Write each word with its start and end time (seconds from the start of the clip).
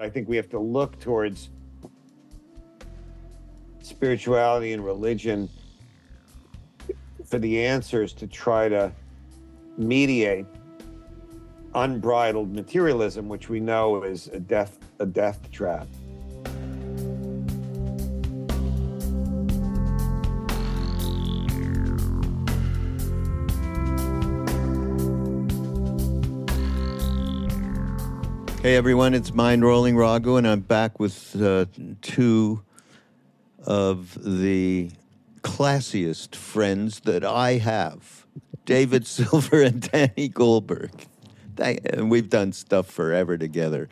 I 0.00 0.08
think 0.08 0.28
we 0.28 0.36
have 0.36 0.48
to 0.50 0.58
look 0.58 0.98
towards 0.98 1.50
spirituality 3.82 4.72
and 4.72 4.82
religion 4.82 5.48
for 7.26 7.38
the 7.38 7.64
answers 7.64 8.14
to 8.14 8.26
try 8.26 8.68
to 8.68 8.92
mediate 9.76 10.46
unbridled 11.74 12.54
materialism, 12.54 13.28
which 13.28 13.50
we 13.50 13.60
know 13.60 14.02
is 14.02 14.28
a 14.28 14.40
death 14.40 14.78
a 15.00 15.06
death 15.06 15.50
trap. 15.50 15.86
Hey 28.62 28.76
everyone, 28.76 29.14
it's 29.14 29.30
Mindrolling 29.30 29.96
Raghu, 29.96 30.36
and 30.36 30.46
I'm 30.46 30.60
back 30.60 31.00
with 31.00 31.34
uh, 31.40 31.64
two 32.02 32.62
of 33.64 34.18
the 34.22 34.90
classiest 35.40 36.36
friends 36.36 37.00
that 37.00 37.24
I 37.24 37.52
have 37.52 38.26
David 38.66 39.06
Silver 39.06 39.62
and 39.62 39.80
Danny 39.90 40.28
Goldberg. 40.28 40.90
They, 41.54 41.78
and 41.86 42.10
we've 42.10 42.28
done 42.28 42.52
stuff 42.52 42.86
forever 42.86 43.38
together. 43.38 43.88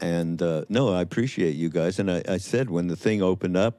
And 0.00 0.42
uh, 0.42 0.64
no, 0.68 0.92
I 0.92 1.00
appreciate 1.00 1.54
you 1.54 1.68
guys. 1.68 2.00
And 2.00 2.10
I, 2.10 2.22
I 2.28 2.38
said 2.38 2.68
when 2.68 2.88
the 2.88 2.96
thing 2.96 3.22
opened 3.22 3.56
up, 3.56 3.78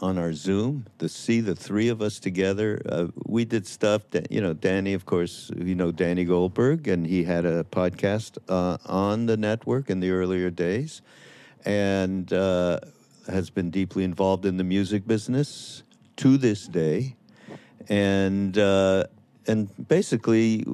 on 0.00 0.18
our 0.18 0.32
Zoom 0.32 0.86
to 0.98 1.08
see 1.08 1.40
the 1.40 1.54
three 1.54 1.88
of 1.88 2.02
us 2.02 2.18
together. 2.18 2.80
Uh, 2.88 3.06
we 3.26 3.44
did 3.44 3.66
stuff 3.66 4.10
that, 4.10 4.30
you 4.30 4.40
know, 4.40 4.52
Danny, 4.52 4.92
of 4.94 5.06
course, 5.06 5.50
you 5.56 5.74
know 5.74 5.92
Danny 5.92 6.24
Goldberg, 6.24 6.88
and 6.88 7.06
he 7.06 7.24
had 7.24 7.44
a 7.44 7.64
podcast 7.64 8.38
uh, 8.48 8.78
on 8.86 9.26
the 9.26 9.36
network 9.36 9.90
in 9.90 10.00
the 10.00 10.10
earlier 10.10 10.50
days 10.50 11.02
and 11.64 12.32
uh, 12.32 12.80
has 13.26 13.50
been 13.50 13.70
deeply 13.70 14.04
involved 14.04 14.44
in 14.44 14.56
the 14.56 14.64
music 14.64 15.06
business 15.06 15.82
to 16.16 16.36
this 16.36 16.66
day. 16.66 17.16
And, 17.88 18.56
uh, 18.58 19.04
and 19.46 19.68
basically, 19.88 20.66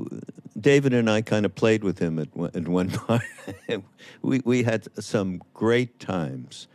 David 0.58 0.92
and 0.92 1.08
I 1.08 1.22
kind 1.22 1.46
of 1.46 1.54
played 1.54 1.84
with 1.84 1.98
him 1.98 2.18
at 2.18 2.34
one, 2.36 2.50
at 2.54 2.68
one 2.68 2.90
point. 3.68 3.84
we, 4.22 4.40
we 4.44 4.62
had 4.62 4.86
some 5.02 5.40
great 5.54 5.98
times 6.00 6.66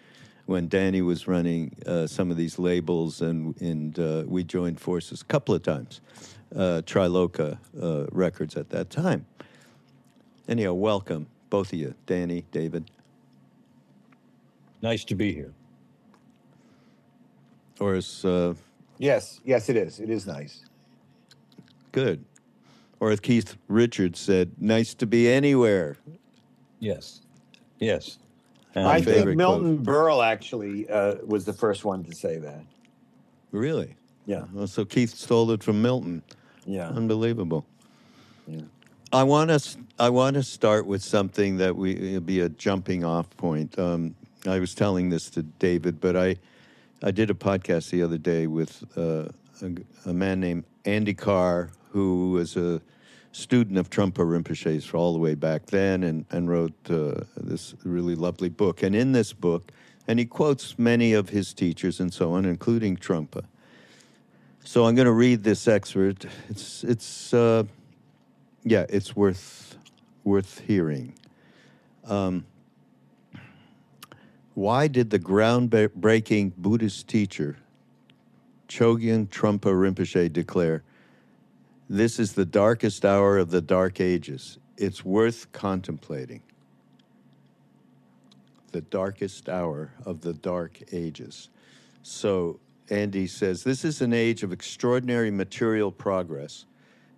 when 0.46 0.68
Danny 0.68 1.02
was 1.02 1.28
running 1.28 1.76
uh, 1.86 2.08
some 2.08 2.32
of 2.32 2.38
these 2.38 2.60
labels, 2.60 3.22
and 3.22 3.60
and 3.62 4.00
uh, 4.00 4.24
we 4.28 4.44
joined 4.44 4.80
forces 4.80 5.22
a 5.22 5.26
couple 5.26 5.56
of 5.56 5.64
times, 5.64 6.02
uh, 6.56 6.82
Triloka 6.86 7.58
uh, 7.82 8.06
Records 8.12 8.56
at 8.56 8.70
that 8.70 8.90
time. 8.90 9.26
Anyhow, 10.48 10.74
welcome 10.74 11.28
both 11.50 11.74
of 11.74 11.80
you, 11.80 11.96
Danny, 12.06 12.46
David. 12.52 12.90
Nice 14.82 15.04
to 15.06 15.16
be 15.16 15.34
here. 15.34 15.54
Or 17.80 17.96
as 17.96 18.24
uh, 18.24 18.54
yes, 18.98 19.42
yes, 19.44 19.70
it 19.70 19.76
is. 19.76 20.00
It 20.00 20.10
is 20.10 20.28
nice. 20.28 20.66
Good. 21.92 22.24
Or 23.00 23.12
as 23.12 23.20
Keith 23.20 23.58
Richards 23.68 24.20
said, 24.20 24.52
"Nice 24.60 24.94
to 24.96 25.08
be 25.08 25.28
anywhere." 25.28 25.98
Yes, 26.80 27.22
yes. 27.80 28.20
I 28.76 29.02
think 29.02 29.38
Milton 29.38 29.84
quote. 29.84 29.88
Berle 29.88 30.26
actually 30.26 30.90
uh, 30.90 31.16
was 31.26 31.46
the 31.46 31.54
first 31.54 31.86
one 31.86 32.04
to 32.04 32.14
say 32.14 32.38
that. 32.38 32.64
Really? 33.52 33.96
Yeah. 34.26 34.46
Well, 34.52 34.68
so 34.68 34.84
Keith 34.84 35.16
stole 35.16 35.52
it 35.52 35.64
from 35.64 35.82
Milton. 35.82 36.24
Yeah. 36.66 36.90
Unbelievable. 36.90 37.66
Yeah. 38.48 38.62
I 39.14 39.24
want 39.24 39.50
to. 39.50 39.78
I 39.98 40.10
want 40.10 40.34
to 40.36 40.44
start 40.44 40.86
with 40.86 41.02
something 41.02 41.58
that 41.58 41.76
we 41.76 42.20
be 42.20 42.42
a 42.42 42.50
jumping 42.50 43.06
off 43.06 43.30
point. 43.38 43.78
Um, 43.80 44.16
I 44.46 44.60
was 44.60 44.76
telling 44.76 45.10
this 45.10 45.30
to 45.32 45.44
David, 45.44 46.02
but 46.02 46.18
I, 46.18 46.36
I 47.02 47.12
did 47.12 47.30
a 47.30 47.34
podcast 47.34 47.92
the 47.92 48.02
other 48.04 48.18
day 48.18 48.48
with 48.48 48.84
uh, 48.98 49.30
a, 49.62 50.10
a 50.10 50.14
man 50.14 50.40
named 50.40 50.66
Andy 50.84 51.14
Carr, 51.14 51.70
who 51.92 52.32
was 52.32 52.58
a 52.58 52.82
student 53.36 53.78
of 53.78 53.90
Trungpa 53.90 54.24
Rinpoche's 54.24 54.94
all 54.94 55.12
the 55.12 55.20
way 55.20 55.36
back 55.36 55.66
then 55.66 56.04
and, 56.04 56.26
and 56.32 56.50
wrote 56.50 56.74
uh, 56.90 57.16
this 57.36 57.76
really 57.84 58.16
lovely 58.16 58.48
book. 58.48 58.82
And 58.82 58.96
in 58.96 59.12
this 59.12 59.34
book, 59.34 59.74
and 60.08 60.20
he 60.20 60.26
quotes 60.26 60.80
many 60.80 61.12
of 61.12 61.30
his 61.30 61.54
teachers 61.54 62.00
and 62.00 62.14
so 62.14 62.34
on, 62.34 62.46
including 62.46 62.96
Trungpa. 62.96 63.44
So 64.64 64.86
I'm 64.86 64.96
going 64.96 65.06
to 65.06 65.12
read 65.12 65.44
this 65.44 65.68
excerpt. 65.68 66.28
It's, 66.48 66.86
it's 66.86 67.34
uh, 67.34 67.64
yeah, 68.64 68.86
it's 68.88 69.16
worth, 69.16 69.78
worth 70.24 70.60
hearing. 70.60 71.14
Um, 72.06 72.46
why 74.54 74.88
did 74.88 75.10
the 75.10 75.20
groundbreaking 75.20 76.54
Buddhist 76.56 77.10
teacher 77.10 77.58
Chogyam 78.70 79.28
Trungpa 79.28 79.74
Rinpoche 79.74 80.32
declare, 80.32 80.84
this 81.90 82.20
is 82.20 82.34
the 82.34 82.46
darkest 82.46 83.06
hour 83.06 83.38
of 83.38 83.52
the 83.52 83.62
dark 83.62 84.02
ages. 84.02 84.58
It's 84.78 85.06
worth 85.06 85.52
contemplating. 85.52 86.42
The 88.72 88.82
darkest 88.82 89.48
hour 89.48 89.92
of 90.06 90.22
the 90.22 90.34
dark 90.34 90.82
ages. 90.92 91.50
So, 92.02 92.60
Andy 92.90 93.28
says 93.28 93.64
this 93.64 93.84
is 93.84 94.02
an 94.02 94.14
age 94.14 94.44
of 94.44 94.52
extraordinary 94.52 95.32
material 95.32 95.92
progress. 95.92 96.66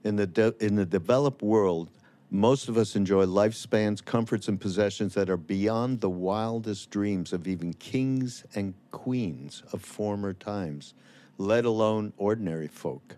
In 0.03 0.15
the, 0.15 0.27
de- 0.27 0.55
in 0.59 0.75
the 0.75 0.85
developed 0.85 1.41
world, 1.41 1.89
most 2.29 2.67
of 2.67 2.77
us 2.77 2.95
enjoy 2.95 3.25
lifespans, 3.25 4.03
comforts, 4.03 4.47
and 4.47 4.59
possessions 4.59 5.13
that 5.13 5.29
are 5.29 5.37
beyond 5.37 6.01
the 6.01 6.09
wildest 6.09 6.89
dreams 6.89 7.31
of 7.31 7.47
even 7.47 7.73
kings 7.73 8.43
and 8.53 8.73
queens 8.91 9.63
of 9.71 9.81
former 9.81 10.33
times, 10.33 10.93
let 11.37 11.63
alone 11.63 12.11
ordinary 12.17 12.67
folk. 12.67 13.15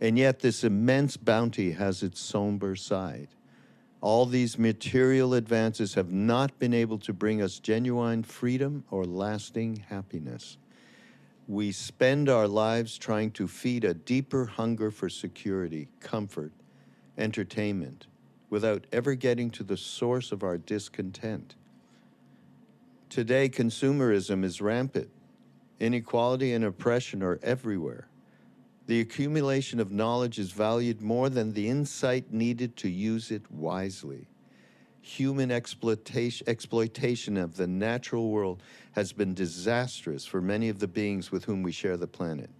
And 0.00 0.18
yet, 0.18 0.40
this 0.40 0.62
immense 0.62 1.16
bounty 1.16 1.72
has 1.72 2.02
its 2.02 2.20
somber 2.20 2.76
side. 2.76 3.28
All 4.02 4.26
these 4.26 4.58
material 4.58 5.32
advances 5.34 5.94
have 5.94 6.12
not 6.12 6.58
been 6.58 6.74
able 6.74 6.98
to 6.98 7.12
bring 7.12 7.40
us 7.40 7.58
genuine 7.58 8.22
freedom 8.22 8.84
or 8.90 9.04
lasting 9.04 9.84
happiness. 9.88 10.58
We 11.48 11.72
spend 11.72 12.28
our 12.28 12.46
lives 12.46 12.98
trying 12.98 13.30
to 13.32 13.48
feed 13.48 13.84
a 13.84 13.94
deeper 13.94 14.44
hunger 14.44 14.90
for 14.90 15.08
security, 15.08 15.88
comfort, 16.00 16.52
entertainment, 17.16 18.06
without 18.50 18.86
ever 18.92 19.14
getting 19.14 19.50
to 19.50 19.64
the 19.64 19.76
source 19.76 20.30
of 20.30 20.42
our 20.42 20.58
discontent. 20.58 21.54
Today, 23.08 23.48
consumerism 23.48 24.44
is 24.44 24.60
rampant. 24.60 25.08
Inequality 25.80 26.52
and 26.52 26.64
oppression 26.64 27.22
are 27.22 27.38
everywhere. 27.42 28.08
The 28.86 29.00
accumulation 29.00 29.80
of 29.80 29.90
knowledge 29.90 30.38
is 30.38 30.52
valued 30.52 31.02
more 31.02 31.28
than 31.28 31.52
the 31.52 31.68
insight 31.68 32.32
needed 32.32 32.76
to 32.76 32.88
use 32.88 33.32
it 33.32 33.50
wisely. 33.50 34.28
Human 35.00 35.50
exploitation, 35.50 36.48
exploitation 36.48 37.36
of 37.36 37.56
the 37.56 37.66
natural 37.66 38.30
world 38.30 38.62
has 38.92 39.12
been 39.12 39.34
disastrous 39.34 40.24
for 40.24 40.40
many 40.40 40.68
of 40.68 40.78
the 40.78 40.86
beings 40.86 41.32
with 41.32 41.44
whom 41.44 41.64
we 41.64 41.72
share 41.72 41.96
the 41.96 42.06
planet. 42.06 42.50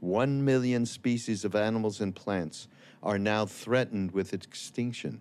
One 0.00 0.42
million 0.42 0.86
species 0.86 1.44
of 1.44 1.54
animals 1.54 2.00
and 2.00 2.14
plants 2.14 2.66
are 3.02 3.18
now 3.18 3.44
threatened 3.44 4.12
with 4.12 4.32
extinction. 4.32 5.20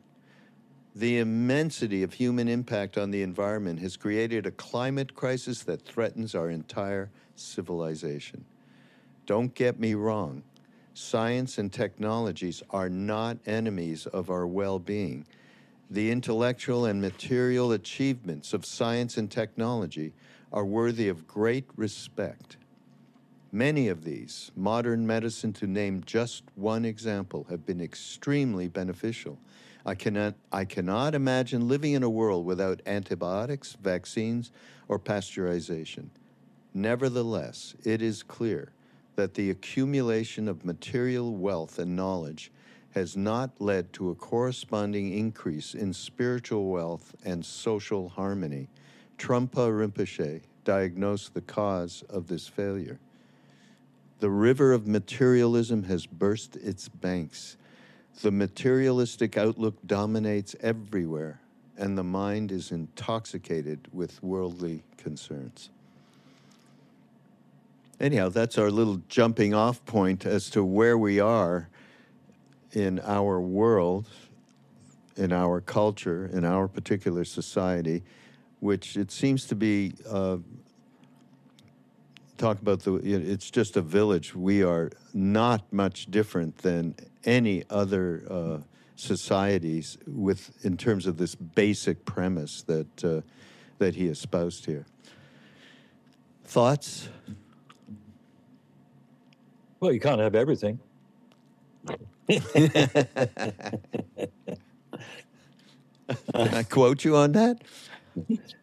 The 0.95 1.19
immensity 1.19 2.03
of 2.03 2.13
human 2.13 2.47
impact 2.47 2.97
on 2.97 3.11
the 3.11 3.21
environment 3.21 3.79
has 3.79 3.97
created 3.97 4.45
a 4.45 4.51
climate 4.51 5.13
crisis 5.13 5.63
that 5.63 5.81
threatens 5.81 6.35
our 6.35 6.49
entire 6.49 7.09
civilization. 7.35 8.45
Don't 9.25 9.55
get 9.55 9.79
me 9.79 9.93
wrong, 9.93 10.43
Science 10.93 11.57
and 11.57 11.73
technologies 11.73 12.61
are 12.69 12.89
not 12.89 13.37
enemies 13.47 14.05
of 14.05 14.29
our 14.29 14.45
well 14.45 14.77
being. 14.77 15.25
The 15.89 16.11
intellectual 16.11 16.85
and 16.85 17.01
material 17.01 17.71
achievements 17.71 18.53
of 18.53 18.65
science 18.65 19.17
and 19.17 19.29
technology 19.29 20.13
are 20.51 20.65
worthy 20.65 21.09
of 21.09 21.27
great 21.27 21.65
respect. 21.75 22.57
Many 23.51 23.87
of 23.87 24.03
these, 24.03 24.51
modern 24.55 25.05
medicine 25.05 25.53
to 25.53 25.67
name 25.67 26.03
just 26.05 26.43
one 26.55 26.85
example, 26.85 27.45
have 27.49 27.65
been 27.65 27.81
extremely 27.81 28.67
beneficial. 28.67 29.39
I 29.85 29.95
cannot, 29.95 30.35
I 30.51 30.65
cannot 30.65 31.13
imagine 31.13 31.67
living 31.67 31.93
in 31.93 32.03
a 32.03 32.09
world 32.09 32.45
without 32.45 32.81
antibiotics, 32.85 33.77
vaccines, 33.81 34.51
or 34.87 34.99
pasteurization. 34.99 36.09
Nevertheless, 36.73 37.75
it 37.83 38.01
is 38.01 38.23
clear 38.23 38.73
that 39.15 39.33
the 39.33 39.49
accumulation 39.49 40.47
of 40.47 40.65
material 40.65 41.35
wealth 41.35 41.79
and 41.79 41.95
knowledge 41.95 42.51
has 42.91 43.17
not 43.17 43.59
led 43.59 43.91
to 43.93 44.09
a 44.09 44.15
corresponding 44.15 45.11
increase 45.17 45.73
in 45.73 45.93
spiritual 45.93 46.69
wealth 46.69 47.15
and 47.25 47.45
social 47.45 48.09
harmony. 48.09 48.69
Trungpa 49.17 49.69
Rinpoche 49.69 50.41
diagnosed 50.63 51.33
the 51.33 51.41
cause 51.41 52.03
of 52.09 52.27
this 52.27 52.47
failure. 52.47 52.99
The 54.19 54.29
river 54.29 54.73
of 54.73 54.87
materialism 54.87 55.83
has 55.83 56.05
burst 56.05 56.55
its 56.55 56.87
banks. 56.87 57.57
The 58.21 58.31
materialistic 58.31 59.37
outlook 59.37 59.75
dominates 59.85 60.55
everywhere. 60.61 61.39
and 61.77 61.97
the 61.97 62.03
mind 62.03 62.51
is 62.51 62.71
intoxicated 62.71 63.87
with 63.91 64.21
worldly 64.21 64.83
concerns. 64.97 65.71
Anyhow, 68.03 68.27
that's 68.27 68.57
our 68.57 68.69
little 68.69 69.01
jumping 69.07 69.53
off 69.53 69.85
point 69.85 70.25
as 70.25 70.49
to 70.49 70.61
where 70.61 70.97
we 70.97 71.21
are 71.21 71.69
in 72.73 72.99
our 72.99 73.39
world, 73.39 74.09
in 75.15 75.31
our 75.31 75.61
culture, 75.61 76.29
in 76.33 76.43
our 76.43 76.67
particular 76.67 77.23
society, 77.23 78.03
which 78.59 78.97
it 78.97 79.09
seems 79.09 79.45
to 79.45 79.55
be. 79.55 79.93
Uh, 80.07 80.37
talk 82.37 82.59
about 82.59 82.81
the 82.81 82.95
it's 82.95 83.49
just 83.49 83.77
a 83.77 83.81
village 83.81 84.35
we 84.35 84.63
are 84.63 84.91
not 85.13 85.71
much 85.71 86.07
different 86.07 86.57
than 86.57 86.93
any 87.23 87.63
other 87.69 88.25
uh, 88.29 88.57
societies 88.97 89.97
with 90.05 90.51
in 90.65 90.75
terms 90.75 91.05
of 91.05 91.15
this 91.15 91.35
basic 91.35 92.03
premise 92.03 92.63
that 92.63 93.05
uh, 93.05 93.21
that 93.77 93.95
he 93.95 94.07
espoused 94.07 94.65
here 94.65 94.85
thoughts 96.43 97.07
well 99.83 99.91
you 99.91 99.99
can't 99.99 100.21
have 100.21 100.33
everything 100.33 100.79
Can 106.33 106.53
I 106.53 106.63
quote 106.63 107.03
you 107.03 107.15
on 107.15 107.31
that? 107.33 107.61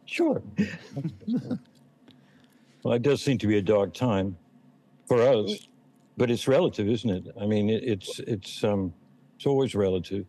Sure. 0.07 0.43
well, 2.83 2.95
it 2.95 3.03
does 3.03 3.23
seem 3.23 3.39
to 3.39 3.47
be 3.47 3.59
a 3.59 3.63
dark 3.63 3.93
time 3.93 4.37
for 5.07 5.21
us, 5.21 5.69
but 6.17 6.31
it's 6.31 6.49
relative, 6.49 6.89
isn't 6.89 7.11
it? 7.11 7.35
I 7.41 7.47
mean, 7.47 7.69
it, 7.69 7.85
it's 7.85 8.19
it's 8.21 8.65
um, 8.65 8.95
it's 9.37 9.47
always 9.47 9.75
relative, 9.75 10.27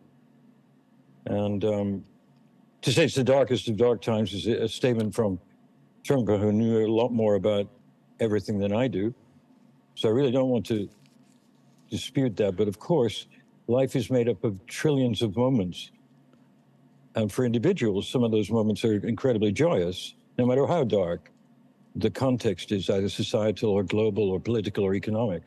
and 1.26 1.64
um, 1.64 2.04
to 2.82 2.92
say 2.92 3.04
it's 3.04 3.14
the 3.14 3.24
darkest 3.24 3.68
of 3.68 3.76
dark 3.76 4.02
times 4.02 4.34
is 4.34 4.46
a 4.46 4.68
statement 4.68 5.14
from 5.14 5.38
Trungpa, 6.04 6.38
who 6.38 6.52
knew 6.52 6.86
a 6.86 6.90
lot 6.92 7.12
more 7.12 7.36
about 7.36 7.68
everything 8.20 8.58
than 8.58 8.72
I 8.72 8.88
do. 8.88 9.14
So 9.94 10.08
I 10.08 10.12
really 10.12 10.30
don't 10.30 10.48
want 10.48 10.66
to 10.66 10.88
dispute 11.90 12.36
that. 12.36 12.56
But 12.56 12.68
of 12.68 12.78
course, 12.78 13.26
life 13.66 13.94
is 13.94 14.10
made 14.10 14.28
up 14.28 14.42
of 14.44 14.64
trillions 14.66 15.22
of 15.22 15.36
moments. 15.36 15.90
And 17.14 17.30
for 17.30 17.44
individuals, 17.44 18.08
some 18.08 18.24
of 18.24 18.30
those 18.30 18.50
moments 18.50 18.84
are 18.84 18.94
incredibly 19.06 19.52
joyous, 19.52 20.14
no 20.38 20.46
matter 20.46 20.66
how 20.66 20.84
dark 20.84 21.30
the 21.96 22.10
context 22.10 22.72
is, 22.72 22.88
either 22.88 23.08
societal 23.08 23.70
or 23.70 23.82
global 23.82 24.30
or 24.30 24.40
political 24.40 24.84
or 24.84 24.94
economic. 24.94 25.42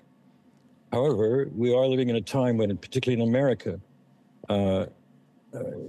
However, 0.91 1.49
we 1.55 1.73
are 1.73 1.87
living 1.87 2.09
in 2.09 2.15
a 2.17 2.21
time 2.21 2.57
when, 2.57 2.77
particularly 2.77 3.21
in 3.21 3.27
America, 3.27 3.79
uh, 4.47 4.53
uh, 4.53 4.87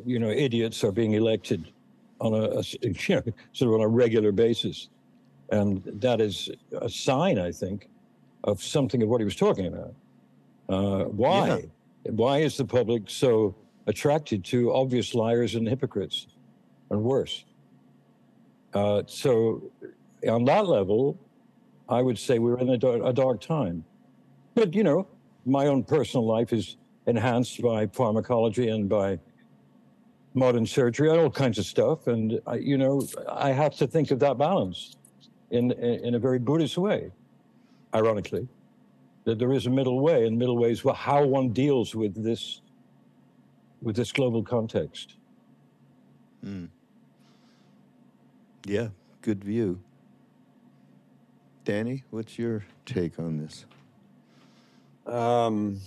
you 0.05 0.19
know, 0.19 0.31
idiots 0.31 0.83
are 0.83 0.93
being 0.93 1.13
elected 1.13 1.73
on 2.21 2.33
a, 2.33 2.59
a 2.59 2.63
you 2.83 3.17
know, 3.17 3.23
sort 3.53 3.69
of 3.69 3.75
on 3.75 3.81
a 3.83 3.89
regular 3.89 4.33
basis, 4.33 4.89
and 5.51 5.83
that 5.85 6.21
is 6.21 6.51
a 6.81 6.89
sign, 6.89 7.39
I 7.39 7.53
think, 7.53 7.89
of 8.47 8.63
something 8.63 9.03
of 9.03 9.09
what 9.09 9.21
he 9.21 9.25
was 9.25 9.37
talking 9.37 9.67
about. 9.67 9.95
Uh, 10.69 11.05
why? 11.05 11.49
Yeah. 12.05 12.13
Why 12.13 12.39
is 12.39 12.57
the 12.57 12.65
public 12.65 13.11
so 13.11 13.55
attracted 13.87 14.45
to 14.47 14.73
obvious 14.73 15.15
liars 15.15 15.57
and 15.57 15.69
hypocrites, 15.69 16.29
and 16.91 17.03
worse? 17.03 17.45
Uh, 18.73 19.03
so, 19.07 19.71
on 20.29 20.45
that 20.45 20.67
level, 20.67 21.19
I 21.89 22.03
would 22.03 22.19
say 22.19 22.39
we're 22.39 22.59
in 22.59 22.71
a 22.71 22.79
dark, 22.79 23.03
a 23.05 23.13
dark 23.13 23.41
time. 23.41 23.85
But 24.55 24.75
you 24.75 24.85
know, 24.85 25.07
my 25.45 25.67
own 25.67 25.85
personal 25.85 26.27
life 26.27 26.53
is 26.53 26.77
enhanced 27.07 27.61
by 27.63 27.87
pharmacology 27.87 28.69
and 28.69 28.89
by 28.89 29.19
modern 30.35 30.67
surgery 30.67 31.11
and 31.11 31.19
all 31.19 31.31
kinds 31.31 31.59
of 31.59 31.65
stuff. 31.65 32.07
And 32.07 32.41
I, 32.47 32.57
you 32.57 32.77
know, 32.77 33.07
I 33.29 33.51
have 33.53 33.75
to 33.77 33.87
think 33.87 34.11
of 34.11 34.19
that 34.21 34.39
balance 34.39 34.97
in 35.51 35.73
in 35.73 36.15
a 36.15 36.19
very 36.19 36.39
Buddhist 36.39 36.77
way, 36.77 37.11
ironically 37.95 38.49
that 39.25 39.39
there 39.39 39.53
is 39.53 39.67
a 39.67 39.71
middle 39.71 40.01
way, 40.01 40.27
and 40.27 40.39
middle 40.39 40.57
way 40.57 40.71
is 40.71 40.85
well, 40.85 40.95
how 40.95 41.25
one 41.25 41.51
deals 41.51 41.95
with 41.95 42.23
this 42.23 42.63
with 43.83 43.97
this 43.97 44.13
global 44.13 44.43
context. 44.43 45.17
Mm. 46.45 46.69
Yeah, 48.65 48.89
good 49.23 49.45
view. 49.45 49.81
Danny, 51.65 52.05
what's 52.11 52.39
your 52.39 52.65
take 52.85 53.19
on 53.19 53.39
this? 53.39 53.67
Um, 55.07 55.81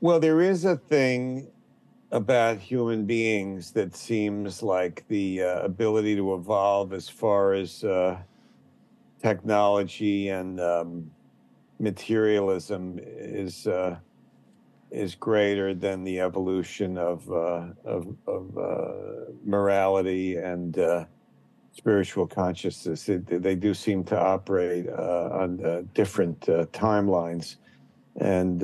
well, 0.00 0.18
there 0.18 0.40
is 0.40 0.64
a 0.64 0.76
thing 0.76 1.48
about 2.10 2.58
human 2.58 3.04
beings 3.04 3.70
that 3.72 3.94
seems 3.94 4.62
like 4.62 5.04
the 5.06 5.42
uh, 5.42 5.60
ability 5.60 6.16
to 6.16 6.34
evolve 6.34 6.92
as 6.92 7.08
far 7.08 7.54
as 7.54 7.84
uh, 7.84 8.18
technology 9.20 10.28
and 10.28 10.60
um, 10.60 11.10
materialism 11.78 12.98
is 13.02 13.66
uh, 13.66 13.96
is 14.90 15.14
greater 15.14 15.72
than 15.74 16.02
the 16.04 16.20
evolution 16.20 16.98
of 16.98 17.30
uh, 17.30 17.68
of, 17.84 18.14
of 18.26 18.58
uh, 18.58 19.32
morality 19.44 20.36
and 20.36 20.78
uh, 20.78 21.04
spiritual 21.72 22.26
consciousness. 22.26 23.08
It, 23.08 23.42
they 23.42 23.54
do 23.54 23.74
seem 23.74 24.04
to 24.04 24.18
operate 24.18 24.88
uh, 24.88 25.28
on 25.32 25.64
uh, 25.64 25.82
different 25.94 26.40
timelines, 26.72 27.56
and 28.16 28.62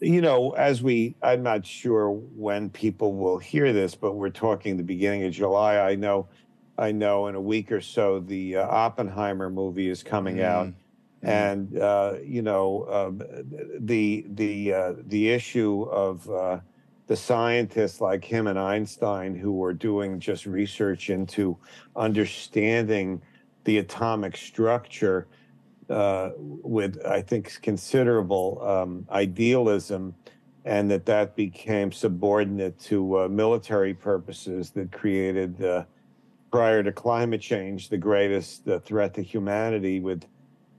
you 0.00 0.20
know, 0.20 0.50
as 0.52 0.80
we, 0.80 1.16
I'm 1.22 1.42
not 1.42 1.66
sure 1.66 2.10
when 2.12 2.70
people 2.70 3.14
will 3.14 3.38
hear 3.38 3.72
this, 3.72 3.96
but 3.96 4.12
we're 4.12 4.30
talking 4.30 4.76
the 4.76 4.84
beginning 4.84 5.24
of 5.24 5.32
July. 5.32 5.78
I 5.78 5.96
know. 5.96 6.28
I 6.78 6.92
know 6.92 7.26
in 7.26 7.34
a 7.34 7.40
week 7.40 7.72
or 7.72 7.80
so 7.80 8.20
the 8.20 8.56
Oppenheimer 8.56 9.50
movie 9.50 9.88
is 9.88 10.02
coming 10.02 10.36
mm. 10.36 10.44
out, 10.44 10.72
Mm-hmm. 11.24 11.28
and 11.30 11.78
uh, 11.78 12.14
you 12.24 12.42
know 12.42 12.86
um, 12.88 13.22
the 13.80 14.24
the 14.28 14.72
uh, 14.72 14.92
the 15.08 15.30
issue 15.30 15.82
of 15.90 16.30
uh, 16.30 16.60
the 17.08 17.16
scientists 17.16 18.00
like 18.00 18.24
him 18.24 18.46
and 18.46 18.56
Einstein 18.56 19.34
who 19.34 19.50
were 19.50 19.72
doing 19.72 20.20
just 20.20 20.46
research 20.46 21.10
into 21.10 21.56
understanding 21.96 23.20
the 23.64 23.78
atomic 23.78 24.36
structure 24.36 25.26
uh, 25.90 26.30
with 26.38 27.04
I 27.04 27.20
think 27.22 27.62
considerable 27.62 28.62
um, 28.64 29.04
idealism, 29.10 30.14
and 30.64 30.88
that 30.88 31.04
that 31.06 31.34
became 31.34 31.90
subordinate 31.90 32.78
to 32.82 33.22
uh, 33.22 33.28
military 33.28 33.92
purposes 33.92 34.70
that 34.70 34.92
created 34.92 35.64
uh, 35.64 35.82
prior 36.50 36.82
to 36.82 36.92
climate 36.92 37.40
change 37.40 37.88
the 37.88 37.98
greatest 37.98 38.66
threat 38.84 39.14
to 39.14 39.22
humanity 39.22 40.00
with 40.00 40.24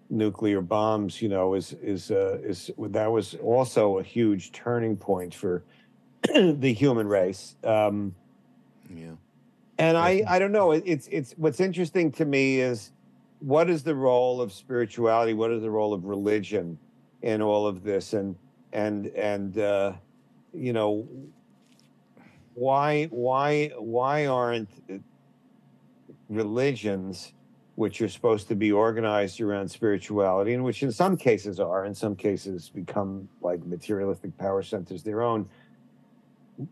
nuclear 0.09 0.61
bombs, 0.61 1.21
you 1.21 1.29
know, 1.29 1.53
is 1.53 1.73
is 1.81 2.11
uh, 2.11 2.39
is 2.43 2.71
that 2.77 3.11
was 3.11 3.35
also 3.35 3.99
a 3.99 4.03
huge 4.03 4.51
turning 4.51 4.97
point 4.97 5.33
for 5.33 5.63
the 6.33 6.73
human 6.73 7.07
race. 7.07 7.55
Um, 7.63 8.15
yeah, 8.93 9.11
and 9.77 9.97
I 9.97 10.23
I 10.27 10.39
don't 10.39 10.51
know. 10.51 10.71
It's 10.71 11.07
it's 11.11 11.33
what's 11.37 11.59
interesting 11.59 12.11
to 12.13 12.25
me 12.25 12.59
is 12.59 12.91
what 13.39 13.69
is 13.69 13.83
the 13.83 13.95
role 13.95 14.41
of 14.41 14.51
spirituality? 14.51 15.33
What 15.33 15.51
is 15.51 15.61
the 15.61 15.71
role 15.71 15.93
of 15.93 16.05
religion 16.05 16.77
in 17.21 17.41
all 17.41 17.67
of 17.67 17.83
this? 17.83 18.13
And 18.13 18.35
and 18.73 19.07
and 19.07 19.57
uh, 19.57 19.93
you 20.53 20.73
know 20.73 21.07
why 22.55 23.05
why 23.05 23.71
why 23.77 24.25
aren't 24.25 24.69
religions 26.29 27.33
which 27.75 28.01
are 28.01 28.09
supposed 28.09 28.49
to 28.49 28.55
be 28.55 28.73
organized 28.73 29.39
around 29.39 29.69
spirituality, 29.69 30.53
and 30.53 30.63
which 30.63 30.83
in 30.83 30.91
some 30.91 31.15
cases 31.15 31.61
are, 31.61 31.85
in 31.85 31.95
some 31.95 32.13
cases 32.13 32.69
become 32.69 33.29
like 33.41 33.65
materialistic 33.65 34.37
power 34.37 34.61
centers, 34.61 35.01
their 35.01 35.21
own 35.21 35.47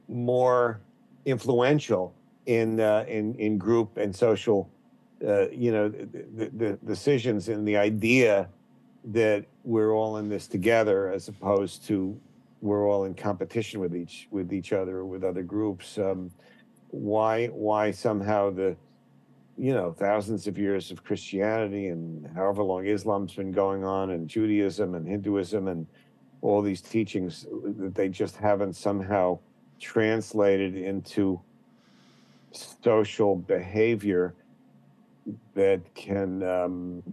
more 0.09 0.81
influential 1.25 2.13
in 2.45 2.79
uh, 2.81 3.05
in 3.07 3.35
in 3.35 3.57
group 3.57 3.95
and 3.97 4.13
social, 4.13 4.69
uh, 5.25 5.49
you 5.49 5.71
know, 5.71 5.87
the, 5.87 6.49
the 6.57 6.79
decisions 6.85 7.47
and 7.47 7.65
the 7.65 7.77
idea 7.77 8.49
that 9.05 9.45
we're 9.63 9.93
all 9.93 10.17
in 10.17 10.27
this 10.27 10.45
together, 10.45 11.09
as 11.09 11.29
opposed 11.29 11.85
to 11.87 12.19
we're 12.61 12.89
all 12.89 13.05
in 13.05 13.13
competition 13.13 13.79
with 13.79 13.95
each 13.95 14.27
with 14.29 14.51
each 14.51 14.73
other 14.73 14.97
or 14.97 15.05
with 15.05 15.23
other 15.23 15.43
groups. 15.43 15.97
Um, 15.97 16.31
why 16.89 17.47
why 17.47 17.91
somehow 17.91 18.49
the 18.49 18.75
you 19.57 19.73
know, 19.73 19.91
thousands 19.91 20.45
of 20.47 20.57
years 20.57 20.91
of 20.91 21.03
Christianity 21.03 21.87
and 21.87 22.29
however 22.35 22.61
long 22.63 22.85
Islam's 22.85 23.33
been 23.33 23.51
going 23.51 23.83
on, 23.83 24.11
and 24.11 24.27
Judaism 24.27 24.93
and 24.95 25.07
Hinduism 25.07 25.67
and 25.67 25.87
all 26.41 26.61
these 26.61 26.81
teachings 26.81 27.47
that 27.79 27.95
they 27.95 28.07
just 28.09 28.35
haven't 28.35 28.73
somehow 28.73 29.39
translated 29.79 30.75
into 30.75 31.41
social 32.51 33.35
behavior 33.35 34.35
that 35.55 35.81
can, 35.95 36.43
um, 36.43 37.03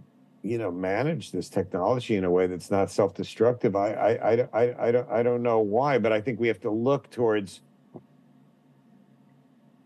you 0.43 0.57
know, 0.57 0.71
manage 0.71 1.31
this 1.31 1.49
technology 1.49 2.15
in 2.15 2.23
a 2.23 2.31
way 2.31 2.45
that's 2.45 2.69
not 2.69 2.91
self-destructive. 2.91 3.75
I, 3.75 3.93
I, 3.93 4.11
I, 4.11 4.47
I, 4.53 4.87
I, 4.87 4.91
don't, 4.91 5.09
I 5.09 5.23
don't 5.23 5.41
know 5.41 5.59
why, 5.59 5.97
but 5.97 6.11
I 6.11 6.21
think 6.21 6.39
we 6.39 6.47
have 6.47 6.61
to 6.61 6.69
look 6.71 7.09
towards 7.09 7.61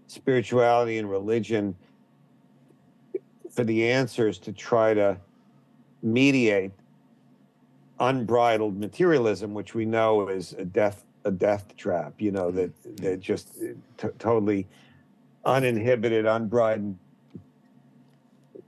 spirituality 0.07 0.97
and 0.97 1.09
religion 1.09 1.75
for 3.49 3.63
the 3.63 3.91
answers 3.91 4.37
to 4.39 4.53
try 4.53 4.93
to 4.93 5.17
mediate 6.01 6.71
unbridled 7.99 8.77
materialism, 8.77 9.53
which 9.53 9.73
we 9.73 9.85
know 9.85 10.29
is 10.29 10.53
a 10.53 10.65
death 10.65 11.03
a 11.25 11.31
death 11.31 11.75
trap. 11.75 12.13
You 12.19 12.31
know 12.31 12.51
that 12.51 12.71
that 12.97 13.19
just 13.19 13.53
t- 13.97 14.07
totally 14.17 14.67
uninhibited, 15.45 16.25
unbridled 16.25 16.95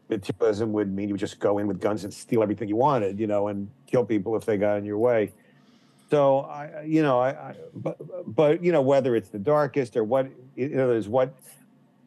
materialism 0.10 0.74
would 0.74 0.94
mean 0.94 1.08
you 1.08 1.14
would 1.14 1.20
just 1.20 1.40
go 1.40 1.58
in 1.58 1.68
with 1.68 1.80
guns 1.80 2.04
and 2.04 2.14
steal 2.14 2.44
everything 2.44 2.68
you 2.68 2.76
wanted, 2.76 3.20
you 3.20 3.28
know, 3.28 3.48
and 3.48 3.70
kill 3.88 4.06
people 4.06 4.36
if 4.36 4.46
they 4.46 4.58
got 4.58 4.78
in 4.78 4.86
your 4.86 4.98
way. 4.98 5.32
So 6.10 6.42
I, 6.42 6.84
you 6.86 7.02
know, 7.02 7.20
I, 7.20 7.30
I 7.30 7.56
but 7.74 7.98
but 8.36 8.64
you 8.64 8.74
know 8.74 8.82
whether 8.82 9.16
it's 9.16 9.30
the 9.30 9.40
darkest 9.40 9.96
or 9.96 10.04
what, 10.04 10.28
you 10.56 10.70
know, 10.70 10.90
there's 10.90 11.08
what 11.08 11.34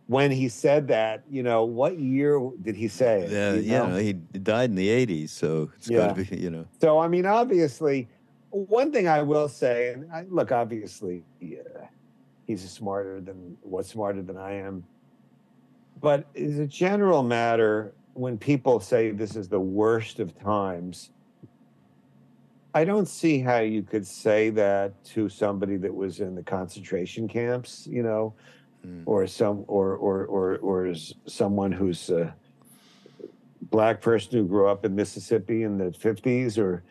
when 0.07 0.31
he 0.31 0.49
said 0.49 0.89
that, 0.89 1.25
you 1.29 1.43
know, 1.43 1.65
what 1.65 1.99
year 1.99 2.39
did 2.61 2.77
he 2.77 2.89
say 2.89 3.23
it? 3.23 3.31
Yeah, 3.31 3.55
you 3.55 3.89
know, 3.89 3.97
he 3.97 4.13
died 4.13 4.71
in 4.71 4.77
the 4.77 4.89
80s, 4.89 5.31
so 5.31 5.71
it's 5.77 5.89
Yeah. 5.89 6.09
got 6.09 6.17
to 6.17 6.25
be, 6.25 6.37
you 6.37 6.51
know. 6.51 6.67
So 6.81 6.99
I 6.99 7.09
mean, 7.09 7.27
obviously, 7.27 8.09
one 8.51 8.93
thing 8.93 9.09
I 9.09 9.23
will 9.23 9.49
say, 9.49 9.93
and 9.93 10.13
I, 10.13 10.27
look, 10.29 10.53
obviously, 10.53 11.25
yeah, 11.41 11.59
he's 12.47 12.69
smarter 12.71 13.21
than 13.21 13.57
what's 13.63 13.91
smarter 13.91 14.23
than 14.23 14.37
I 14.37 14.55
am. 14.55 14.85
But 16.01 16.27
as 16.37 16.59
a 16.59 16.67
general 16.67 17.23
matter, 17.23 17.95
when 18.13 18.37
people 18.37 18.81
say 18.81 19.11
this 19.11 19.37
is 19.37 19.49
the 19.49 19.61
worst 19.61 20.21
of 20.21 20.39
times, 20.39 21.11
I 22.75 22.85
don't 22.85 23.07
see 23.09 23.39
how 23.41 23.61
you 23.61 23.83
could 23.83 24.07
say 24.07 24.51
that 24.51 25.03
to 25.07 25.29
somebody 25.29 25.77
that 25.79 25.95
was 25.95 26.21
in 26.21 26.35
the 26.35 26.43
concentration 26.43 27.29
camps, 27.29 27.87
you 27.87 28.03
know, 28.03 28.35
Mm. 28.87 29.03
or 29.07 29.27
some 29.27 29.65
or 29.67 29.95
or 29.97 30.27
or 30.27 30.59
or 30.59 30.87
is 30.87 31.15
someone 31.27 31.73
who's 31.73 32.11
a 32.11 32.35
black 33.63 34.03
person 34.03 34.39
who 34.39 34.45
grew 34.47 34.69
up 34.69 34.85
in 34.85 34.95
Mississippi 34.95 35.63
in 35.63 35.79
the 35.79 35.87
50s 35.87 36.59
or 36.59 36.83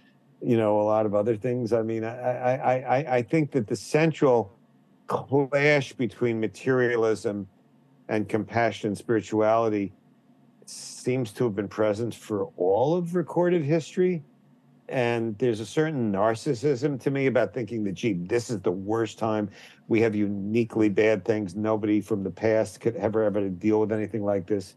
you 0.42 0.58
know 0.58 0.82
a 0.82 0.84
lot 0.84 1.06
of 1.06 1.14
other 1.14 1.36
things 1.38 1.72
i 1.72 1.82
mean 1.82 2.04
i 2.04 2.56
i 2.56 2.74
i, 2.98 3.16
I 3.18 3.22
think 3.22 3.52
that 3.52 3.68
the 3.68 3.76
central 3.76 4.58
clash 5.08 5.94
between 5.94 6.40
materialism 6.40 7.48
and 8.10 8.28
compassion 8.28 8.90
and 8.90 8.98
spirituality 8.98 9.94
seems 10.66 11.32
to 11.34 11.44
have 11.46 11.56
been 11.56 11.68
present 11.68 12.14
for 12.14 12.50
all 12.58 12.96
of 12.96 13.16
recorded 13.16 13.64
history 13.64 14.24
and 14.90 15.38
there's 15.38 15.60
a 15.60 15.66
certain 15.66 16.12
narcissism 16.12 17.00
to 17.02 17.10
me 17.10 17.28
about 17.28 17.54
thinking 17.54 17.84
that 17.84 17.94
gee 17.94 18.14
this 18.14 18.50
is 18.50 18.60
the 18.62 18.72
worst 18.72 19.18
time 19.18 19.50
we 19.88 20.02
have 20.02 20.16
uniquely 20.16 20.90
bad 20.90 21.24
things 21.24 21.56
nobody 21.56 22.02
from 22.02 22.24
the 22.24 22.30
past 22.30 22.82
could 22.82 22.96
ever 22.98 23.24
ever 23.24 23.48
deal 23.50 23.80
with 23.80 23.92
anything 23.92 24.24
like 24.24 24.46
this 24.46 24.76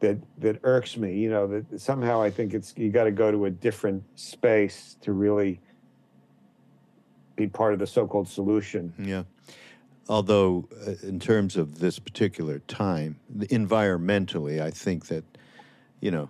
that 0.00 0.16
that 0.38 0.58
irks 0.62 0.96
me 0.96 1.16
you 1.16 1.28
know 1.28 1.46
that 1.46 1.80
somehow 1.80 2.22
i 2.22 2.30
think 2.30 2.54
it's 2.54 2.74
you 2.76 2.90
got 2.90 3.04
to 3.04 3.10
go 3.10 3.30
to 3.30 3.46
a 3.46 3.50
different 3.50 4.02
space 4.14 4.96
to 5.00 5.12
really 5.12 5.60
be 7.36 7.48
part 7.48 7.72
of 7.72 7.78
the 7.78 7.86
so-called 7.86 8.28
solution 8.28 8.92
Yeah. 8.98 9.24
Although, 10.08 10.68
uh, 10.86 10.92
in 11.02 11.18
terms 11.18 11.56
of 11.56 11.78
this 11.78 11.98
particular 11.98 12.58
time, 12.60 13.18
environmentally, 13.38 14.60
I 14.60 14.70
think 14.70 15.06
that, 15.06 15.24
you 16.00 16.10
know, 16.10 16.28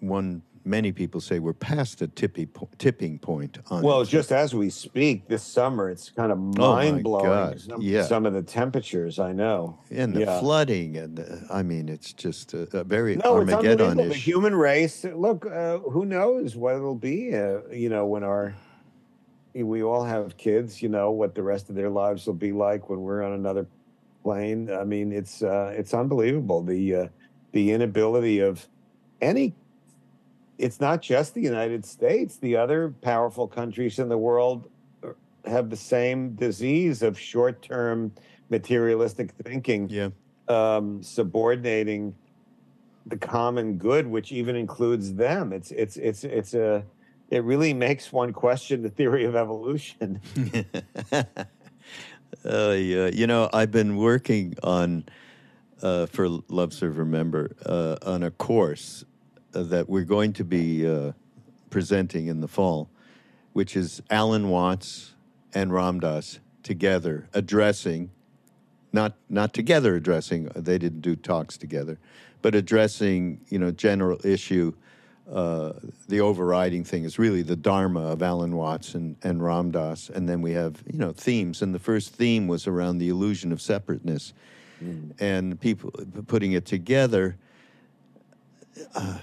one. 0.00 0.42
Many 0.64 0.92
people 0.92 1.20
say 1.20 1.40
we're 1.40 1.52
past 1.54 2.02
a 2.02 2.06
tippy 2.06 2.46
po- 2.46 2.68
tipping 2.78 3.18
point 3.18 3.58
on. 3.70 3.82
well 3.82 4.02
it. 4.02 4.08
just 4.08 4.30
as 4.30 4.54
we 4.54 4.70
speak 4.70 5.26
this 5.26 5.42
summer 5.42 5.90
it's 5.90 6.08
kind 6.10 6.30
of 6.30 6.38
Oh, 6.38 6.74
mind-blowing 6.76 7.24
God, 7.26 7.60
some, 7.60 7.80
yeah. 7.82 8.04
some 8.04 8.26
of 8.26 8.32
the 8.32 8.42
temperatures 8.42 9.18
i 9.18 9.32
know 9.32 9.78
and 9.90 10.14
the 10.14 10.20
yeah. 10.20 10.38
flooding, 10.40 10.96
and 10.96 11.16
the, 11.16 11.44
I 11.50 11.62
mean, 11.62 11.88
it's 11.88 12.12
just 12.12 12.54
a, 12.54 12.68
a 12.78 12.84
very 12.84 13.16
no 13.16 13.38
unbelievable 13.40 14.04
the 14.08 14.14
human 14.14 14.54
race 14.54 15.04
look 15.04 15.46
uh, 15.46 15.78
who 15.78 16.04
knows 16.04 16.54
what 16.54 16.76
it'll 16.76 16.94
be 16.94 17.34
uh, 17.34 17.58
you 17.72 17.88
know 17.88 18.06
when 18.06 18.22
our 18.22 18.54
we 19.54 19.82
all 19.82 20.04
have 20.04 20.36
kids 20.36 20.80
you 20.80 20.88
know 20.88 21.10
what 21.10 21.34
the 21.34 21.42
rest 21.42 21.68
of 21.70 21.74
their 21.74 21.90
lives 21.90 22.26
will 22.26 22.34
be 22.34 22.52
like 22.52 22.88
when 22.88 23.00
we're 23.02 23.22
on 23.22 23.32
another 23.32 23.66
plane 24.22 24.70
i 24.72 24.84
mean 24.84 25.12
it's 25.12 25.42
uh, 25.42 25.72
it's 25.76 25.92
unbelievable 25.92 26.62
the 26.62 26.94
uh, 26.94 27.08
the 27.52 27.72
inability 27.72 28.38
of 28.38 28.66
any 29.20 29.54
it's 30.58 30.80
not 30.80 31.02
just 31.02 31.34
the 31.34 31.42
united 31.42 31.84
states 31.84 32.36
the 32.38 32.56
other 32.56 32.94
powerful 33.02 33.46
countries 33.48 33.98
in 33.98 34.08
the 34.08 34.18
world 34.18 34.68
have 35.44 35.70
the 35.70 35.76
same 35.76 36.34
disease 36.34 37.02
of 37.02 37.18
short-term 37.18 38.12
materialistic 38.48 39.32
thinking 39.42 39.88
Yeah. 39.88 40.10
um, 40.48 41.02
subordinating 41.02 42.14
the 43.06 43.16
common 43.16 43.78
good, 43.78 44.06
which 44.06 44.30
even 44.30 44.54
includes 44.54 45.14
them. 45.14 45.52
It's 45.52 45.72
it's 45.72 45.96
it's 45.96 46.22
it's 46.24 46.54
a 46.54 46.84
it 47.30 47.42
really 47.42 47.74
makes 47.74 48.12
one 48.12 48.32
question 48.32 48.82
the 48.82 48.90
theory 48.90 49.24
of 49.24 49.34
evolution. 49.34 50.20
Uh, 51.12 51.24
yeah, 52.44 53.08
you 53.08 53.26
know, 53.26 53.50
I've 53.52 53.72
been 53.72 53.96
working 53.96 54.54
on 54.62 55.04
uh, 55.82 56.06
for 56.06 56.28
Love 56.48 56.72
Serve 56.72 56.98
Remember 56.98 57.56
uh, 57.66 57.96
on 58.06 58.22
a 58.22 58.30
course 58.30 59.04
that 59.52 59.88
we're 59.88 60.04
going 60.04 60.32
to 60.34 60.44
be 60.44 60.88
uh, 60.88 61.12
presenting 61.70 62.26
in 62.26 62.40
the 62.40 62.48
fall, 62.48 62.88
which 63.52 63.76
is 63.76 64.02
Alan 64.10 64.48
Watts 64.48 65.14
and 65.54 65.72
Ram 65.72 66.00
Dass 66.00 66.38
together 66.62 67.28
addressing, 67.34 68.10
not 68.92 69.14
not 69.28 69.52
together 69.52 69.96
addressing. 69.96 70.44
They 70.54 70.78
didn't 70.78 71.00
do 71.00 71.16
talks 71.16 71.56
together, 71.56 71.98
but 72.40 72.54
addressing 72.54 73.40
you 73.48 73.58
know 73.58 73.70
general 73.70 74.24
issue. 74.24 74.72
Uh, 75.32 75.72
the 76.08 76.20
overriding 76.20 76.82
thing 76.84 77.04
is 77.04 77.18
really 77.18 77.42
the 77.42 77.56
dharma 77.56 78.00
of 78.00 78.22
Alan 78.22 78.56
Watts 78.56 78.94
and, 78.94 79.16
and 79.22 79.42
Ram 79.42 79.70
Dass, 79.70 80.10
and 80.10 80.28
then 80.28 80.42
we 80.42 80.52
have 80.52 80.82
you 80.90 80.98
know 80.98 81.12
themes. 81.12 81.62
And 81.62 81.74
the 81.74 81.78
first 81.78 82.14
theme 82.14 82.48
was 82.48 82.66
around 82.66 82.98
the 82.98 83.08
illusion 83.08 83.52
of 83.52 83.62
separateness, 83.62 84.32
and 85.20 85.60
people 85.60 85.92
putting 86.26 86.52
it 86.52 86.66
together. 86.66 87.36
Uh, 88.94 89.18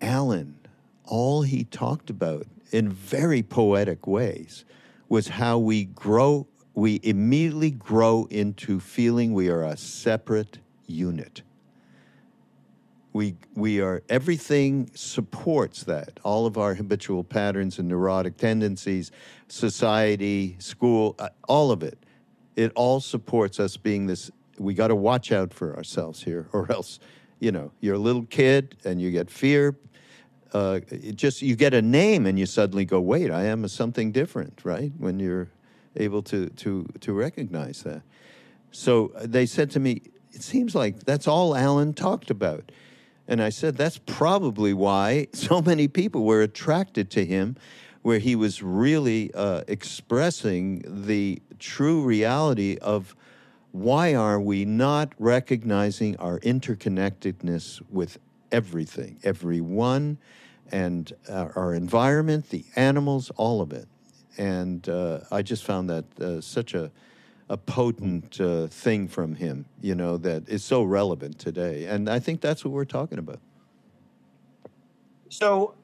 Alan, 0.00 0.58
all 1.04 1.42
he 1.42 1.64
talked 1.64 2.10
about 2.10 2.46
in 2.72 2.88
very 2.88 3.42
poetic 3.42 4.06
ways 4.06 4.64
was 5.08 5.28
how 5.28 5.58
we 5.58 5.84
grow, 5.84 6.46
we 6.74 7.00
immediately 7.02 7.70
grow 7.70 8.26
into 8.30 8.80
feeling 8.80 9.32
we 9.32 9.48
are 9.48 9.62
a 9.62 9.76
separate 9.76 10.58
unit. 10.86 11.42
We, 13.12 13.36
we 13.54 13.80
are, 13.80 14.02
everything 14.10 14.90
supports 14.94 15.84
that. 15.84 16.20
All 16.22 16.44
of 16.44 16.58
our 16.58 16.74
habitual 16.74 17.24
patterns 17.24 17.78
and 17.78 17.88
neurotic 17.88 18.36
tendencies, 18.36 19.10
society, 19.48 20.56
school, 20.58 21.14
uh, 21.18 21.30
all 21.48 21.70
of 21.70 21.82
it. 21.82 21.98
It 22.56 22.72
all 22.74 23.00
supports 23.00 23.58
us 23.58 23.76
being 23.76 24.06
this. 24.06 24.30
We 24.58 24.74
got 24.74 24.88
to 24.88 24.96
watch 24.96 25.32
out 25.32 25.54
for 25.54 25.76
ourselves 25.76 26.22
here, 26.24 26.48
or 26.52 26.70
else, 26.70 26.98
you 27.40 27.52
know, 27.52 27.70
you're 27.80 27.94
a 27.94 27.98
little 27.98 28.24
kid 28.24 28.76
and 28.84 29.00
you 29.00 29.10
get 29.10 29.30
fear. 29.30 29.76
Uh, 30.52 30.80
it 30.88 31.16
just 31.16 31.42
you 31.42 31.56
get 31.56 31.74
a 31.74 31.82
name 31.82 32.26
and 32.26 32.38
you 32.38 32.46
suddenly 32.46 32.84
go, 32.84 33.00
wait, 33.00 33.30
I 33.30 33.44
am 33.44 33.66
something 33.68 34.12
different, 34.12 34.60
right? 34.64 34.92
When 34.98 35.18
you're 35.18 35.48
able 35.96 36.22
to 36.22 36.48
to 36.48 36.86
to 37.00 37.12
recognize 37.12 37.82
that. 37.82 38.02
So 38.70 39.12
uh, 39.16 39.26
they 39.26 39.46
said 39.46 39.70
to 39.72 39.80
me, 39.80 40.02
it 40.32 40.42
seems 40.42 40.74
like 40.74 41.00
that's 41.00 41.26
all 41.26 41.56
Alan 41.56 41.94
talked 41.94 42.30
about. 42.30 42.70
And 43.28 43.42
I 43.42 43.48
said, 43.48 43.76
that's 43.76 43.98
probably 43.98 44.72
why 44.72 45.28
so 45.32 45.60
many 45.60 45.88
people 45.88 46.24
were 46.24 46.42
attracted 46.42 47.10
to 47.12 47.24
him, 47.24 47.56
where 48.02 48.18
he 48.18 48.36
was 48.36 48.62
really 48.62 49.32
uh, 49.34 49.62
expressing 49.66 50.84
the 50.86 51.42
true 51.58 52.02
reality 52.02 52.78
of 52.80 53.16
why 53.76 54.14
are 54.14 54.40
we 54.40 54.64
not 54.64 55.12
recognizing 55.18 56.16
our 56.16 56.40
interconnectedness 56.40 57.82
with 57.90 58.18
everything, 58.50 59.18
everyone, 59.22 60.18
and 60.72 61.12
our, 61.28 61.52
our 61.56 61.74
environment, 61.74 62.48
the 62.48 62.64
animals, 62.74 63.30
all 63.36 63.60
of 63.60 63.72
it. 63.72 63.86
And 64.38 64.88
uh, 64.88 65.20
I 65.30 65.42
just 65.42 65.64
found 65.64 65.90
that 65.90 66.04
uh, 66.20 66.40
such 66.40 66.74
a 66.74 66.90
a 67.48 67.56
potent 67.56 68.40
uh, 68.40 68.66
thing 68.66 69.06
from 69.06 69.36
him, 69.36 69.66
you 69.80 69.94
know, 69.94 70.16
that 70.16 70.48
is 70.48 70.64
so 70.64 70.82
relevant 70.82 71.38
today. 71.38 71.84
And 71.84 72.08
I 72.08 72.18
think 72.18 72.40
that's 72.40 72.64
what 72.64 72.72
we're 72.72 72.84
talking 72.84 73.18
about. 73.18 73.38
so 75.28 75.74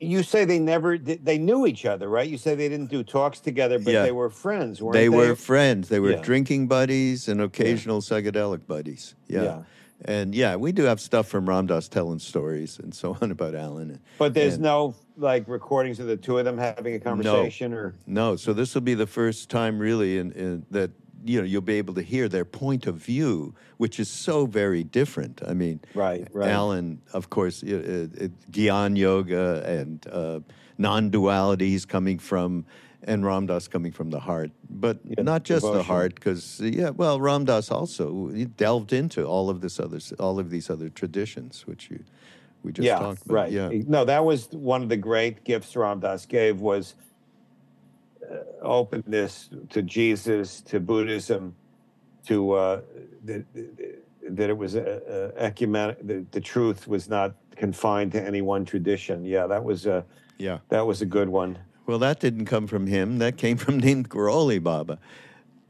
you 0.00 0.22
say 0.22 0.44
they 0.44 0.58
never 0.58 0.96
they 0.98 1.38
knew 1.38 1.66
each 1.66 1.84
other, 1.84 2.08
right? 2.08 2.28
You 2.28 2.38
say 2.38 2.54
they 2.54 2.68
didn't 2.68 2.90
do 2.90 3.02
talks 3.02 3.40
together, 3.40 3.78
but 3.78 3.92
Yeah. 3.92 4.02
they 4.02 4.12
were 4.12 4.30
friends, 4.30 4.80
weren't 4.80 4.92
They 4.94 5.02
they? 5.04 5.08
were 5.08 5.34
friends. 5.34 5.88
They 5.88 6.00
were 6.00 6.12
Yeah. 6.12 6.22
drinking 6.22 6.68
buddies 6.68 7.28
and 7.28 7.40
occasional 7.40 8.00
psychedelic 8.00 8.66
buddies. 8.66 9.14
Yeah. 9.26 9.42
Yeah. 9.42 9.62
And 10.04 10.32
yeah, 10.32 10.54
we 10.54 10.70
do 10.70 10.84
have 10.84 11.00
stuff 11.00 11.26
from 11.26 11.48
Ram 11.48 11.66
Dass 11.66 11.88
telling 11.88 12.20
stories 12.20 12.78
and 12.80 12.94
so 12.94 13.16
on 13.20 13.32
about 13.32 13.56
Alan. 13.56 13.98
But 14.18 14.34
there's 14.34 14.54
And- 14.54 14.62
no 14.62 14.94
like 15.16 15.48
recordings 15.48 15.98
of 15.98 16.06
the 16.06 16.16
two 16.16 16.38
of 16.38 16.44
them 16.44 16.56
having 16.58 16.94
a 16.94 17.00
conversation 17.00 17.72
or 17.74 17.94
No, 18.06 18.36
so 18.36 18.52
this 18.52 18.74
will 18.76 18.82
be 18.82 18.94
the 18.94 19.08
first 19.08 19.50
time 19.50 19.80
really 19.80 20.18
in, 20.18 20.30
in, 20.32 20.64
that 20.70 20.92
you 21.24 21.40
know 21.40 21.44
you'll 21.44 21.60
be 21.60 21.74
able 21.74 21.94
to 21.94 22.02
hear 22.02 22.28
their 22.28 22.44
point 22.44 22.86
of 22.86 22.96
view, 22.96 23.54
which 23.76 23.98
is 24.00 24.08
so 24.08 24.46
very 24.46 24.84
different. 24.84 25.40
I 25.46 25.54
mean, 25.54 25.80
Right, 25.94 26.26
right. 26.32 26.50
Alan, 26.50 27.00
of 27.12 27.30
course, 27.30 27.62
uh, 27.62 27.66
uh, 27.68 28.28
Gyan 28.50 28.96
Yoga 28.96 29.62
and 29.66 30.06
uh, 30.10 30.40
non-duality 30.78 31.70
he's 31.70 31.84
coming 31.84 32.18
from, 32.18 32.64
and 33.02 33.24
Ram 33.24 33.46
Dass 33.46 33.68
coming 33.68 33.92
from 33.92 34.10
the 34.10 34.20
heart, 34.20 34.50
but 34.70 34.98
Yeah, 35.04 35.22
not 35.22 35.44
just 35.44 35.64
the 35.64 35.82
heart, 35.82 36.14
because 36.14 36.60
yeah, 36.60 36.90
well, 36.90 37.20
Ram 37.20 37.44
Dass 37.44 37.70
also 37.70 38.28
delved 38.56 38.92
into 38.92 39.24
all 39.24 39.50
of 39.50 39.60
this 39.60 39.80
other, 39.80 40.00
all 40.18 40.38
of 40.38 40.50
these 40.50 40.70
other 40.70 40.88
traditions, 40.88 41.66
which 41.66 41.90
you 41.90 42.04
we 42.62 42.72
just 42.72 42.86
yeah, 42.86 42.98
talked 42.98 43.24
about. 43.24 43.34
right. 43.34 43.52
Yeah, 43.52 43.70
No, 43.86 44.04
that 44.04 44.24
was 44.24 44.48
one 44.50 44.82
of 44.82 44.88
the 44.88 44.96
great 44.96 45.44
gifts 45.44 45.76
Ram 45.76 46.00
Dass 46.00 46.26
gave 46.26 46.60
was 46.60 46.94
openness 48.62 49.50
to 49.70 49.82
Jesus, 49.82 50.60
to 50.62 50.80
Buddhism, 50.80 51.54
to 52.26 52.52
uh, 52.52 52.80
that 53.24 53.44
that 54.30 54.50
it 54.50 54.56
was 54.56 54.74
a, 54.74 55.32
a 55.38 55.50
ecumenic. 55.50 56.06
The, 56.06 56.24
the 56.30 56.40
truth 56.40 56.86
was 56.86 57.08
not 57.08 57.34
confined 57.56 58.12
to 58.12 58.22
any 58.22 58.42
one 58.42 58.64
tradition. 58.64 59.24
Yeah, 59.24 59.46
that 59.46 59.64
was 59.64 59.86
a 59.86 60.04
yeah. 60.38 60.58
that 60.68 60.86
was 60.86 61.02
a 61.02 61.06
good 61.06 61.28
one. 61.28 61.58
Well, 61.86 61.98
that 62.00 62.20
didn't 62.20 62.44
come 62.46 62.66
from 62.66 62.86
him. 62.86 63.18
That 63.18 63.36
came 63.36 63.56
from 63.56 63.78
Neem 63.80 64.04
Karoli 64.04 64.62
Baba, 64.62 64.98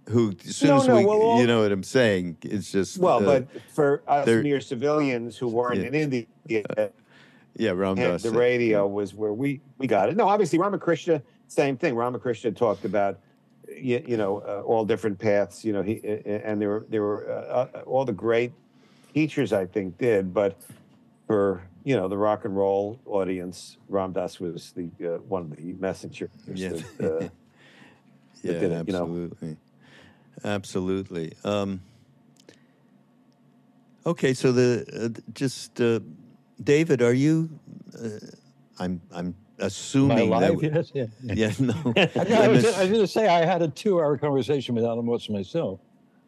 who, 0.08 0.34
as 0.44 0.56
soon 0.56 0.70
No, 0.70 0.76
as 0.78 0.88
no, 0.88 0.96
we, 0.96 1.04
well, 1.04 1.40
you 1.40 1.46
know 1.46 1.62
what 1.62 1.70
I'm 1.70 1.84
saying, 1.84 2.38
it's 2.42 2.72
just. 2.72 2.98
Well, 2.98 3.18
uh, 3.18 3.40
but 3.40 3.62
for 3.72 4.02
us 4.08 4.26
mere 4.26 4.60
civilians 4.60 5.36
who 5.36 5.48
weren't 5.48 5.80
Yeah. 5.80 5.86
in 5.86 5.94
India, 5.94 6.26
yeah, 7.56 7.70
Ram 7.70 7.96
Dass. 7.96 8.22
the 8.22 8.30
radio 8.30 8.86
was 8.86 9.14
where 9.14 9.32
we 9.32 9.60
we 9.78 9.86
got 9.86 10.08
it. 10.08 10.16
No, 10.16 10.28
obviously 10.28 10.58
Ramakrishna, 10.58 11.22
same 11.48 11.76
thing. 11.76 11.96
Ramakrishna 11.96 12.52
talked 12.52 12.84
about 12.84 13.18
you, 13.68 14.02
you 14.06 14.16
know 14.16 14.38
uh, 14.38 14.62
all 14.62 14.84
different 14.84 15.18
paths. 15.18 15.64
You 15.64 15.72
know, 15.72 15.82
he 15.82 16.00
and 16.04 16.60
there 16.60 16.68
were 16.68 16.86
there 16.88 17.02
were 17.02 17.30
uh, 17.30 17.78
uh, 17.78 17.80
all 17.86 18.04
the 18.04 18.12
great 18.12 18.52
teachers 19.12 19.52
I 19.52 19.66
think 19.66 19.98
did, 19.98 20.32
but 20.32 20.56
for 21.26 21.62
you 21.84 21.96
know 21.96 22.08
the 22.08 22.18
rock 22.18 22.44
and 22.44 22.56
roll 22.56 23.00
audience, 23.06 23.78
Ram 23.88 24.12
Dass 24.12 24.38
was 24.38 24.72
the 24.72 24.90
uh, 25.02 25.18
one 25.28 25.42
of 25.42 25.56
the 25.56 25.72
messengers. 25.74 26.30
Yeah. 26.46 26.70
that, 26.70 26.84
uh, 27.00 27.28
yeah, 28.42 28.52
did 28.52 28.62
it, 28.62 28.86
you 28.86 28.92
know. 28.92 29.02
absolutely. 29.02 29.56
Absolutely. 30.44 31.32
Um, 31.44 31.80
okay, 34.06 34.34
so 34.34 34.52
the 34.52 34.84
uh, 35.16 35.20
just 35.32 35.80
uh, 35.80 36.00
David, 36.62 37.02
are 37.02 37.12
you? 37.12 37.48
Uh, 37.94 38.08
I'm 38.78 39.00
I'm 39.12 39.34
Assuming 39.60 40.30
that. 40.30 40.62
yet? 40.62 40.90
Yeah. 40.94 41.06
Yeah, 41.34 41.52
no. 41.58 41.74
I, 41.96 42.10
I 42.44 42.48
was, 42.48 42.64
I 42.64 42.80
was 42.82 42.90
going 42.90 43.00
to 43.00 43.06
say 43.06 43.26
I 43.28 43.44
had 43.44 43.62
a 43.62 43.68
two-hour 43.68 44.16
conversation 44.18 44.74
with 44.74 44.84
Alan 44.84 45.06
Watts 45.06 45.28
myself. 45.28 45.80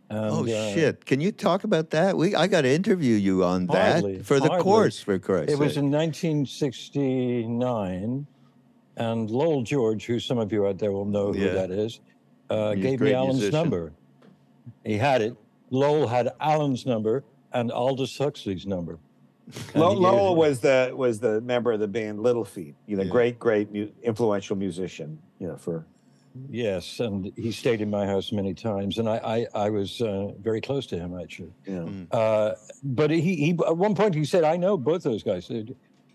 And, 0.09 0.19
oh 0.19 0.43
uh, 0.43 0.75
shit! 0.75 1.05
Can 1.07 1.21
you 1.21 1.31
talk 1.31 1.63
about 1.63 1.91
that? 1.91 2.17
We 2.17 2.35
I 2.35 2.49
got 2.49 2.63
to 2.63 2.69
interview 2.69 3.15
you 3.15 3.45
on 3.45 3.67
that 3.69 4.03
for 4.25 4.41
the 4.41 4.49
hardly. 4.49 4.65
course. 4.65 5.01
For 5.01 5.17
Christ's 5.21 5.53
It 5.53 5.59
was 5.59 5.77
in 5.77 5.89
1969, 5.91 8.27
and 8.97 9.31
Lowell 9.31 9.63
George, 9.63 10.05
who 10.07 10.19
some 10.19 10.39
of 10.39 10.53
you 10.53 10.67
out 10.67 10.79
there 10.79 10.91
will 10.91 11.05
know 11.05 11.33
who 11.33 11.45
Yeah. 11.45 11.53
that 11.53 11.71
is, 11.71 12.01
uh, 12.51 12.75
gave 12.75 13.01
me 13.01 13.13
Alan's 13.15 13.35
musician. 13.37 13.53
number. 13.61 13.93
He 14.85 14.97
had 14.99 15.23
it. 15.23 15.37
Lowell 15.71 16.09
had 16.09 16.31
Alan's 16.41 16.85
number 16.87 17.23
and 17.53 17.71
Aldous 17.71 18.19
Huxley's 18.19 18.67
number. 18.67 18.99
And 19.75 19.83
Lo- 19.83 19.89
he 19.91 19.95
gave 19.97 20.03
Lowell 20.03 20.37
was 20.37 20.61
the 20.61 20.93
was 20.95 21.19
the 21.21 21.41
member 21.41 21.73
of 21.73 21.81
the 21.81 21.89
band 21.89 22.23
Little 22.23 22.45
Feat. 22.45 22.75
You 22.87 22.97
know, 22.97 23.03
Yeah. 23.05 23.11
great 23.11 23.39
great 23.39 23.73
mu- 23.73 23.89
influential 24.03 24.57
musician. 24.57 25.19
You 25.39 25.49
know, 25.49 25.57
for 25.57 25.87
Yes, 26.49 27.01
and 27.01 27.33
he 27.37 27.51
stayed 27.51 27.81
in 27.81 27.91
my 27.91 28.07
house 28.07 28.31
many 28.31 28.55
times, 28.55 28.99
and 28.99 29.09
I 29.09 29.47
I, 29.55 29.67
I 29.67 29.71
was 29.71 30.01
uh, 30.01 30.29
very 30.41 30.61
close 30.61 30.87
to 30.87 30.97
him 30.99 31.19
actually. 31.19 31.53
you 31.67 31.75
know. 31.75 31.87
Mm. 31.87 32.07
Uh, 32.13 32.55
but 32.85 33.11
he, 33.11 33.21
he 33.35 33.51
at 33.67 33.77
one 33.77 33.95
point 33.97 34.15
he 34.15 34.25
said, 34.25 34.45
"I 34.45 34.57
know 34.57 34.77
both 34.77 35.03
those 35.03 35.23
guys." 35.25 35.51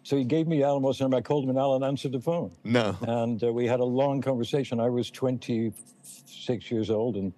So 0.03 0.15
he 0.15 0.23
gave 0.23 0.47
me 0.47 0.61
Alan 0.63 0.83
Watts' 0.83 1.01
number. 1.01 1.17
I 1.17 1.21
called 1.21 1.43
him, 1.43 1.49
and 1.49 1.57
Alan 1.59 1.83
answered 1.83 2.11
the 2.13 2.21
phone, 2.21 2.51
no. 2.63 2.95
and 3.01 3.43
uh, 3.43 3.51
we 3.51 3.65
had 3.67 3.79
a 3.79 3.83
long 3.85 4.21
conversation. 4.21 4.79
I 4.79 4.87
was 4.87 5.09
26 5.11 6.71
years 6.71 6.89
old, 6.91 7.15
and 7.17 7.33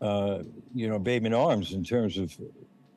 uh, 0.00 0.42
you 0.74 0.88
know, 0.88 0.98
babe 0.98 1.24
in 1.26 1.34
arms 1.34 1.72
in 1.72 1.84
terms 1.84 2.18
of 2.18 2.36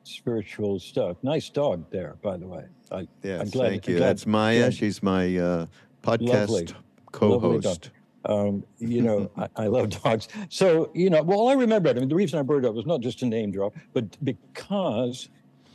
spiritual 0.04 0.78
stuff. 0.78 1.16
Nice 1.22 1.48
dog 1.50 1.84
there, 1.90 2.16
by 2.22 2.36
the 2.36 2.46
way. 2.46 2.64
I, 2.90 3.06
Yes, 3.22 3.40
I'm 3.40 3.48
glad- 3.50 3.68
thank 3.70 3.88
you. 3.88 3.96
glad- 3.98 4.08
That's 4.08 4.26
Maya. 4.26 4.58
glad- 4.60 4.74
She's 4.74 5.02
my 5.02 5.36
uh, 5.36 5.66
Lovely. 6.06 6.26
podcast 6.28 6.74
co-host. 7.12 7.90
Um, 8.26 8.64
you 8.78 9.02
know, 9.02 9.30
I, 9.36 9.48
I 9.56 9.66
love 9.68 9.90
dogs. 9.90 10.28
So, 10.48 10.90
you 10.94 11.08
know, 11.10 11.22
well, 11.22 11.48
I 11.48 11.54
remember, 11.54 11.88
it. 11.88 11.96
I 11.96 12.00
mean, 12.00 12.08
the 12.08 12.14
reason 12.14 12.38
I 12.38 12.42
brought 12.42 12.64
it 12.64 12.68
up 12.68 12.74
was 12.74 12.86
not 12.86 13.00
just 13.00 13.22
a 13.22 13.26
name 13.26 13.50
drop, 13.50 13.74
but 13.92 14.22
because 14.24 15.28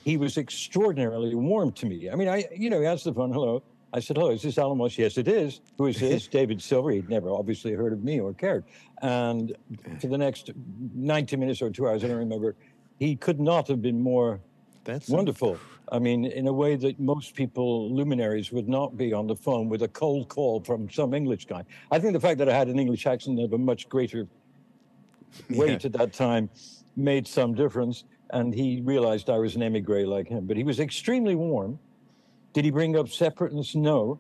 he 0.03 0.17
was 0.17 0.37
extraordinarily 0.37 1.33
warm 1.33 1.71
to 1.73 1.85
me. 1.87 2.09
I 2.09 2.15
mean, 2.15 2.27
I, 2.27 2.45
you 2.55 2.69
know, 2.69 2.79
he 2.79 2.85
answered 2.85 3.11
the 3.11 3.15
phone, 3.15 3.31
hello. 3.33 3.63
I 3.93 3.99
said, 4.01 4.17
hello, 4.17 4.31
is 4.31 4.41
this 4.41 4.57
Watts? 4.57 4.97
Yes, 4.97 5.17
it 5.17 5.27
is. 5.29 5.61
Who 5.77 5.87
is 5.87 5.99
this? 5.99 6.27
David 6.39 6.61
Silver. 6.61 6.91
He'd 6.91 7.09
never 7.09 7.29
obviously 7.31 7.71
heard 7.71 7.93
of 7.93 8.03
me 8.03 8.19
or 8.19 8.33
cared. 8.33 8.65
And 9.01 9.55
for 10.01 10.07
the 10.07 10.17
next 10.17 10.51
90 10.93 11.37
minutes 11.37 11.61
or 11.61 11.69
two 11.69 11.87
hours, 11.87 12.03
I 12.03 12.07
don't 12.09 12.17
remember, 12.17 12.55
he 12.99 13.15
could 13.15 13.39
not 13.39 13.67
have 13.67 13.81
been 13.81 13.99
more 13.99 14.39
That's 14.83 15.09
wonderful. 15.09 15.57
I 15.91 15.99
mean, 15.99 16.25
in 16.25 16.47
a 16.47 16.53
way 16.53 16.75
that 16.77 16.99
most 16.99 17.35
people, 17.35 17.93
luminaries, 17.93 18.51
would 18.51 18.67
not 18.67 18.97
be 18.97 19.13
on 19.13 19.27
the 19.27 19.35
phone 19.35 19.69
with 19.69 19.83
a 19.83 19.87
cold 19.87 20.29
call 20.29 20.61
from 20.61 20.89
some 20.89 21.13
English 21.13 21.45
guy. 21.45 21.63
I 21.91 21.99
think 21.99 22.13
the 22.13 22.19
fact 22.19 22.39
that 22.39 22.49
I 22.49 22.57
had 22.57 22.67
an 22.69 22.79
English 22.79 23.05
accent 23.05 23.39
of 23.39 23.53
a 23.53 23.57
much 23.57 23.87
greater 23.87 24.27
weight 25.51 25.85
at 25.85 25.93
that 25.93 26.13
time 26.13 26.49
made 26.95 27.27
some 27.27 27.53
difference. 27.53 28.05
And 28.31 28.53
he 28.53 28.81
realized 28.81 29.29
I 29.29 29.37
was 29.37 29.55
an 29.55 29.61
emigre 29.61 30.07
like 30.07 30.27
him. 30.27 30.45
But 30.45 30.57
he 30.57 30.63
was 30.63 30.79
extremely 30.79 31.35
warm. 31.35 31.77
Did 32.53 32.65
he 32.65 32.71
bring 32.71 32.97
up 32.97 33.09
separateness? 33.09 33.75
No. 33.75 34.19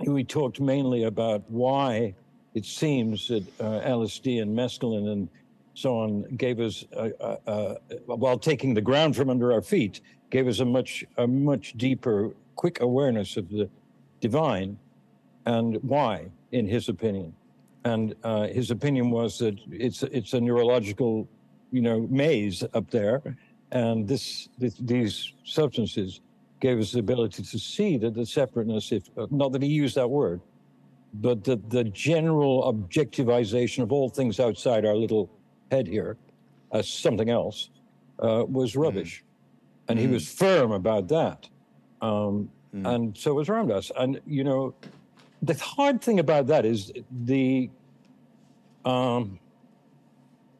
We 0.00 0.24
talked 0.24 0.60
mainly 0.60 1.04
about 1.04 1.42
why 1.48 2.14
it 2.54 2.64
seems 2.64 3.28
that 3.28 3.42
uh, 3.60 3.80
LSD 3.86 4.40
and 4.40 4.56
mescaline 4.56 5.12
and 5.12 5.28
so 5.78 5.96
on 6.00 6.22
gave 6.36 6.58
us, 6.58 6.84
uh, 6.96 7.10
uh, 7.20 7.36
uh, 7.46 7.74
while 8.06 8.36
taking 8.36 8.74
the 8.74 8.80
ground 8.80 9.14
from 9.14 9.30
under 9.30 9.52
our 9.52 9.62
feet, 9.62 10.00
gave 10.28 10.48
us 10.48 10.58
a 10.58 10.64
much, 10.64 11.04
a 11.18 11.26
much 11.26 11.74
deeper, 11.74 12.32
quick 12.56 12.80
awareness 12.80 13.36
of 13.36 13.48
the 13.48 13.70
divine 14.20 14.76
and 15.46 15.76
why, 15.82 16.26
in 16.50 16.66
his 16.66 16.88
opinion. 16.88 17.32
And 17.84 18.16
uh, 18.24 18.48
his 18.48 18.72
opinion 18.72 19.10
was 19.10 19.38
that 19.38 19.56
it's 19.70 20.02
it's 20.02 20.32
a 20.32 20.40
neurological, 20.40 21.28
you 21.70 21.80
know, 21.80 22.08
maze 22.10 22.64
up 22.74 22.90
there, 22.90 23.22
and 23.70 24.06
this, 24.08 24.48
this 24.58 24.74
these 24.80 25.32
substances 25.44 26.20
gave 26.60 26.80
us 26.80 26.90
the 26.90 26.98
ability 26.98 27.44
to 27.44 27.58
see 27.58 27.96
that 27.98 28.14
the 28.14 28.26
separateness, 28.26 28.90
if 28.90 29.04
uh, 29.16 29.28
not 29.30 29.52
that 29.52 29.62
he 29.62 29.68
used 29.68 29.94
that 29.94 30.10
word, 30.10 30.40
but 31.14 31.44
the 31.44 31.56
the 31.68 31.84
general 31.84 32.54
objectivization 32.70 33.84
of 33.84 33.92
all 33.92 34.08
things 34.08 34.40
outside 34.40 34.84
our 34.84 34.96
little 34.96 35.30
head 35.70 35.86
here 35.86 36.16
as 36.72 36.88
something 36.88 37.30
else 37.30 37.70
uh, 38.20 38.44
was 38.48 38.76
rubbish, 38.76 39.24
and 39.88 39.98
he 39.98 40.06
was 40.06 40.28
firm 40.32 40.72
about 40.72 41.08
that. 41.08 41.48
Um, 42.00 42.50
And 42.84 43.16
so 43.16 43.30
it 43.30 43.34
was 43.34 43.48
Ram 43.48 43.68
Dass. 43.68 43.90
And 43.96 44.20
you 44.26 44.44
know, 44.44 44.74
the 45.42 45.54
hard 45.54 46.02
thing 46.02 46.18
about 46.20 46.46
that 46.48 46.64
is 46.64 46.92
the 47.24 47.70
um, 48.84 49.38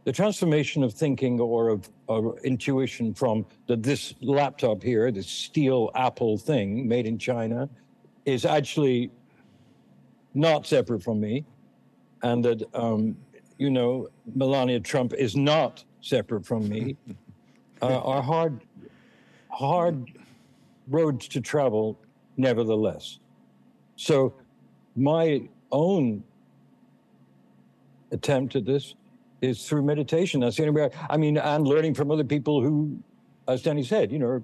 the 0.05 0.12
transformation 0.12 0.83
of 0.83 0.94
thinking 0.94 1.38
or 1.40 1.68
of, 1.68 1.88
of 2.09 2.38
intuition 2.44 3.12
from 3.14 3.44
that 3.66 3.83
this 3.83 4.14
laptop 4.23 4.83
here, 4.83 5.12
this 5.12 5.29
steel 5.29 5.90
Apple 5.94 6.38
thing 6.38 6.88
made 6.88 7.07
in 7.07 7.18
China, 7.18 7.68
is 8.25 8.44
actually 8.47 9.11
not 10.33 10.66
separate 10.66 11.03
from 11.03 11.21
me, 11.21 11.44
and 12.23 12.42
that 12.44 12.62
um, 12.75 13.16
you 13.59 13.71
know 13.71 14.09
Melania 14.35 14.81
Trump 14.81 15.12
is 15.12 15.37
not 15.37 15.85
separate 16.01 16.47
from 16.47 16.68
me, 16.68 16.97
uh, 17.83 17.99
are 17.99 18.23
hard 18.23 18.61
hard 19.51 20.12
roads 20.87 21.29
to 21.29 21.40
travel, 21.40 21.99
nevertheless. 22.37 23.18
So, 23.97 24.35
my 24.97 25.42
own 25.73 26.23
attempt 28.12 28.57
at 28.57 28.64
this 28.64 28.94
is 29.42 29.68
through 29.68 29.83
meditation. 29.83 30.40
That's 30.40 30.57
the 30.57 30.66
only 30.66 30.81
way. 30.81 30.90
I, 31.09 31.14
I 31.14 31.16
mean, 31.16 31.37
and 31.37 31.66
learning 31.66 31.94
from 31.94 32.11
other 32.11 32.25
people 32.25 32.62
who, 32.62 32.99
as 33.47 33.62
Danny 33.62 33.83
said, 33.83 34.11
you 34.11 34.18
know, 34.18 34.42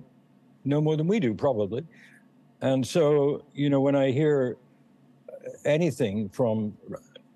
know 0.65 0.81
more 0.81 0.97
than 0.97 1.07
we 1.07 1.21
do 1.21 1.35
probably. 1.35 1.85
And 2.61 2.87
so, 2.87 3.45
you 3.55 3.71
know, 3.71 3.81
when 3.81 3.95
I 3.95 4.11
hear 4.11 4.57
anything 5.65 6.29
from 6.29 6.77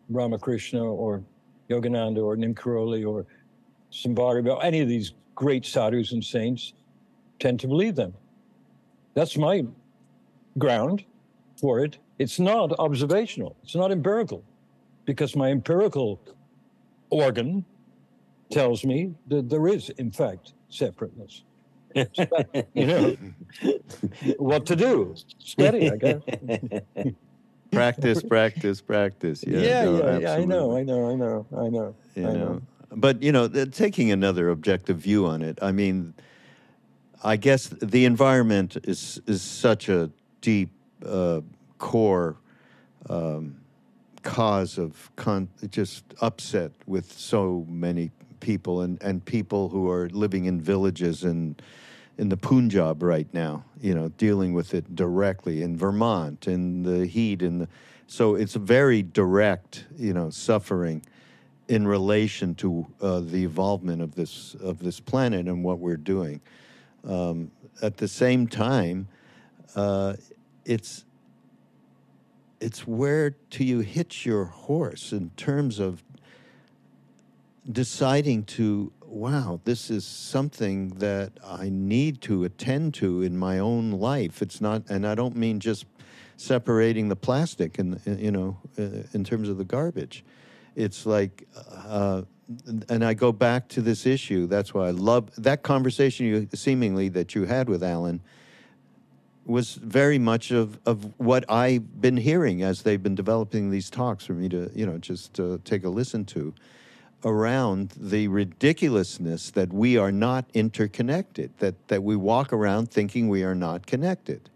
Ramakrishna 0.09 0.83
or 0.83 1.23
Yogananda 1.69 2.23
or 2.23 2.37
Neem 2.37 2.55
Karoli 2.55 3.07
or 3.07 3.27
Sambhari, 3.93 4.45
any 4.63 4.81
of 4.81 4.89
these 4.89 5.13
great 5.35 5.65
sadhus 5.65 6.13
and 6.13 6.25
saints, 6.25 6.73
tend 7.39 7.61
to 7.61 7.69
believe 7.69 7.95
them. 7.95 8.13
That's 9.15 9.37
my 9.37 9.65
ground 10.59 11.05
for 11.61 11.81
it. 11.85 11.99
It's 12.19 12.39
not 12.39 12.73
observational. 12.79 13.57
It's 13.63 13.75
not 13.75 13.93
empirical, 13.93 14.43
because 15.05 15.37
my 15.37 15.51
empirical 15.51 16.21
organ 17.11 17.65
tells 18.51 18.85
me 18.85 19.15
that 19.29 19.49
there 19.49 19.69
is, 19.69 19.91
in 19.91 20.11
fact, 20.11 20.55
separateness. 20.69 21.45
you 22.75 22.87
know 22.87 23.17
what 24.39 24.67
to 24.67 24.77
do. 24.77 25.15
Study, 25.39 25.91
I 25.91 25.97
guess. 25.97 26.23
practice, 27.71 28.23
practice, 28.23 28.81
practice. 28.81 29.45
Yeah, 29.47 29.59
Yeah, 29.59 29.85
no, 29.85 29.99
yeah, 29.99 30.19
yeah. 30.19 30.33
I 30.35 30.45
know. 30.45 30.77
I 30.77 30.83
know, 30.83 31.11
I 31.11 31.15
know, 31.15 31.47
I 31.57 31.69
know. 31.69 31.95
you 32.15 32.29
I 32.29 32.33
know. 32.33 32.39
know. 32.39 32.63
But 32.91 33.23
you 33.23 33.33
know, 33.33 33.49
taking 33.49 34.11
another 34.11 34.49
objective 34.51 34.99
view 34.99 35.27
on 35.27 35.43
it, 35.43 35.59
I 35.61 35.73
mean, 35.73 36.15
I 37.23 37.37
guess 37.37 37.69
the 37.69 38.05
environment 38.05 38.77
is 38.85 39.21
is 39.27 39.43
such 39.43 39.89
a 39.89 40.11
deep 40.41 40.71
uh, 41.05 41.41
core 41.79 42.37
um, 43.11 43.57
cause 44.23 44.79
of 44.79 45.11
con- 45.17 45.49
just 45.71 46.05
upset 46.21 46.73
with 46.87 47.13
so 47.13 47.67
many 47.69 48.11
people 48.41 48.83
and, 48.83 49.03
and 49.03 49.25
people 49.25 49.69
who 49.69 49.91
are 49.91 50.09
living 50.11 50.45
in 50.47 50.61
villages 50.61 51.25
and 51.25 51.61
in 52.19 52.29
the 52.29 52.37
Punjab 52.37 53.03
right 53.03 53.33
now, 53.33 53.65
you 53.81 53.95
know, 53.95 54.09
dealing 54.11 54.53
with 54.53 54.75
it 54.75 54.97
directly 54.97 55.63
in 55.63 55.77
Vermont 55.77 56.49
in 56.49 56.83
the 56.83 57.07
heat 57.07 57.43
and 57.43 57.63
the, 57.63 57.69
so 58.09 58.35
it's 58.35 58.55
very 58.55 59.03
direct, 59.03 59.87
you 59.97 60.13
know, 60.13 60.29
suffering 60.31 61.03
in 61.69 61.87
relation 61.87 62.55
to 62.57 62.87
uh, 63.01 63.21
the 63.21 63.45
involvement 63.45 64.03
of 64.03 64.15
this 64.15 64.57
of 64.61 64.79
this 64.79 64.99
planet 64.99 65.47
and 65.47 65.63
what 65.63 65.79
we're 65.79 65.97
doing. 65.97 66.41
Um, 67.07 67.51
at 67.83 67.99
the 67.99 68.09
same 68.09 68.49
time, 68.49 69.09
uh, 69.77 70.15
it's 70.65 71.05
it's 72.61 72.87
where 72.87 73.37
do 73.51 73.63
you 73.63 73.81
hitch 73.81 74.27
your 74.27 74.47
horse 74.47 75.13
in 75.13 75.31
terms 75.37 75.79
of 75.79 76.03
deciding 77.71 78.45
to 78.45 78.91
wow 79.09 79.59
this 79.65 79.91
is 79.91 80.05
something 80.05 80.91
that 80.91 81.33
i 81.45 81.69
need 81.71 82.21
to 82.21 82.45
attend 82.45 82.93
to 82.93 83.23
in 83.23 83.37
my 83.37 83.59
own 83.59 83.91
life. 83.93 84.43
It's 84.43 84.61
not 84.61 84.83
and 84.91 85.07
i 85.07 85.15
don't 85.15 85.35
mean 85.35 85.61
just 85.61 85.87
separating 86.37 87.09
the 87.09 87.17
plastic 87.17 87.79
and 87.79 88.01
you 88.07 88.31
know 88.31 88.59
uh, 88.79 89.03
in 89.13 89.25
terms 89.25 89.49
of 89.49 89.59
the 89.59 89.65
garbage. 89.65 90.25
It's 90.77 91.07
like 91.07 91.49
uh, 91.87 92.23
and 92.89 93.05
i 93.05 93.15
go 93.15 93.33
back 93.33 93.69
to 93.69 93.83
this 93.83 94.07
issue. 94.07 94.47
That's 94.47 94.75
why 94.75 94.89
i 94.89 94.91
love 94.91 95.31
that 95.39 95.63
conversation 95.63 96.27
you 96.27 96.49
seemingly 96.55 97.09
that 97.09 97.35
you 97.35 97.45
had 97.45 97.69
with 97.69 97.83
alan 97.83 98.21
was 99.47 99.75
very 99.77 100.19
much 100.19 100.51
of, 100.51 100.79
of 100.85 101.19
what 101.19 101.43
I've 101.51 102.03
been 102.03 102.19
hearing 102.19 102.63
as 102.63 102.83
they've 102.83 103.03
been 103.03 103.15
developing 103.15 103.71
these 103.71 103.89
talks 103.89 104.27
for 104.27 104.35
me 104.35 104.47
to, 104.51 104.71
you 104.75 104.85
know, 104.85 104.99
just 104.99 105.41
uh, 105.41 105.57
take 105.65 105.85
a 105.85 105.89
listen 105.89 106.27
to 106.27 106.53
around 107.25 107.91
the 107.97 108.29
ridiculousness 108.29 109.51
that 109.51 109.73
we 109.73 109.97
are 109.97 110.13
not 110.13 110.45
interconnected, 110.55 111.51
that, 111.59 111.89
that 111.89 112.03
we 112.03 112.17
walk 112.17 112.53
around 112.53 112.91
thinking 112.91 113.29
we 113.29 113.43
are 113.43 113.55
not 113.55 113.87
connected. 113.87 114.49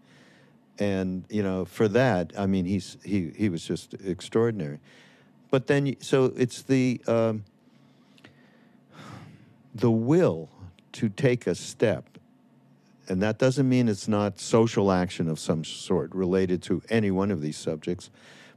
And, 0.79 1.25
you 1.29 1.43
know, 1.43 1.65
for 1.65 1.87
that, 1.89 2.33
I 2.37 2.45
mean, 2.45 2.65
he's, 2.65 2.97
he, 3.03 3.31
he 3.35 3.49
was 3.49 3.63
just 3.65 3.93
extraordinary. 3.95 4.79
But 5.51 5.67
then, 5.67 5.95
so 5.99 6.33
it's 6.35 6.63
the, 6.63 7.01
um, 7.05 7.43
the 9.75 9.91
will 9.91 10.49
to 10.93 11.09
take 11.09 11.45
a 11.47 11.55
step 11.55 12.13
and 13.07 13.21
that 13.21 13.37
doesn't 13.37 13.67
mean 13.67 13.89
it's 13.89 14.07
not 14.07 14.39
social 14.39 14.91
action 14.91 15.27
of 15.27 15.39
some 15.39 15.63
sort 15.63 16.13
related 16.15 16.61
to 16.63 16.81
any 16.89 17.11
one 17.11 17.31
of 17.31 17.41
these 17.41 17.57
subjects, 17.57 18.09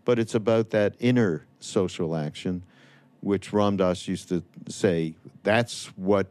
but 0.04 0.18
it's 0.18 0.34
about 0.34 0.70
that 0.70 0.94
inner 1.00 1.46
social 1.58 2.14
action, 2.14 2.62
which 3.26 3.52
Ram 3.52 3.76
Dass 3.76 4.06
used 4.06 4.28
to 4.28 4.44
say 4.68 5.16
that's 5.42 5.86
what 5.96 6.28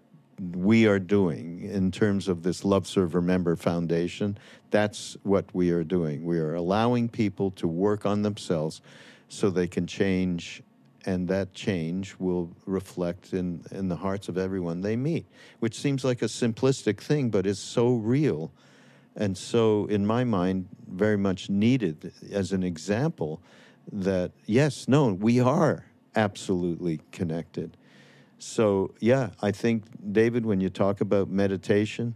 we 0.54 0.88
are 0.88 0.98
doing 0.98 1.62
in 1.64 1.92
terms 1.92 2.30
of 2.30 2.42
this 2.42 2.64
Love 2.64 2.88
Serve 2.88 3.16
Remember 3.16 3.58
Foundation. 3.58 4.38
That's 4.72 5.18
what 5.24 5.44
we 5.54 5.72
are 5.72 5.84
doing. 5.84 6.24
We 6.24 6.40
are 6.40 6.56
allowing 6.56 7.10
people 7.10 7.52
to 7.52 7.68
work 7.68 8.06
on 8.06 8.22
themselves 8.22 8.82
so 9.28 9.50
they 9.50 9.68
can 9.68 9.86
change 9.86 10.64
and 11.06 11.28
that 11.28 11.54
change 11.54 12.16
will 12.18 12.50
reflect 12.66 13.34
in, 13.34 13.66
in 13.72 13.90
the 13.90 13.98
hearts 13.98 14.30
of 14.30 14.38
everyone 14.38 14.80
they 14.80 14.96
meet, 14.96 15.26
which 15.60 15.78
seems 15.78 16.06
like 16.06 16.22
a 16.22 16.26
simplistic 16.26 17.02
thing, 17.02 17.30
but 17.30 17.46
is 17.46 17.60
so 17.60 17.96
real 17.96 18.54
and 19.18 19.38
so, 19.38 19.86
in 19.86 20.06
my 20.06 20.24
mind, 20.24 20.68
very 20.90 21.18
much 21.18 21.50
needed 21.50 22.14
as 22.32 22.52
an 22.54 22.64
example 22.64 23.42
that, 23.92 24.32
yes, 24.46 24.88
no, 24.88 25.14
we 25.14 25.40
are 25.40 25.86
absolutely 26.16 27.02
connected. 27.12 27.78
So, 28.38 28.94
yeah, 29.00 29.30
I 29.42 29.52
think, 29.52 29.86
David, 30.12 30.46
when 30.46 30.60
you 30.60 30.70
talk 30.70 31.02
about 31.02 31.30
meditation, 31.30 32.16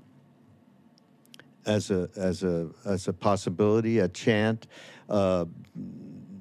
as 1.65 1.91
a 1.91 2.09
as 2.15 2.43
a 2.43 2.69
as 2.85 3.07
a 3.07 3.13
possibility, 3.13 3.99
a 3.99 4.07
chant, 4.07 4.67
uh, 5.09 5.45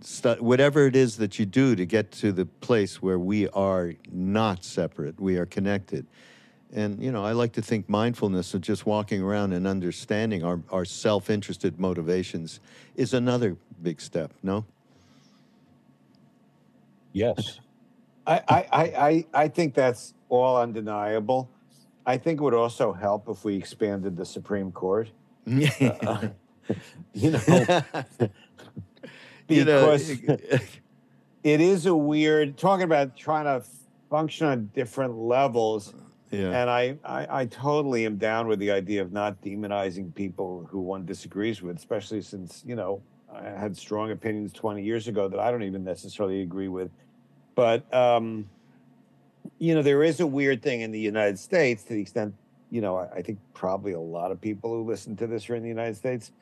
stu- 0.00 0.36
whatever 0.40 0.86
it 0.86 0.96
is 0.96 1.16
that 1.18 1.38
you 1.38 1.46
do 1.46 1.76
to 1.76 1.84
get 1.84 2.10
to 2.12 2.32
the 2.32 2.46
place 2.46 3.02
where 3.02 3.18
we 3.18 3.48
are 3.48 3.94
not 4.10 4.64
separate, 4.64 5.20
we 5.20 5.36
are 5.36 5.46
connected. 5.46 6.06
And 6.72 7.02
you 7.02 7.12
know, 7.12 7.24
I 7.24 7.32
like 7.32 7.52
to 7.52 7.62
think 7.62 7.88
mindfulness 7.88 8.54
of 8.54 8.60
just 8.60 8.86
walking 8.86 9.22
around 9.22 9.52
and 9.52 9.66
understanding 9.66 10.44
our, 10.44 10.60
our 10.70 10.84
self-interested 10.84 11.78
motivations 11.80 12.60
is 12.94 13.14
another 13.14 13.56
big 13.82 14.00
step. 14.00 14.32
No, 14.42 14.64
Yes. 17.12 17.60
I, 18.26 18.42
I, 18.48 18.66
I, 18.72 19.26
I 19.32 19.48
think 19.48 19.74
that's 19.74 20.14
all 20.28 20.56
undeniable. 20.60 21.50
I 22.04 22.18
think 22.18 22.40
it 22.40 22.42
would 22.42 22.54
also 22.54 22.92
help 22.92 23.28
if 23.28 23.44
we 23.44 23.56
expanded 23.56 24.16
the 24.16 24.24
Supreme 24.24 24.70
Court. 24.70 25.10
Uh, 25.46 26.28
you 27.14 27.30
know, 27.30 27.82
You 29.48 29.64
know, 29.64 29.92
because 29.92 30.10
it 31.42 31.60
is 31.60 31.86
a 31.86 31.96
weird 31.96 32.58
talking 32.58 32.84
about 32.84 33.16
trying 33.16 33.44
to 33.44 33.66
function 34.10 34.46
on 34.46 34.70
different 34.74 35.16
levels. 35.16 35.94
yeah, 36.30 36.50
And 36.50 36.70
I, 36.70 36.98
I, 37.04 37.40
I 37.40 37.46
totally 37.46 38.04
am 38.04 38.16
down 38.16 38.46
with 38.46 38.58
the 38.58 38.70
idea 38.70 39.00
of 39.00 39.12
not 39.12 39.40
demonizing 39.40 40.14
people 40.14 40.68
who 40.70 40.80
one 40.80 41.06
disagrees 41.06 41.62
with, 41.62 41.76
especially 41.76 42.20
since, 42.20 42.62
you 42.66 42.74
know, 42.74 43.02
I 43.32 43.42
had 43.50 43.76
strong 43.76 44.10
opinions 44.10 44.52
20 44.52 44.82
years 44.82 45.08
ago 45.08 45.28
that 45.28 45.38
I 45.38 45.50
don't 45.50 45.62
even 45.62 45.84
necessarily 45.84 46.42
agree 46.42 46.68
with. 46.68 46.90
But, 47.54 47.92
um, 47.94 48.48
you 49.58 49.74
know, 49.74 49.82
there 49.82 50.02
is 50.02 50.20
a 50.20 50.26
weird 50.26 50.62
thing 50.62 50.80
in 50.80 50.92
the 50.92 51.00
United 51.00 51.38
States 51.38 51.82
to 51.84 51.94
the 51.94 52.00
extent, 52.00 52.34
you 52.70 52.80
know, 52.80 52.96
I, 52.96 53.08
I 53.16 53.22
think 53.22 53.38
probably 53.54 53.92
a 53.92 54.00
lot 54.00 54.30
of 54.30 54.40
people 54.40 54.70
who 54.72 54.88
listen 54.88 55.16
to 55.16 55.26
this 55.26 55.48
are 55.50 55.56
in 55.56 55.62
the 55.62 55.68
United 55.68 55.96
States 55.96 56.32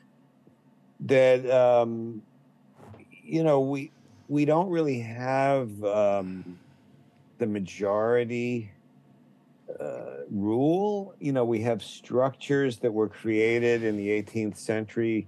that, 1.01 1.49
um, 1.49 2.21
you 3.23 3.43
know, 3.43 3.59
we, 3.59 3.91
we 4.29 4.45
don't 4.45 4.69
really 4.69 4.99
have 4.99 5.83
um, 5.83 6.57
the 7.37 7.47
majority 7.47 8.71
uh, 9.79 10.23
rule. 10.29 11.13
You 11.19 11.33
know, 11.33 11.45
we 11.45 11.61
have 11.61 11.83
structures 11.83 12.77
that 12.79 12.93
were 12.93 13.09
created 13.09 13.83
in 13.83 13.97
the 13.97 14.07
18th 14.09 14.57
century 14.57 15.27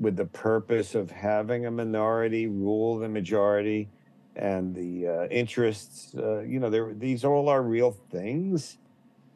with 0.00 0.16
the 0.16 0.24
purpose 0.24 0.94
of 0.94 1.10
having 1.10 1.66
a 1.66 1.70
minority 1.70 2.46
rule 2.46 2.98
the 2.98 3.08
majority 3.08 3.88
and 4.34 4.74
the 4.74 5.06
uh, 5.06 5.26
interests. 5.26 6.14
Uh, 6.16 6.40
you 6.40 6.58
know, 6.58 6.70
these 6.94 7.24
all 7.24 7.48
are 7.48 7.62
real 7.62 7.92
things, 8.10 8.78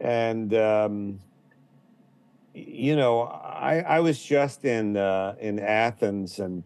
and 0.00 0.54
um, 0.54 1.20
you 2.54 2.96
know, 2.96 3.22
I 3.22 3.80
I 3.80 4.00
was 4.00 4.22
just 4.22 4.64
in 4.64 4.96
uh, 4.96 5.36
in 5.38 5.58
Athens 5.58 6.38
and. 6.38 6.64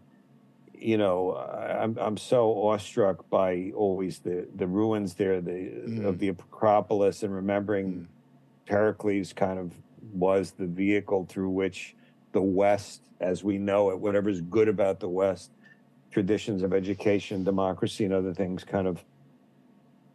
You 0.81 0.97
know, 0.97 1.35
I'm 1.35 1.97
I'm 1.99 2.15
so 2.15 2.51
awestruck 2.51 3.29
by 3.29 3.73
always 3.75 4.19
the 4.19 4.47
the 4.55 4.65
ruins 4.65 5.15
there, 5.15 5.41
the 5.41 5.51
Mm. 5.51 6.05
of 6.05 6.19
the 6.19 6.29
Acropolis, 6.29 7.21
and 7.21 7.35
remembering 7.35 8.07
Pericles 8.65 9.33
kind 9.33 9.59
of 9.59 9.73
was 10.13 10.51
the 10.51 10.67
vehicle 10.67 11.25
through 11.25 11.49
which 11.49 11.97
the 12.31 12.41
West, 12.41 13.01
as 13.19 13.43
we 13.43 13.57
know 13.57 13.91
it, 13.91 13.99
whatever's 13.99 14.41
good 14.41 14.67
about 14.67 14.99
the 14.99 15.09
West, 15.09 15.51
traditions 16.11 16.63
of 16.63 16.73
education, 16.73 17.43
democracy, 17.43 18.05
and 18.05 18.13
other 18.13 18.33
things 18.33 18.63
kind 18.63 18.87
of 18.87 19.03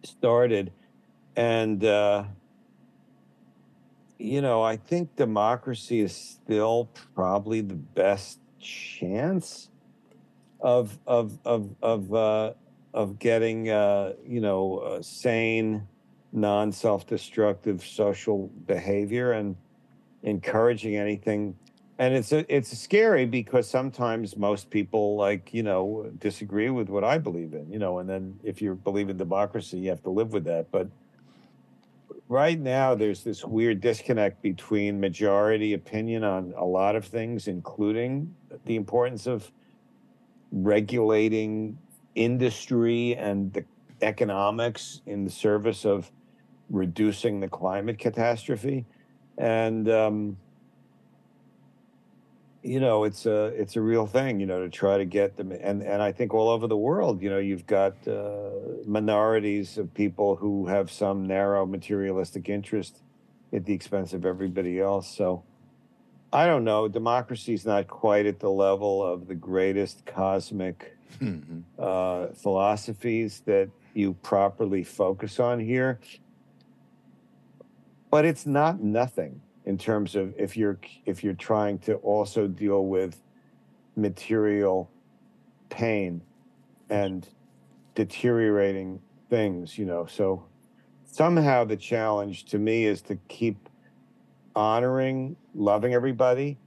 started. 0.05 0.73
And, 1.37 1.85
uh, 1.85 2.25
you 4.19 4.41
know, 4.41 4.63
I 4.63 4.77
think 4.77 5.17
democracy 5.17 6.01
is 6.01 6.15
still 6.15 6.89
probably 7.15 7.61
the 7.61 7.75
best 7.75 8.39
chance 8.61 9.69
of 10.61 10.99
of 11.07 11.39
of 11.45 11.75
of 11.83 12.15
uh, 12.15 12.53
of 12.95 13.19
getting 13.19 13.71
uh, 13.71 14.15
you 14.27 14.41
know 14.41 14.99
sane, 15.03 15.87
non 16.33 16.73
self 16.73 17.07
destructive 17.07 17.85
social 17.85 18.49
behavior 18.67 19.33
and 19.33 19.57
encouraging 20.23 20.97
anything. 20.97 21.57
And 21.97 22.13
it's 22.13 22.33
a, 22.33 22.45
it's 22.55 22.77
scary 22.77 23.25
because 23.25 23.71
sometimes 23.71 24.37
most 24.37 24.69
people 24.69 25.17
like 25.17 25.55
you 25.55 25.63
know 25.63 26.11
disagree 26.19 26.71
with 26.71 26.89
what 26.89 27.05
I 27.05 27.19
believe 27.19 27.55
in 27.55 27.71
you 27.71 27.79
know 27.79 28.01
and 28.01 28.09
then 28.09 28.41
if 28.43 28.61
you 28.61 28.75
believe 28.75 29.11
in 29.11 29.17
democracy 29.17 29.79
you 29.79 29.91
have 29.91 30.03
to 30.03 30.11
live 30.11 30.33
with 30.33 30.45
that 30.45 30.73
but 30.73 30.89
right 32.29 32.59
now 32.59 32.95
there's 32.95 33.23
this 33.23 33.45
weird 33.45 33.81
disconnect 33.81 34.43
between 34.43 35.01
majority 35.01 35.75
opinion 35.75 36.25
on 36.25 36.55
a 36.57 36.65
lot 36.65 36.97
of 36.97 37.05
things, 37.05 37.49
including 37.49 38.35
the 38.65 38.77
importance 38.77 39.27
of 39.27 39.51
regulating 40.51 41.79
industry 42.15 43.17
and 43.17 43.53
the 43.53 43.65
economics 44.03 45.03
in 45.07 45.25
the 45.25 45.31
service 45.31 45.85
of 45.85 46.11
reducing 46.71 47.41
the 47.41 47.49
climate 47.49 47.99
catastrophe. 47.99 48.87
And 49.37 49.89
um, 49.89 50.37
you 52.65 52.81
know, 52.81 53.05
it's 53.05 53.27
a 53.27 53.47
it's 53.49 53.77
a 53.77 53.81
real 53.83 54.07
thing, 54.07 54.41
you 54.41 54.47
know, 54.47 54.63
to 54.63 54.71
try 54.71 54.97
to 54.97 55.05
get 55.05 55.37
them. 55.37 55.53
And 55.53 55.83
and 55.83 56.03
I 56.03 56.13
think 56.13 56.33
all 56.33 56.49
over 56.49 56.67
the 56.67 56.77
world, 56.77 57.21
you 57.21 57.29
know, 57.29 57.39
you've 57.39 57.67
got 57.67 57.95
uh, 58.09 58.51
minorities 58.87 59.77
of 59.77 59.93
people 59.93 60.37
who 60.37 60.67
have 60.67 60.91
some 60.91 61.27
narrow 61.27 61.67
materialistic 61.67 62.49
interest 62.49 63.03
at 63.53 63.67
the 63.67 63.75
expense 63.75 64.15
of 64.15 64.25
everybody 64.25 64.81
else. 64.81 65.07
So 65.15 65.45
I 66.33 66.47
don't 66.47 66.65
know. 66.65 66.89
Democracy's 66.89 67.67
not 67.67 67.87
quite 67.87 68.25
at 68.25 68.41
the 68.41 68.51
level 68.51 69.05
of 69.05 69.29
the 69.29 69.35
greatest 69.35 70.07
cosmic 70.07 70.97
Mhm. 71.21 71.63
uh, 71.79 72.29
philosophies 72.35 73.41
that 73.47 73.69
you 73.93 74.15
properly 74.15 74.83
focus 74.83 75.39
on 75.39 75.61
here. 75.61 76.01
But 78.11 78.25
it's 78.25 78.47
not 78.47 78.83
nothing 78.83 79.41
in 79.65 79.79
terms 79.79 80.15
of 80.15 80.35
if 80.39 80.57
you're 80.57 80.79
if 81.07 81.25
you're 81.25 81.35
trying 81.35 81.79
to 81.81 81.95
also 81.97 82.47
deal 82.47 82.87
with 82.87 83.23
material 83.97 84.91
pain 85.71 86.21
and 86.91 87.29
deteriorating 87.95 89.01
things, 89.31 89.79
you 89.79 89.87
know. 89.87 90.07
So 90.07 90.47
somehow 91.05 91.65
the 91.65 91.77
challenge 91.77 92.45
to 92.47 92.59
me 92.59 92.85
is 92.85 93.03
to 93.03 93.17
keep 93.29 93.69
honoring, 94.55 95.37
loving 95.55 95.95
everybody 95.95 96.59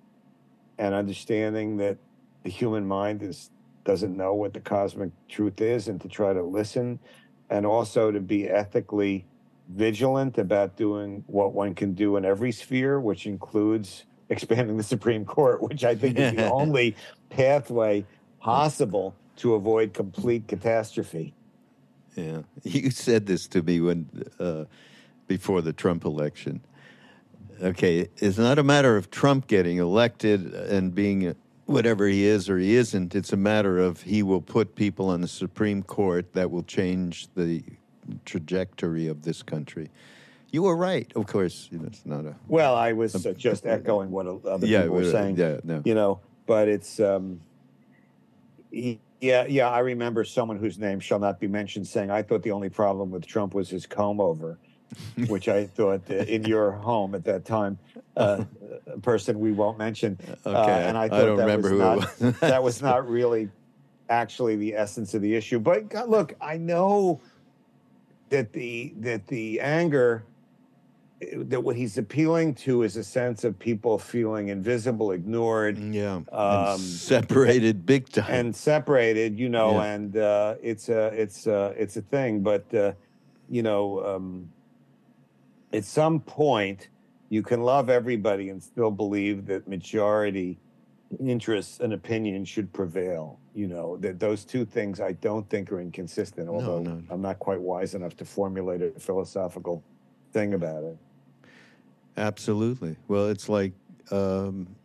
and 0.77 0.93
understanding 0.93 1.77
that 1.77 1.97
the 2.43 2.49
human 2.49 2.87
mind 2.87 3.23
is 3.23 3.51
doesn't 3.83 4.17
know 4.17 4.33
what 4.33 4.53
the 4.53 4.59
cosmic 4.59 5.11
truth 5.29 5.61
is 5.61 5.87
and 5.87 6.01
to 6.01 6.09
try 6.09 6.33
to 6.33 6.43
listen 6.43 6.99
and 7.49 7.65
also 7.65 8.11
to 8.11 8.19
be 8.19 8.49
ethically 8.49 9.25
vigilant 9.69 10.37
about 10.37 10.75
doing 10.77 11.23
what 11.27 11.53
one 11.53 11.75
can 11.75 11.93
do 11.93 12.15
in 12.17 12.25
every 12.25 12.51
sphere 12.51 12.99
which 12.99 13.25
includes 13.25 14.05
expanding 14.29 14.77
the 14.77 14.83
supreme 14.83 15.25
court 15.25 15.61
which 15.61 15.83
i 15.83 15.95
think 15.95 16.17
is 16.17 16.33
the 16.35 16.49
only 16.51 16.95
pathway 17.29 18.05
possible 18.39 19.15
to 19.35 19.53
avoid 19.53 19.93
complete 19.93 20.47
catastrophe 20.47 21.33
Yeah, 22.15 22.41
you 22.63 22.89
said 22.89 23.27
this 23.27 23.47
to 23.49 23.61
me 23.61 23.79
when 23.79 24.09
uh, 24.39 24.65
before 25.27 25.61
the 25.61 25.73
Trump 25.73 26.05
election. 26.05 26.61
Okay, 27.61 28.07
it's 28.17 28.37
not 28.37 28.59
a 28.59 28.63
matter 28.63 28.97
of 28.97 29.09
Trump 29.11 29.47
getting 29.47 29.77
elected 29.77 30.53
and 30.53 30.93
being 30.93 31.35
whatever 31.65 32.07
he 32.07 32.25
is 32.25 32.49
or 32.49 32.57
he 32.57 32.75
isn't. 32.75 33.15
It's 33.15 33.33
a 33.33 33.37
matter 33.37 33.79
of 33.79 34.01
he 34.01 34.23
will 34.23 34.41
put 34.41 34.75
people 34.75 35.09
on 35.09 35.21
the 35.21 35.27
Supreme 35.27 35.83
Court 35.83 36.33
that 36.33 36.51
will 36.51 36.63
change 36.63 37.27
the 37.35 37.63
trajectory 38.25 39.07
of 39.07 39.23
this 39.23 39.43
country. 39.43 39.89
You 40.51 40.63
were 40.63 40.75
right, 40.77 41.11
of 41.15 41.27
course. 41.27 41.67
You 41.71 41.79
know, 41.79 41.85
it's 41.87 42.05
not 42.05 42.25
a 42.25 42.35
well 42.47 42.75
i 42.75 42.93
was 42.93 43.25
uh, 43.25 43.33
just 43.33 43.65
echoing 43.77 44.11
what 44.11 44.25
other 44.27 44.65
yeah, 44.65 44.81
people 44.83 44.95
were 44.95 45.01
we- 45.01 45.11
saying 45.11 45.37
yeah, 45.37 45.57
no, 45.63 45.81
you 45.85 45.93
know 45.93 46.19
but 46.45 46.67
it's 46.69 46.99
um 46.99 47.41
y- 48.71 48.99
yeah 49.21 49.45
yeah 49.47 49.69
i 49.69 49.79
remember 49.79 50.23
someone 50.23 50.57
whose 50.57 50.77
name 50.79 50.99
shall 50.99 51.19
not 51.19 51.39
be 51.39 51.47
mentioned 51.47 51.85
saying 51.87 52.09
i 52.11 52.21
thought 52.21 52.43
the 52.43 52.51
only 52.51 52.69
problem 52.69 53.11
with 53.11 53.25
trump 53.25 53.53
was 53.53 53.69
his 53.69 53.85
comb 53.85 54.19
over 54.21 54.57
which 55.27 55.47
i 55.49 55.65
thought 55.65 56.01
uh, 56.09 56.15
in 56.15 56.43
your 56.45 56.71
home 56.71 57.13
at 57.15 57.23
that 57.25 57.43
time 57.45 57.77
uh, 58.15 58.43
a 58.87 58.99
person 58.99 59.39
we 59.39 59.51
won't 59.51 59.77
mention 59.77 60.17
okay. 60.45 60.45
uh, 60.45 60.87
and 60.87 60.97
I 60.97 61.09
thought 61.09 61.25
don't 61.25 61.37
that 61.37 61.43
remember 61.43 61.69
was 61.69 61.71
who 61.71 61.77
not- 61.79 61.97
it 61.97 62.21
was. 62.21 62.39
that 62.39 62.63
was 62.63 62.81
not 62.81 63.09
really 63.09 63.49
actually 64.09 64.55
the 64.55 64.73
essence 64.73 65.13
of 65.13 65.21
the 65.21 65.35
issue. 65.35 65.59
But 65.59 65.89
God, 65.89 66.07
look, 66.09 66.33
I 66.41 66.57
know 66.57 67.21
that 68.29 68.53
the 68.53 68.93
that 68.99 69.27
the 69.27 69.59
anger 69.59 70.23
that 71.35 71.63
what 71.63 71.75
he's 71.75 71.97
appealing 71.97 72.53
to 72.53 72.83
is 72.83 72.95
a 72.95 73.03
sense 73.03 73.43
of 73.43 73.57
people 73.57 73.97
feeling 73.97 74.49
invisible, 74.49 75.11
ignored, 75.11 75.77
yeah, 75.79 76.17
and 76.17 76.27
Um, 76.31 76.77
separated 76.79 77.85
big 77.87 78.07
time. 78.09 78.29
and 78.29 78.55
separated. 78.55 79.39
You 79.39 79.49
know, 79.49 79.73
Yeah. 79.77 79.93
and 79.93 80.17
uh, 80.17 80.55
it's 80.61 80.89
a 80.89 81.07
it's 81.19 81.47
a 81.47 81.73
it's 81.77 81.97
a 81.97 82.01
thing. 82.03 82.41
But 82.41 82.71
uh, 82.73 82.93
you 83.49 83.63
know, 83.63 84.05
um, 84.05 84.49
at 85.73 85.85
some 85.85 86.19
point, 86.19 86.89
you 87.29 87.41
can 87.41 87.61
love 87.61 87.89
everybody 87.89 88.49
and 88.49 88.61
still 88.61 88.91
believe 88.91 89.45
that 89.47 89.67
majority 89.67 90.59
interests 91.19 91.79
and 91.79 91.93
opinions 91.93 92.47
should 92.49 92.71
prevail. 92.73 93.39
You 93.57 93.67
know, 93.67 93.97
that 94.01 94.19
those 94.19 94.45
two 94.45 94.65
things 94.65 95.01
I 95.01 95.13
don't 95.13 95.49
think 95.49 95.71
are 95.71 95.81
inconsistent, 95.81 96.47
although 96.47 96.83
no. 96.83 97.01
I'm 97.09 97.23
not 97.23 97.39
quite 97.39 97.59
wise 97.59 97.95
enough 97.95 98.15
to 98.17 98.23
formulate 98.23 98.83
a 98.83 98.91
philosophical 98.99 99.83
thing 100.31 100.53
about 100.53 100.83
it. 100.83 100.95
Absolutely. 102.17 102.97
Well, 103.07 103.29
it's 103.29 103.49
like 103.49 103.73
um, 104.11 104.75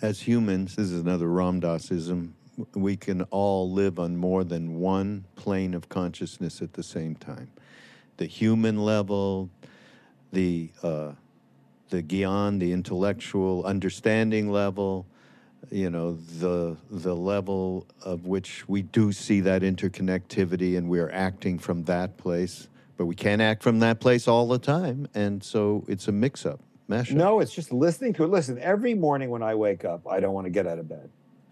as 0.00 0.18
humans, 0.18 0.76
this 0.76 0.90
is 0.92 0.98
another 0.98 1.26
Ramdasism. 1.26 2.30
We 2.74 2.96
can 2.96 3.20
all 3.24 3.70
live 3.70 3.98
on 3.98 4.16
more 4.16 4.44
than 4.44 4.80
one 4.80 5.26
plane 5.36 5.74
of 5.74 5.90
consciousness 5.90 6.62
at 6.62 6.72
the 6.72 6.82
same 6.82 7.16
time. 7.16 7.50
The 8.16 8.24
human 8.24 8.78
level, 8.78 9.50
the 10.32 10.70
uh, 10.82 11.12
the 11.90 12.02
gyan, 12.02 12.60
the 12.60 12.72
intellectual 12.72 13.62
understanding 13.66 14.50
level, 14.50 15.04
you 15.70 15.90
know, 15.90 16.18
the 16.38 16.76
the 16.90 17.14
level 17.14 17.86
of 18.02 18.26
which 18.26 18.68
we 18.68 18.82
do 18.82 19.12
see 19.12 19.40
that 19.40 19.62
interconnectivity, 19.62 20.76
and 20.76 20.88
we're 20.88 21.10
acting 21.10 21.58
from 21.58 21.84
that 21.84 22.16
place. 22.16 22.68
But 22.96 23.06
we 23.06 23.14
can't 23.14 23.42
act 23.42 23.62
from 23.62 23.80
that 23.80 23.98
place 23.98 24.28
all 24.28 24.46
the 24.46 24.58
time, 24.58 25.08
and 25.14 25.42
so 25.42 25.84
it's 25.88 26.06
a 26.06 26.12
mix-up, 26.12 26.60
mashup. 26.88 27.14
No, 27.14 27.40
it's 27.40 27.52
just 27.52 27.72
listening 27.72 28.12
to 28.14 28.24
it. 28.24 28.30
Listen, 28.30 28.56
every 28.60 28.94
morning 28.94 29.30
when 29.30 29.42
I 29.42 29.56
wake 29.56 29.84
up, 29.84 30.06
I 30.06 30.20
don't 30.20 30.32
want 30.32 30.44
to 30.44 30.50
get 30.50 30.66
out 30.66 30.78
of 30.78 30.88
bed, 30.88 31.10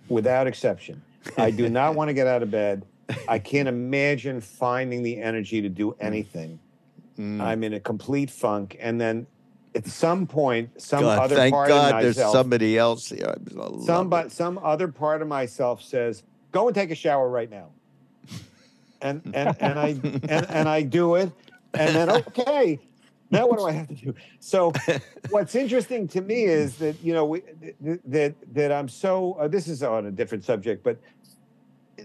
without 0.08 0.46
exception. 0.46 1.02
I 1.36 1.50
do 1.50 1.68
not 1.68 1.94
want 1.96 2.08
to 2.08 2.14
get 2.14 2.28
out 2.28 2.44
of 2.44 2.50
bed. 2.52 2.86
I 3.28 3.40
can't 3.40 3.68
imagine 3.68 4.40
finding 4.40 5.02
the 5.02 5.20
energy 5.20 5.60
to 5.60 5.68
do 5.68 5.96
anything. 6.00 6.60
Mm. 7.18 7.40
I'm 7.40 7.64
in 7.64 7.74
a 7.74 7.80
complete 7.80 8.30
funk, 8.30 8.76
and 8.80 9.00
then 9.00 9.26
at 9.74 9.86
some 9.86 10.26
point, 10.26 10.80
some 10.80 11.02
God, 11.02 11.18
other 11.18 11.36
thank 11.36 11.54
part 11.54 11.68
God 11.68 11.94
of 11.94 12.02
there's 12.02 12.16
myself, 12.16 12.32
somebody 12.32 12.76
else 12.76 13.08
here. 13.08 13.34
Some 13.84 14.08
but 14.08 14.30
some 14.30 14.58
other 14.58 14.88
part 14.88 15.22
of 15.22 15.28
myself 15.28 15.82
says, 15.82 16.22
"Go 16.50 16.68
and 16.68 16.74
take 16.74 16.90
a 16.90 16.94
shower 16.94 17.28
right 17.28 17.50
now," 17.50 17.70
and 19.00 19.22
and 19.34 19.56
and 19.60 19.78
I 19.78 19.88
and, 19.88 20.50
and 20.50 20.68
I 20.68 20.82
do 20.82 21.14
it, 21.14 21.32
and 21.74 21.94
then 21.96 22.10
okay, 22.10 22.78
now 23.30 23.46
what 23.46 23.58
do 23.58 23.66
I 23.66 23.72
have 23.72 23.88
to 23.88 23.94
do? 23.94 24.14
So, 24.40 24.72
what's 25.30 25.54
interesting 25.54 26.06
to 26.08 26.20
me 26.20 26.44
is 26.44 26.76
that 26.76 27.02
you 27.02 27.14
know 27.14 27.24
we, 27.24 27.42
that 28.04 28.34
that 28.52 28.72
I'm 28.72 28.88
so. 28.88 29.34
Uh, 29.34 29.48
this 29.48 29.68
is 29.68 29.82
on 29.82 30.06
a 30.06 30.10
different 30.10 30.44
subject, 30.44 30.84
but 30.84 30.98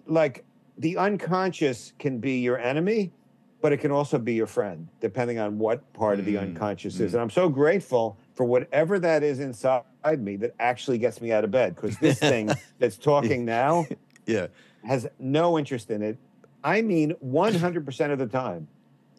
like 0.06 0.46
the 0.78 0.98
unconscious 0.98 1.92
can 2.00 2.20
be 2.20 2.40
your 2.40 2.58
enemy, 2.58 3.12
but 3.62 3.74
it 3.74 3.78
can 3.78 3.92
also 3.92 4.18
be 4.20 4.34
your 4.34 4.48
friend, 4.48 4.88
depending 5.00 5.40
on 5.40 5.58
what 5.58 5.92
part 5.94 6.20
of 6.20 6.26
the 6.26 6.36
Mm, 6.36 6.42
unconscious 6.42 7.00
is. 7.00 7.14
And 7.14 7.22
I'm 7.22 7.30
so 7.30 7.50
grateful 7.50 8.18
for 8.36 8.44
whatever 8.46 9.00
that 9.00 9.24
is 9.24 9.40
inside 9.40 9.84
me 10.20 10.36
that 10.38 10.54
actually 10.60 10.98
gets 11.00 11.20
me 11.22 11.32
out 11.32 11.44
of 11.44 11.52
bed 11.52 11.76
because 11.76 11.98
this 11.98 12.20
thing 12.32 12.50
that's 12.80 12.98
talking 12.98 13.46
now 13.46 13.86
yeah, 14.28 14.48
has 14.86 15.08
no 15.20 15.58
interest 15.58 15.90
in 15.90 16.02
it. 16.04 16.18
I 16.64 16.82
mean, 16.82 17.14
100% 17.26 18.12
of 18.12 18.20
the 18.20 18.28
time. 18.28 18.68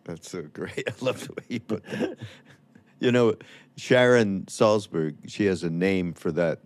that's 0.05 0.31
so 0.31 0.42
great. 0.42 0.85
I 0.88 0.92
love 1.05 1.27
the 1.27 1.33
way 1.33 1.44
you 1.48 1.61
put 1.61 1.85
that. 1.85 2.16
you 3.01 3.11
know, 3.12 3.35
Sharon 3.77 4.44
Salzberg, 4.46 5.16
she 5.29 5.46
has 5.46 5.62
a 5.64 5.70
name 5.70 6.12
for 6.12 6.31
that 6.33 6.61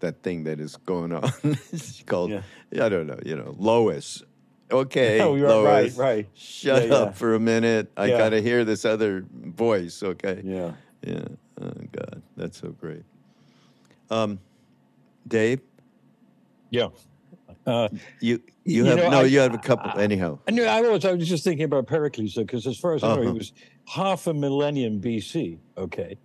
that 0.00 0.22
thing 0.22 0.44
that 0.44 0.60
is 0.60 0.76
going 0.76 1.10
on. 1.10 1.30
She's 1.70 2.02
called, 2.06 2.30
Yeah. 2.30 2.42
I 2.84 2.88
don't 2.90 3.06
know, 3.06 3.18
you 3.24 3.34
know, 3.34 3.54
Lois. 3.58 4.22
Okay, 4.70 5.20
Oh, 5.20 5.34
you're 5.36 5.48
Lois, 5.48 5.96
right. 5.96 6.28
Shut 6.34 6.88
Yeah, 6.88 6.94
up 6.94 7.08
yeah. 7.08 7.12
for 7.12 7.34
a 7.34 7.40
minute. 7.40 7.90
I 7.96 8.06
Yeah. 8.06 8.18
got 8.18 8.28
to 8.30 8.42
hear 8.42 8.64
this 8.64 8.84
other 8.84 9.24
voice. 9.32 10.02
Okay. 10.02 10.40
Yeah. 10.44 10.72
Yeah. 11.02 11.24
Oh 11.60 11.70
God, 11.92 12.22
that's 12.36 12.58
so 12.60 12.70
great. 12.70 13.02
Um, 14.10 14.38
Dave, 15.28 15.60
Yeah. 16.70 16.88
Uh, 17.66 17.88
you 18.20 18.40
you, 18.64 18.82
You 18.82 18.84
have 18.84 18.96
know, 18.98 19.10
no, 19.10 19.20
I- 19.20 19.24
you 19.24 19.38
have 19.40 19.54
a 19.54 19.58
couple. 19.58 19.98
anyhow, 20.00 20.38
I 20.46 20.50
knew 20.52 20.64
I 20.64 20.80
was. 20.80 21.04
I 21.04 21.12
was 21.12 21.28
just 21.28 21.42
thinking 21.44 21.64
about 21.64 21.86
Pericles 21.86 22.34
because, 22.34 22.66
as 22.66 22.76
far 22.78 22.94
as 22.94 23.02
I 23.02 23.08
know, 23.08 23.22
Uh-huh. 23.22 23.32
he 23.32 23.38
was 23.38 23.52
half 23.86 24.26
a 24.26 24.34
millennium 24.34 25.00
BC. 25.00 25.58
Okay, 25.78 26.16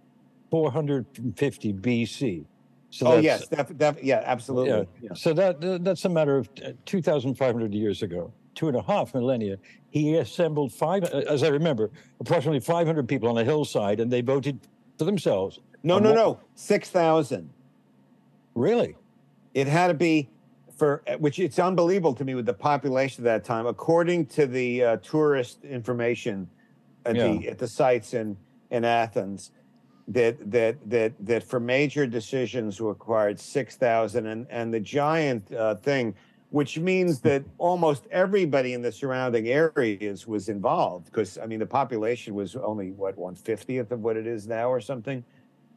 450 0.51 1.73
BC. 1.73 2.45
So 2.91 3.07
Oh, 3.13 3.17
yes. 3.19 3.47
Def, 3.47 3.75
def, 3.77 4.03
yeah, 4.03 4.21
absolutely. 4.25 4.85
Yeah. 5.01 5.13
So 5.15 5.33
that 5.33 5.59
that- 5.61 5.83
that's 5.83 6.05
a 6.05 6.09
matter 6.09 6.37
of 6.37 6.49
uh, 6.63 6.71
2,500 6.85 7.73
years 7.73 8.03
ago. 8.03 8.31
two 8.53 8.67
and 8.67 8.75
a 8.75 8.81
half 8.81 9.13
millennia, 9.15 9.57
he 9.91 10.15
assembled 10.17 10.73
five, 10.73 11.05
uh, 11.05 11.23
as 11.29 11.41
I 11.41 11.47
remember, 11.47 11.89
approximately 12.19 12.59
500 12.59 13.07
people 13.07 13.29
on 13.29 13.37
a 13.37 13.45
hillside, 13.45 14.01
and 14.01 14.11
they 14.11 14.19
voted 14.19 14.59
for 14.97 15.05
themselves. 15.05 15.59
No, 15.83 15.95
And 15.95 16.03
no, 16.03 16.09
what- 16.11 16.15
no. 16.17 16.39
6,000. 16.55 17.49
Really? 18.55 18.95
It 19.53 19.67
had 19.67 19.87
to 19.87 19.93
be 19.93 20.29
for 20.77 21.01
which 21.19 21.39
it's 21.39 21.59
unbelievable 21.59 22.13
to 22.15 22.25
me 22.25 22.35
with 22.35 22.45
the 22.45 22.53
population 22.53 23.23
at 23.23 23.25
that 23.25 23.45
time. 23.45 23.65
According 23.67 24.25
to 24.37 24.45
the 24.47 24.83
uh, 24.83 24.97
tourist 24.97 25.63
information 25.63 26.49
at 27.05 27.15
the 27.15 27.47
at 27.49 27.57
the 27.57 27.67
sites 27.67 28.13
in 28.13 28.35
in 28.69 28.83
Athens, 28.83 29.51
that 30.07 30.51
that 30.51 30.77
that 30.89 31.13
that 31.19 31.43
for 31.43 31.59
major 31.59 32.05
decisions 32.07 32.81
required 32.81 33.39
six 33.39 33.75
thousand, 33.75 34.27
and 34.27 34.47
and 34.49 34.73
the 34.73 34.79
giant 34.79 35.51
uh, 35.53 35.75
thing, 35.75 36.15
which 36.49 36.77
means 36.79 37.19
that 37.21 37.43
almost 37.57 38.07
everybody 38.11 38.73
in 38.73 38.81
the 38.81 38.91
surrounding 38.91 39.47
areas 39.47 40.27
was 40.27 40.49
involved. 40.49 41.05
Because 41.05 41.37
I 41.37 41.45
mean, 41.45 41.59
the 41.59 41.65
population 41.65 42.33
was 42.33 42.55
only 42.55 42.91
what 42.91 43.17
one 43.17 43.35
fiftieth 43.35 43.91
of 43.91 44.01
what 44.01 44.17
it 44.17 44.27
is 44.27 44.47
now, 44.47 44.69
or 44.69 44.81
something. 44.81 45.23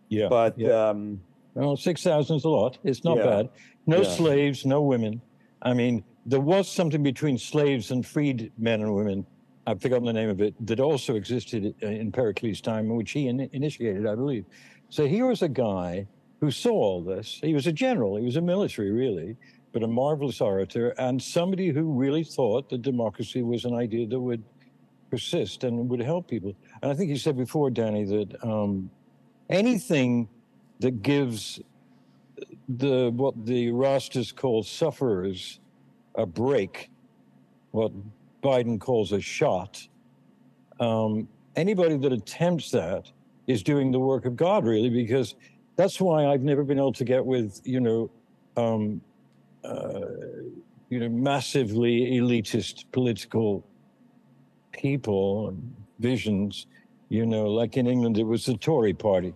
Yeah. 0.08 0.28
But 0.28 0.58
yeah. 0.58 0.88
um, 0.90 1.20
Well, 1.54 1.76
6,000 1.76 2.36
is 2.36 2.44
a 2.44 2.48
lot. 2.48 2.78
It's 2.84 3.04
not 3.04 3.16
Yeah. 3.18 3.24
bad. 3.24 3.48
No 3.86 3.98
Yeah. 4.02 4.08
slaves, 4.08 4.66
no 4.66 4.82
women. 4.82 5.20
I 5.62 5.72
mean, 5.72 6.04
there 6.26 6.40
was 6.40 6.68
something 6.70 7.02
between 7.02 7.38
slaves 7.38 7.90
and 7.90 8.04
freed 8.04 8.52
men 8.58 8.80
and 8.82 8.94
women. 8.94 9.26
I've 9.66 9.80
forgotten 9.80 10.04
the 10.04 10.12
name 10.12 10.28
of 10.28 10.40
it, 10.40 10.54
that 10.66 10.80
also 10.80 11.14
existed 11.14 11.74
uh, 11.82 11.86
in 11.86 12.12
Pericles' 12.12 12.60
time, 12.60 12.88
which 12.88 13.12
he 13.12 13.28
in- 13.28 13.48
initiated, 13.52 14.06
I 14.06 14.14
believe. 14.14 14.44
So 14.90 15.06
here 15.06 15.26
was 15.26 15.42
a 15.42 15.48
guy 15.48 16.06
who 16.40 16.50
saw 16.50 16.72
all 16.72 17.02
this. 17.02 17.40
He 17.42 17.54
was 17.54 17.66
a 17.66 17.72
general, 17.72 18.16
he 18.16 18.24
was 18.24 18.36
a 18.36 18.42
military, 18.42 18.90
really, 18.90 19.36
but 19.72 19.82
a 19.82 19.88
marvelous 19.88 20.40
orator, 20.40 20.90
and 20.98 21.20
somebody 21.20 21.68
who 21.70 21.92
really 21.92 22.24
thought 22.24 22.68
that 22.68 22.82
democracy 22.82 23.42
was 23.42 23.64
an 23.64 23.74
idea 23.74 24.06
that 24.06 24.20
would 24.20 24.42
persist 25.10 25.64
and 25.64 25.88
would 25.88 26.00
help 26.00 26.28
people. 26.28 26.54
And 26.82 26.90
I 26.90 26.94
think 26.94 27.08
you 27.10 27.16
said 27.16 27.36
before, 27.36 27.70
Danny, 27.70 28.04
that 28.04 28.44
um, 28.44 28.90
anything 29.48 30.28
that 30.80 31.02
gives 31.02 31.60
the 32.68 33.10
what 33.10 33.46
the 33.46 33.68
Rastas 33.68 34.34
call 34.34 34.62
sufferers 34.62 35.60
a 36.14 36.26
break, 36.26 36.90
what 37.70 37.92
Biden 38.44 38.78
calls 38.78 39.12
a 39.12 39.20
shot. 39.20 39.88
Um, 40.78 41.26
anybody 41.56 41.96
that 41.96 42.12
attempts 42.12 42.70
that 42.72 43.10
is 43.46 43.62
doing 43.62 43.90
the 43.90 43.98
work 43.98 44.26
of 44.26 44.36
God, 44.36 44.64
really, 44.64 44.90
because 44.90 45.34
that's 45.76 46.00
why 46.00 46.26
I've 46.26 46.42
never 46.42 46.62
been 46.62 46.78
able 46.78 46.92
to 46.92 47.04
get 47.04 47.24
with 47.24 47.60
you 47.64 47.80
know, 47.80 48.10
um, 48.56 49.00
uh, 49.64 50.00
you 50.90 51.00
know, 51.00 51.08
massively 51.08 52.12
elitist 52.12 52.84
political 52.92 53.66
people 54.72 55.48
and 55.48 55.74
visions. 55.98 56.66
You 57.08 57.26
know, 57.26 57.46
like 57.46 57.76
in 57.76 57.86
England, 57.86 58.18
it 58.18 58.24
was 58.24 58.44
the 58.44 58.56
Tory 58.56 58.94
party. 58.94 59.34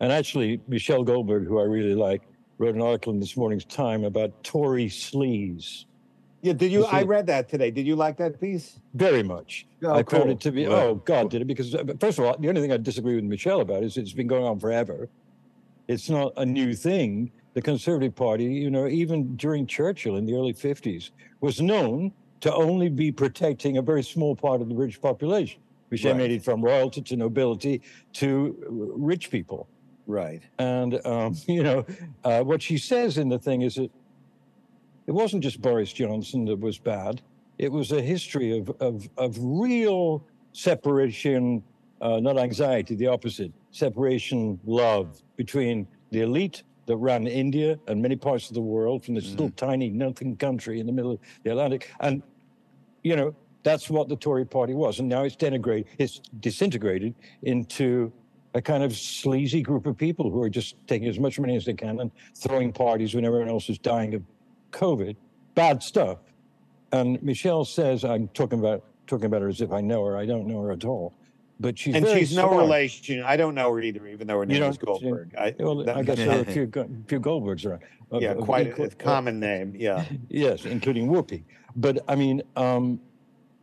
And 0.00 0.10
actually, 0.10 0.60
Michelle 0.66 1.04
Goldberg, 1.04 1.46
who 1.46 1.58
I 1.60 1.64
really 1.64 1.94
like, 1.94 2.22
wrote 2.58 2.74
an 2.74 2.82
article 2.82 3.12
in 3.12 3.20
this 3.20 3.36
morning's 3.36 3.64
Time 3.64 4.04
about 4.04 4.42
Tory 4.42 4.86
sleaze. 4.86 5.84
Yeah, 6.42 6.52
did 6.52 6.72
you? 6.72 6.84
I 6.86 7.02
read 7.02 7.26
that 7.26 7.48
today. 7.48 7.70
Did 7.70 7.86
you 7.86 7.96
like 7.96 8.16
that 8.18 8.40
piece? 8.40 8.80
Very 8.94 9.22
much. 9.22 9.66
Oh, 9.82 9.92
I 9.92 10.02
cool. 10.02 10.20
found 10.20 10.30
it 10.30 10.40
to 10.40 10.52
be, 10.52 10.66
oh, 10.66 10.94
God, 10.96 11.30
did 11.30 11.42
it? 11.42 11.46
Because, 11.46 11.74
uh, 11.74 11.84
first 12.00 12.18
of 12.18 12.24
all, 12.24 12.36
the 12.38 12.48
only 12.48 12.60
thing 12.60 12.72
I 12.72 12.76
disagree 12.76 13.14
with 13.14 13.24
Michelle 13.24 13.60
about 13.60 13.82
is 13.82 13.96
it's 13.96 14.12
been 14.12 14.26
going 14.26 14.44
on 14.44 14.58
forever. 14.58 15.08
It's 15.88 16.08
not 16.08 16.32
a 16.36 16.46
new 16.46 16.74
thing. 16.74 17.30
The 17.54 17.62
Conservative 17.62 18.14
Party, 18.14 18.44
you 18.44 18.70
know, 18.70 18.86
even 18.86 19.34
during 19.36 19.66
Churchill 19.66 20.16
in 20.16 20.24
the 20.24 20.34
early 20.34 20.54
50s, 20.54 21.10
was 21.40 21.60
known 21.60 22.12
to 22.40 22.54
only 22.54 22.88
be 22.88 23.10
protecting 23.12 23.78
a 23.78 23.82
very 23.82 24.02
small 24.02 24.36
part 24.36 24.60
of 24.62 24.68
the 24.68 24.74
British 24.74 25.00
population, 25.00 25.60
which 25.88 26.04
Right. 26.04 26.12
emanated 26.12 26.44
from 26.44 26.62
royalty 26.62 27.02
to 27.02 27.16
nobility 27.16 27.82
to 28.14 28.56
uh, 28.66 28.70
rich 28.96 29.30
people. 29.30 29.68
Right. 30.06 30.42
And 30.58 31.04
um, 31.06 31.36
you 31.48 31.62
know, 31.62 31.84
uh, 32.24 32.42
what 32.44 32.62
she 32.62 32.78
says 32.78 33.18
in 33.18 33.28
the 33.28 33.38
thing 33.38 33.62
is 33.62 33.74
that 33.74 33.90
it 35.10 35.14
wasn't 35.14 35.42
just 35.42 35.60
Boris 35.60 35.92
Johnson 35.92 36.44
that 36.44 36.60
was 36.60 36.78
bad. 36.78 37.20
It 37.58 37.72
was 37.72 37.90
a 37.90 38.00
history 38.00 38.56
of 38.56 38.70
of, 38.78 39.08
of 39.18 39.36
real 39.40 40.24
separation, 40.52 41.64
uh, 42.00 42.20
not 42.20 42.38
anxiety, 42.38 42.94
the 42.94 43.08
opposite, 43.08 43.50
separation, 43.72 44.60
love 44.64 45.20
between 45.34 45.88
the 46.12 46.20
elite 46.20 46.62
that 46.86 46.96
ran 46.98 47.26
India 47.26 47.76
and 47.88 48.00
many 48.00 48.14
parts 48.14 48.50
of 48.50 48.54
the 48.54 48.60
world 48.60 49.04
from 49.04 49.16
this 49.16 49.30
little 49.30 49.50
tiny 49.50 49.90
nothing 49.90 50.36
country 50.36 50.78
in 50.78 50.86
the 50.86 50.92
middle 50.92 51.14
of 51.14 51.18
the 51.42 51.50
Atlantic, 51.50 51.90
and 51.98 52.22
you 53.02 53.16
know 53.16 53.34
that's 53.64 53.90
what 53.90 54.08
the 54.08 54.14
Tory 54.16 54.46
Party 54.46 54.74
was, 54.74 55.00
and 55.00 55.08
now 55.08 55.24
it's 55.24 55.34
denigrated, 55.34 55.86
it's 55.98 56.20
disintegrated 56.38 57.16
into 57.42 58.12
a 58.54 58.62
kind 58.62 58.84
of 58.84 58.96
sleazy 58.96 59.60
group 59.60 59.86
of 59.86 59.96
people 59.96 60.30
who 60.30 60.40
are 60.40 60.48
just 60.48 60.76
taking 60.86 61.08
as 61.08 61.18
much 61.18 61.40
money 61.40 61.56
as 61.56 61.64
they 61.64 61.74
can 61.74 61.98
and 61.98 62.12
throwing 62.36 62.72
parties 62.72 63.12
when 63.12 63.24
everyone 63.24 63.48
else 63.48 63.68
is 63.68 63.78
dying 63.78 64.14
of 64.14 64.22
COVID. 64.72 65.16
Bad 65.54 65.82
stuff. 65.82 66.18
And 66.92 67.22
Michelle 67.22 67.64
says, 67.64 68.04
I'm 68.04 68.28
talking 68.28 68.58
about 68.58 68.84
talking 69.06 69.26
about 69.26 69.42
her 69.42 69.48
as 69.48 69.60
if 69.60 69.72
I 69.72 69.80
know 69.80 70.04
her. 70.04 70.16
I 70.16 70.26
don't 70.26 70.46
know 70.46 70.60
her 70.62 70.72
at 70.72 70.84
all. 70.84 71.12
But 71.58 71.78
she's 71.78 71.94
and 71.94 72.06
she's 72.06 72.34
no 72.34 72.56
relation. 72.56 73.22
I 73.22 73.36
don't 73.36 73.54
know 73.54 73.70
her 73.72 73.80
either, 73.82 74.06
even 74.06 74.26
though 74.26 74.38
her 74.38 74.46
name 74.46 74.62
is 74.62 74.78
Goldberg. 74.78 75.34
I, 75.36 75.54
Well, 75.58 75.84
that- 75.84 75.96
I 75.96 76.02
guess 76.02 76.16
there 76.16 76.38
are 76.38 76.40
a 76.40 76.44
few, 76.56 76.70
few 77.06 77.20
Goldbergs 77.20 77.66
around. 77.66 77.82
yeah, 78.12 78.30
of 78.32 78.38
quite 78.44 78.68
equal- 78.68 78.86
a 78.86 78.90
common 78.90 79.38
name. 79.40 79.74
Yeah. 79.76 80.04
Yes, 80.28 80.64
including 80.64 81.08
Whoopi. 81.08 81.42
But 81.76 82.02
I 82.08 82.14
mean, 82.14 82.42
um, 82.56 82.98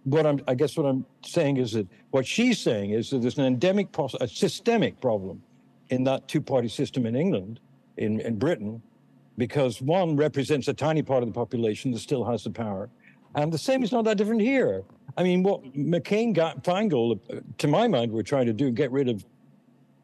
what 0.04 0.26
I'm, 0.28 0.40
I 0.48 0.54
guess 0.54 0.78
what 0.78 0.86
I'm 0.86 1.06
saying 1.26 1.58
is 1.58 1.72
that 1.74 1.88
what 2.12 2.26
she's 2.26 2.60
saying 2.60 2.92
is 2.92 3.10
that 3.10 3.20
there's 3.22 3.38
an 3.40 3.46
endemic, 3.46 3.88
a 4.22 4.28
systemic 4.28 5.02
problem 5.02 5.42
in 5.90 6.04
that 6.04 6.28
two-party 6.28 6.68
system 6.70 7.06
in 7.06 7.16
England, 7.16 7.60
in, 7.98 8.20
in 8.22 8.38
Britain, 8.38 8.82
because 9.38 9.82
one 9.82 10.16
represents 10.16 10.68
a 10.68 10.74
tiny 10.74 11.02
part 11.02 11.24
of 11.24 11.30
the 11.30 11.34
population 11.34 11.92
that 11.92 12.00
still 12.00 12.24
has 12.26 12.44
the 12.44 12.50
power, 12.50 12.90
and 13.36 13.52
the 13.54 13.58
same 13.58 13.84
is 13.84 13.92
not 13.92 14.04
that 14.06 14.18
different 14.18 14.42
here. 14.42 14.84
I 15.16 15.24
mean, 15.24 15.44
what 15.44 15.64
McCain 15.76 16.34
got 16.34 16.64
Feingold, 16.64 17.20
to 17.58 17.68
my 17.68 17.88
mind, 17.88 18.12
we're 18.12 18.24
trying 18.24 18.48
to 18.48 18.54
do 18.54 18.72
get 18.72 18.92
rid 18.92 19.10
of 19.10 19.26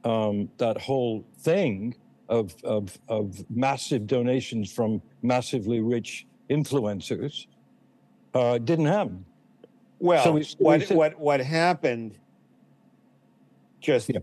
um, 0.06 0.50
that 0.58 0.78
whole 0.80 1.26
thing 1.40 1.96
of, 2.30 2.56
of 2.64 2.98
of 3.08 3.44
massive 3.50 4.06
donations 4.08 4.72
from 4.72 5.02
massively 5.22 5.82
rich 5.82 6.26
influencers. 6.50 7.48
Uh, 8.34 8.58
didn't 8.58 8.86
happen. 8.86 9.26
Well, 10.00 10.24
So 10.24 10.32
we- 10.34 10.44
so 10.44 10.56
we 10.60 10.66
what 10.66 10.82
said- 10.84 10.98
what 10.98 11.20
what 11.20 11.40
happened? 11.42 12.18
Just 13.82 14.10
Yeah. 14.10 14.20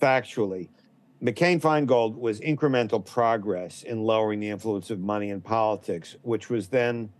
factually, 0.00 0.68
McCain 1.22 1.60
Feingold 1.60 2.16
was 2.16 2.40
incremental 2.40 3.04
progress 3.04 3.82
in 3.82 4.02
lowering 4.02 4.40
the 4.40 4.48
influence 4.48 4.90
of 4.90 5.00
money 5.00 5.30
in 5.30 5.40
politics, 5.40 6.16
which 6.22 6.48
was 6.48 6.68
then 6.68 7.10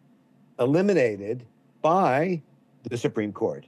eliminated 0.58 1.44
by 1.82 2.40
the 2.84 2.96
Supreme 2.96 3.32
Court 3.32 3.66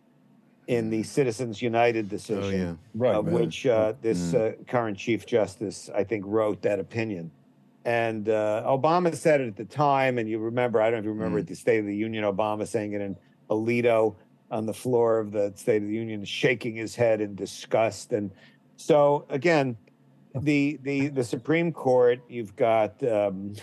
in 0.68 0.88
the 0.88 1.02
Citizens 1.02 1.60
United 1.60 2.08
decision. 2.08 2.42
Oh 2.44 2.48
yeah. 2.50 2.74
Right. 2.94 3.14
of 3.14 3.26
right. 3.26 3.34
which 3.34 3.66
uh, 3.66 3.92
this 4.00 4.32
uh, 4.32 4.52
current 4.66 4.96
Chief 4.96 5.26
Justice, 5.26 5.90
I 5.94 6.04
think, 6.04 6.24
wrote 6.26 6.62
that 6.62 6.78
opinion. 6.78 7.30
And 7.84 8.28
uh, 8.28 8.62
Obama 8.64 9.14
said 9.14 9.40
it 9.40 9.48
at 9.48 9.56
the 9.56 9.64
time, 9.64 10.18
and 10.18 10.28
you 10.28 10.38
remember, 10.38 10.80
I 10.80 10.84
don't 10.84 10.92
know 10.94 10.98
if 11.00 11.04
you 11.04 11.10
remember 11.10 11.38
Mm. 11.38 11.42
at 11.42 11.48
the 11.48 11.56
State 11.56 11.80
of 11.80 11.86
the 11.86 11.96
Union, 11.96 12.24
Obama 12.24 12.66
saying 12.66 12.92
it 12.92 13.00
in 13.00 13.16
Alito 13.50 14.14
on 14.50 14.66
the 14.66 14.72
floor 14.72 15.18
of 15.18 15.32
the 15.32 15.52
State 15.56 15.82
of 15.82 15.88
the 15.88 15.94
Union, 15.94 16.24
shaking 16.24 16.76
his 16.76 16.94
head 16.94 17.20
in 17.20 17.34
disgust. 17.34 18.12
And 18.12 18.30
so, 18.76 19.26
again, 19.30 19.76
the 20.40 20.78
the 20.82 21.08
the 21.08 21.24
Supreme 21.24 21.72
Court, 21.72 22.20
you've 22.28 22.56
got, 22.56 23.02
um, 23.02 23.54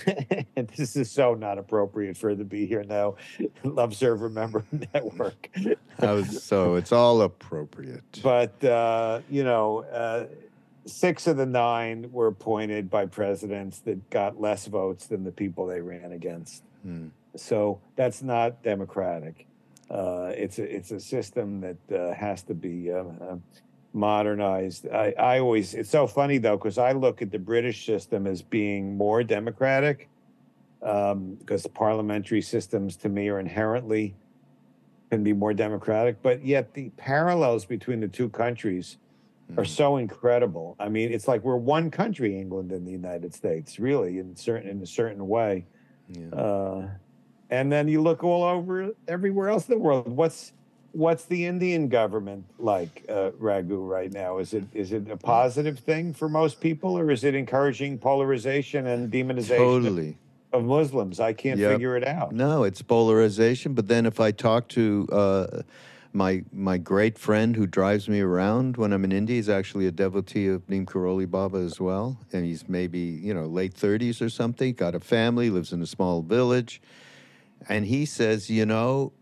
and 0.55 0.67
this 0.77 0.95
is 0.95 1.09
so 1.09 1.33
not 1.33 1.57
appropriate 1.57 2.17
for 2.17 2.35
to 2.35 2.43
be 2.43 2.65
here 2.65 2.83
now, 2.83 3.15
Love 3.63 3.95
Serve 3.95 4.21
Remember 4.21 4.63
Network. 4.93 5.49
Oh, 5.99 6.23
so 6.23 6.75
it's 6.75 6.91
all 6.91 7.21
appropriate. 7.21 8.19
but 8.21 8.63
uh, 8.63 9.21
you 9.29 9.43
know, 9.43 9.79
uh, 9.85 10.25
six 10.85 11.27
of 11.27 11.37
the 11.37 11.45
nine 11.45 12.11
were 12.11 12.27
appointed 12.27 12.89
by 12.89 13.05
presidents 13.05 13.79
that 13.79 14.09
got 14.09 14.39
less 14.39 14.67
votes 14.67 15.07
than 15.07 15.23
the 15.23 15.31
people 15.31 15.65
they 15.65 15.81
ran 15.81 16.11
against. 16.11 16.63
Hmm. 16.83 17.07
So 17.35 17.79
that's 17.95 18.21
not 18.21 18.63
democratic. 18.63 19.45
Uh, 19.89 20.31
it's 20.35 20.59
a 20.59 20.75
it's 20.75 20.91
a 20.91 20.99
system 20.99 21.61
that 21.61 21.99
uh, 21.99 22.13
has 22.13 22.43
to 22.43 22.53
be 22.53 22.91
uh, 22.91 23.05
uh, 23.21 23.37
modernized. 23.93 24.87
I, 24.89 25.13
I 25.17 25.39
always 25.39 25.73
it's 25.73 25.89
so 25.89 26.05
funny 26.07 26.37
though 26.37 26.57
because 26.57 26.77
I 26.77 26.91
look 26.91 27.21
at 27.21 27.31
the 27.31 27.39
British 27.39 27.85
system 27.85 28.27
as 28.27 28.41
being 28.41 28.95
more 28.97 29.23
democratic 29.23 30.09
um, 30.81 31.35
because 31.35 31.63
the 31.63 31.69
parliamentary 31.69 32.41
systems 32.41 32.95
to 32.97 33.09
me 33.09 33.29
are 33.29 33.39
inherently 33.39 34.15
can 35.11 35.23
be 35.23 35.33
more 35.33 35.53
democratic, 35.55 36.21
but 36.21 36.45
yet 36.45 36.73
the 36.75 36.89
parallels 36.97 37.65
between 37.65 37.99
the 37.99 38.07
two 38.07 38.29
countries 38.29 38.97
are 39.57 39.63
Mhm. 39.63 39.67
so 39.67 39.97
incredible. 39.97 40.75
I 40.79 40.87
mean, 40.89 41.11
it's 41.11 41.27
like 41.27 41.43
we're 41.43 41.57
one 41.57 41.89
country, 41.89 42.39
England 42.39 42.71
and 42.71 42.85
the 42.85 42.91
United 42.91 43.33
States, 43.33 43.79
really, 43.79 44.19
in 44.19 44.35
certain 44.35 44.69
in 44.69 44.81
a 44.83 44.85
certain 44.85 45.27
way. 45.27 45.65
Yeah. 46.07 46.29
Uh, 46.29 46.89
and 47.49 47.71
then 47.71 47.87
you 47.87 48.01
look 48.01 48.23
all 48.23 48.43
over 48.43 48.91
everywhere 49.07 49.49
else 49.49 49.67
in 49.67 49.73
the 49.73 49.79
world. 49.81 50.07
What's 50.07 50.53
what's 50.91 51.25
the 51.25 51.45
Indian 51.45 51.87
government 51.87 52.45
like, 52.57 53.05
uh, 53.09 53.31
Raghu, 53.37 53.83
right 53.83 54.11
now? 54.11 54.37
Is 54.39 54.53
it 54.53 54.63
is 54.73 54.91
it 54.91 55.09
a 55.09 55.17
positive 55.17 55.79
thing 55.79 56.13
for 56.13 56.29
most 56.29 56.59
people, 56.61 56.97
or 56.97 57.11
is 57.11 57.23
it 57.23 57.35
encouraging 57.35 57.97
polarization 57.97 58.87
and 58.87 59.11
demonization 59.11 59.57
Totally. 59.57 60.17
of 60.53 60.63
Muslims? 60.65 61.19
I 61.19 61.33
can't 61.33 61.59
Yep. 61.59 61.71
figure 61.73 61.95
it 61.97 62.07
out. 62.07 62.33
No, 62.33 62.63
it's 62.63 62.81
polarization. 62.81 63.73
But 63.73 63.87
then 63.87 64.05
if 64.05 64.19
I 64.19 64.31
talk 64.31 64.67
to 64.69 65.07
uh, 65.11 65.61
my 66.13 66.43
my 66.51 66.77
great 66.77 67.17
friend 67.17 67.55
who 67.55 67.67
drives 67.67 68.09
me 68.09 68.19
around 68.19 68.77
when 68.77 68.91
I'm 68.93 69.03
in 69.03 69.11
India, 69.11 69.35
he's 69.35 69.49
actually 69.49 69.85
a 69.87 69.91
devotee 69.91 70.47
of 70.47 70.67
Neem 70.69 70.85
Karoli 70.85 71.29
Baba 71.29 71.57
as 71.59 71.79
well, 71.79 72.17
and 72.33 72.45
he's 72.45 72.67
maybe 72.67 72.99
you 72.99 73.33
know 73.33 73.45
late 73.45 73.73
30s 73.75 74.21
or 74.21 74.29
something. 74.29 74.73
Got 74.73 74.95
a 74.95 74.99
family, 74.99 75.49
lives 75.49 75.71
in 75.71 75.81
a 75.81 75.87
small 75.87 76.21
village, 76.23 76.81
and 77.67 77.85
he 77.85 78.05
says, 78.05 78.49
you 78.49 78.65
know, 78.65 79.13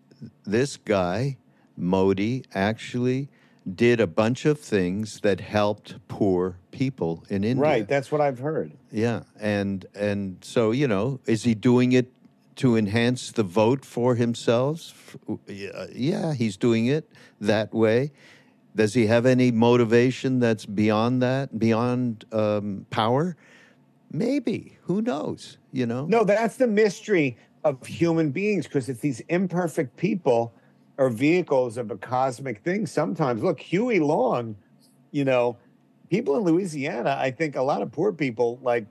this 0.45 0.77
guy 0.77 1.37
Modi 1.77 2.43
actually 2.53 3.29
did 3.75 3.99
a 3.99 4.07
bunch 4.07 4.45
of 4.45 4.59
things 4.59 5.19
that 5.21 5.39
helped 5.41 5.95
poor 6.07 6.57
people 6.71 7.23
in 7.29 7.43
India. 7.43 7.61
Right, 7.61 7.87
that's 7.87 8.11
what 8.11 8.21
I've 8.21 8.39
heard. 8.39 8.71
Yeah, 8.91 9.23
and 9.39 9.85
and 9.93 10.37
so 10.41 10.71
you 10.71 10.87
know, 10.87 11.19
is 11.25 11.43
he 11.43 11.53
doing 11.53 11.91
it 11.91 12.11
to 12.57 12.75
enhance 12.75 13.31
the 13.31 13.43
vote 13.43 13.85
for 13.85 14.15
himself? 14.15 15.17
Yeah, 15.47 16.33
he's 16.33 16.57
doing 16.57 16.87
it 16.87 17.09
that 17.39 17.73
way. 17.73 18.11
Does 18.75 18.93
he 18.93 19.07
have 19.07 19.25
any 19.25 19.51
motivation 19.51 20.39
that's 20.39 20.65
beyond 20.65 21.21
that, 21.21 21.57
beyond 21.57 22.25
um, 22.31 22.85
power? 22.89 23.35
Maybe. 24.11 24.77
Who 24.83 25.01
knows? 25.01 25.57
You 25.71 25.85
know. 25.85 26.05
No, 26.05 26.23
that's 26.23 26.57
the 26.57 26.67
mystery 26.67 27.37
of 27.63 27.85
human 27.85 28.31
beings 28.31 28.65
because 28.65 28.87
it's 28.87 29.01
these 29.01 29.19
imperfect 29.21 29.97
people 29.97 30.53
are 30.97 31.09
vehicles 31.09 31.77
of 31.77 31.91
a 31.91 31.97
cosmic 31.97 32.63
thing. 32.63 32.85
Sometimes, 32.85 33.43
look, 33.43 33.59
Huey 33.59 33.99
Long, 33.99 34.55
you 35.11 35.25
know, 35.25 35.57
people 36.09 36.37
in 36.37 36.43
Louisiana, 36.43 37.17
I 37.19 37.31
think 37.31 37.55
a 37.55 37.61
lot 37.61 37.81
of 37.81 37.91
poor 37.91 38.11
people 38.11 38.59
like 38.61 38.85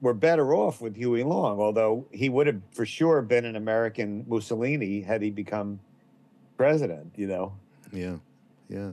were 0.00 0.14
better 0.14 0.54
off 0.54 0.80
with 0.80 0.96
Huey 0.96 1.24
Long, 1.24 1.58
although 1.58 2.06
he 2.12 2.28
would 2.28 2.46
have 2.46 2.60
for 2.72 2.86
sure 2.86 3.22
been 3.22 3.44
an 3.44 3.56
American 3.56 4.24
Mussolini 4.28 5.00
had 5.00 5.22
he 5.22 5.30
become 5.30 5.80
president, 6.56 7.12
you 7.16 7.26
know. 7.26 7.54
Yeah. 7.92 8.16
Yeah. 8.68 8.90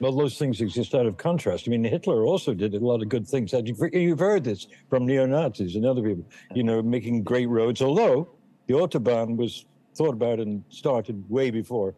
Well, 0.00 0.12
those 0.12 0.38
things 0.38 0.62
exist 0.62 0.94
out 0.94 1.04
of 1.04 1.18
contrast. 1.18 1.68
I 1.68 1.70
mean, 1.70 1.84
Hitler 1.84 2.24
also 2.24 2.54
did 2.54 2.74
a 2.74 2.78
lot 2.78 3.02
of 3.02 3.10
good 3.10 3.28
things. 3.28 3.52
You've 3.52 3.80
you've 3.92 4.18
heard 4.18 4.44
this 4.44 4.66
from 4.88 5.06
neo 5.06 5.26
Nazis 5.26 5.76
and 5.76 5.84
other 5.84 6.02
people, 6.02 6.24
you 6.54 6.62
know, 6.62 6.80
making 6.82 7.22
great 7.22 7.48
roads. 7.48 7.82
Although 7.82 8.28
the 8.66 8.74
Autobahn 8.74 9.36
was 9.36 9.66
thought 10.00 10.14
about 10.14 10.38
and 10.40 10.64
started 10.70 11.22
way 11.28 11.50
before 11.50 11.94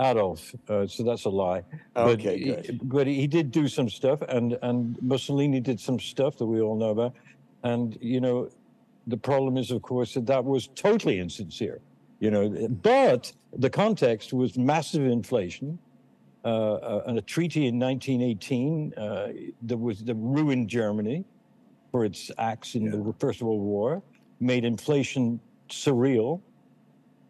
Adolf, 0.00 0.52
uh, 0.68 0.84
so 0.86 1.04
that's 1.04 1.26
a 1.26 1.28
lie. 1.28 1.62
But 1.94 2.20
Okay, 2.20 2.38
he- 2.38 2.44
good. 2.44 2.80
But 2.82 3.06
he 3.06 3.26
did 3.26 3.50
do 3.52 3.68
some 3.68 3.88
stuff, 3.88 4.20
and 4.28 4.58
and 4.62 4.96
Mussolini 5.00 5.60
did 5.60 5.78
some 5.78 5.98
stuff 6.00 6.36
that 6.38 6.46
we 6.46 6.60
all 6.60 6.76
know 6.76 6.90
about. 6.90 7.14
And 7.62 7.96
you 8.00 8.20
know, 8.20 8.48
the 9.06 9.16
problem 9.16 9.56
is, 9.56 9.70
of 9.70 9.80
course, 9.82 10.14
that 10.14 10.26
that 10.26 10.44
was 10.44 10.68
totally 10.74 11.18
insincere. 11.18 11.80
You 12.20 12.30
know, 12.32 12.44
but 12.82 13.32
the 13.64 13.70
context 13.70 14.32
was 14.32 14.58
massive 14.58 15.04
inflation 15.06 15.78
uh, 16.44 16.48
uh, 16.48 17.02
and 17.06 17.16
a 17.18 17.22
treaty 17.22 17.66
in 17.66 17.78
1918 17.78 18.94
uh, 18.96 19.28
that 19.68 19.76
was 19.76 19.96
that 20.04 20.16
ruined 20.16 20.68
Germany 20.68 21.24
for 21.92 22.04
its 22.04 22.30
acts 22.38 22.74
in 22.74 22.82
the 22.90 23.14
First 23.18 23.40
World 23.40 23.62
War, 23.62 24.02
made 24.40 24.64
inflation 24.64 25.40
surreal. 25.68 26.40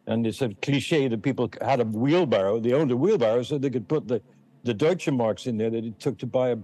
And 0.09 0.27
it's 0.27 0.41
a 0.41 0.49
cliche 0.63 1.07
that 1.07 1.23
people 1.23 1.51
had 1.61 1.81
a 1.81 1.85
wheelbarrow. 1.85 2.59
They 2.59 2.73
owned 2.73 2.91
a 2.91 2.97
wheelbarrow 2.97 3.43
so 3.43 3.59
they 3.59 3.69
could 3.71 3.87
put 3.87 4.09
the, 4.09 4.23
the 4.65 4.73
Deutsche 4.73 5.11
marks 5.11 5.47
in 5.47 5.59
there 5.59 5.69
that 5.69 5.85
it 5.85 6.01
took 6.01 6.19
to 6.19 6.27
buy 6.27 6.49
a 6.49 6.57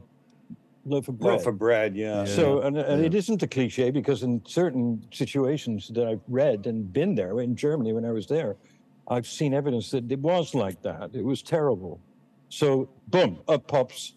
loaf 0.87 1.09
of 1.09 1.19
bread. 1.19 1.33
Loaf 1.35 1.47
of 1.47 1.59
bread, 1.59 1.95
yeah. 1.95 2.25
So, 2.25 2.63
and, 2.63 2.79
and 2.79 3.01
yeah. 3.01 3.07
it 3.07 3.15
isn't 3.15 3.43
a 3.43 3.47
cliche 3.47 3.91
because 3.91 4.23
in 4.23 4.41
certain 4.47 5.07
situations 5.13 5.91
that 5.95 6.09
I've 6.09 6.23
read 6.27 6.67
and 6.67 6.91
been 6.91 7.15
there 7.15 7.41
in 7.41 7.55
Germany 7.55 7.93
when 7.93 8.07
I 8.07 8.13
was 8.13 8.27
there, 8.27 8.57
I've 9.09 9.27
seen 9.27 9.53
evidence 9.53 9.91
that 9.91 10.11
it 10.11 10.21
was 10.21 10.55
like 10.55 10.81
that. 10.83 11.11
It 11.13 11.25
was 11.25 11.43
terrible. 11.43 12.01
So, 12.49 12.89
boom, 13.09 13.41
up 13.47 13.67
pops 13.69 14.15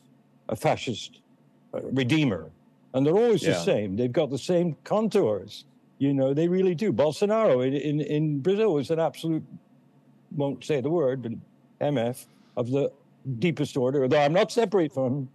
a 0.47 0.55
fascist 0.55 1.19
uh, 1.73 1.81
redeemer. 1.81 2.49
And 2.93 3.05
they're 3.05 3.17
always 3.17 3.41
the 3.41 3.53
same. 3.53 3.97
They've 3.97 4.11
got 4.11 4.29
the 4.29 4.39
same 4.39 4.75
contours. 4.83 5.65
You 5.99 6.13
know, 6.13 6.33
they 6.33 6.47
really 6.47 6.75
do. 6.75 6.93
Bolsonaro 6.93 7.65
in, 7.65 7.73
in, 7.73 8.01
in 8.01 8.39
Brazil 8.39 8.77
is 8.77 8.91
an 8.91 8.99
absolute, 8.99 9.43
won't 10.35 10.63
say 10.63 10.81
the 10.81 10.89
word, 10.89 11.23
but 11.23 11.31
MF 11.81 12.25
of 12.55 12.69
the 12.69 12.91
deepest 13.39 13.77
order, 13.77 14.03
although 14.03 14.21
I'm 14.21 14.33
not 14.33 14.51
separate 14.51 14.93
from 14.93 15.13
him. 15.13 15.29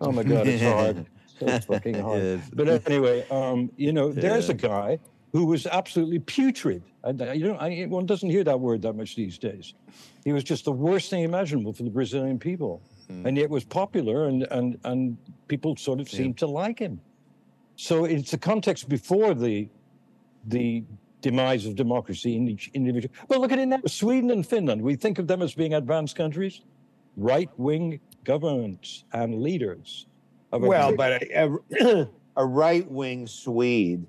Oh 0.00 0.12
my 0.12 0.22
God, 0.22 0.46
it's 0.46 0.62
hard. 0.62 1.06
so 1.38 1.58
fucking 1.60 1.98
hard. 2.00 2.42
But 2.52 2.86
anyway, 2.86 3.26
um, 3.30 3.70
you 3.76 3.92
know, 3.92 4.12
there's 4.12 4.48
a 4.48 4.54
guy 4.54 4.98
who 5.32 5.46
was 5.46 5.66
absolutely 5.66 6.20
putrid. 6.20 6.82
And 7.02 7.20
you 7.34 7.48
know, 7.48 7.56
I, 7.56 7.84
one 7.84 8.06
doesn't 8.06 8.30
hear 8.30 8.44
that 8.44 8.58
word 8.58 8.82
that 8.82 8.94
much 8.94 9.16
these 9.16 9.36
days. 9.36 9.74
He 10.24 10.32
was 10.32 10.44
just 10.44 10.64
the 10.64 10.72
worst 10.72 11.10
thing 11.10 11.24
imaginable 11.24 11.72
for 11.72 11.82
the 11.82 11.90
Brazilian 11.90 12.38
people, 12.38 12.82
and 13.26 13.36
yet 13.36 13.50
was 13.50 13.64
popular, 13.64 14.28
and 14.28 14.46
and 14.50 14.78
and 14.84 15.18
people 15.48 15.76
sort 15.76 16.00
of 16.00 16.08
seemed 16.08 16.38
to 16.38 16.46
like 16.46 16.78
him. 16.78 17.00
So 17.76 18.04
it's 18.04 18.32
a 18.32 18.38
context 18.38 18.88
before 18.88 19.34
the 19.34 19.68
the 20.46 20.84
demise 21.20 21.64
of 21.64 21.74
democracy 21.74 22.36
in 22.36 22.48
each 22.48 22.70
individual. 22.74 23.14
Well, 23.28 23.40
look 23.40 23.50
at 23.50 23.58
it 23.58 23.66
now. 23.66 23.80
Sweden 23.86 24.30
and 24.30 24.46
Finland. 24.46 24.82
We 24.82 24.94
think 24.94 25.18
of 25.18 25.26
them 25.26 25.40
as 25.40 25.54
being 25.54 25.74
advanced 25.74 26.16
countries, 26.16 26.60
right 27.16 27.48
wing 27.56 28.00
governments 28.24 29.04
and 29.12 29.40
leaders. 29.40 30.06
Of 30.52 30.62
a 30.62 30.66
Well, 30.66 30.94
but 30.94 31.22
a, 31.22 31.58
a, 31.80 32.08
a 32.36 32.44
right 32.44 32.88
wing 32.90 33.26
Swede, 33.26 34.06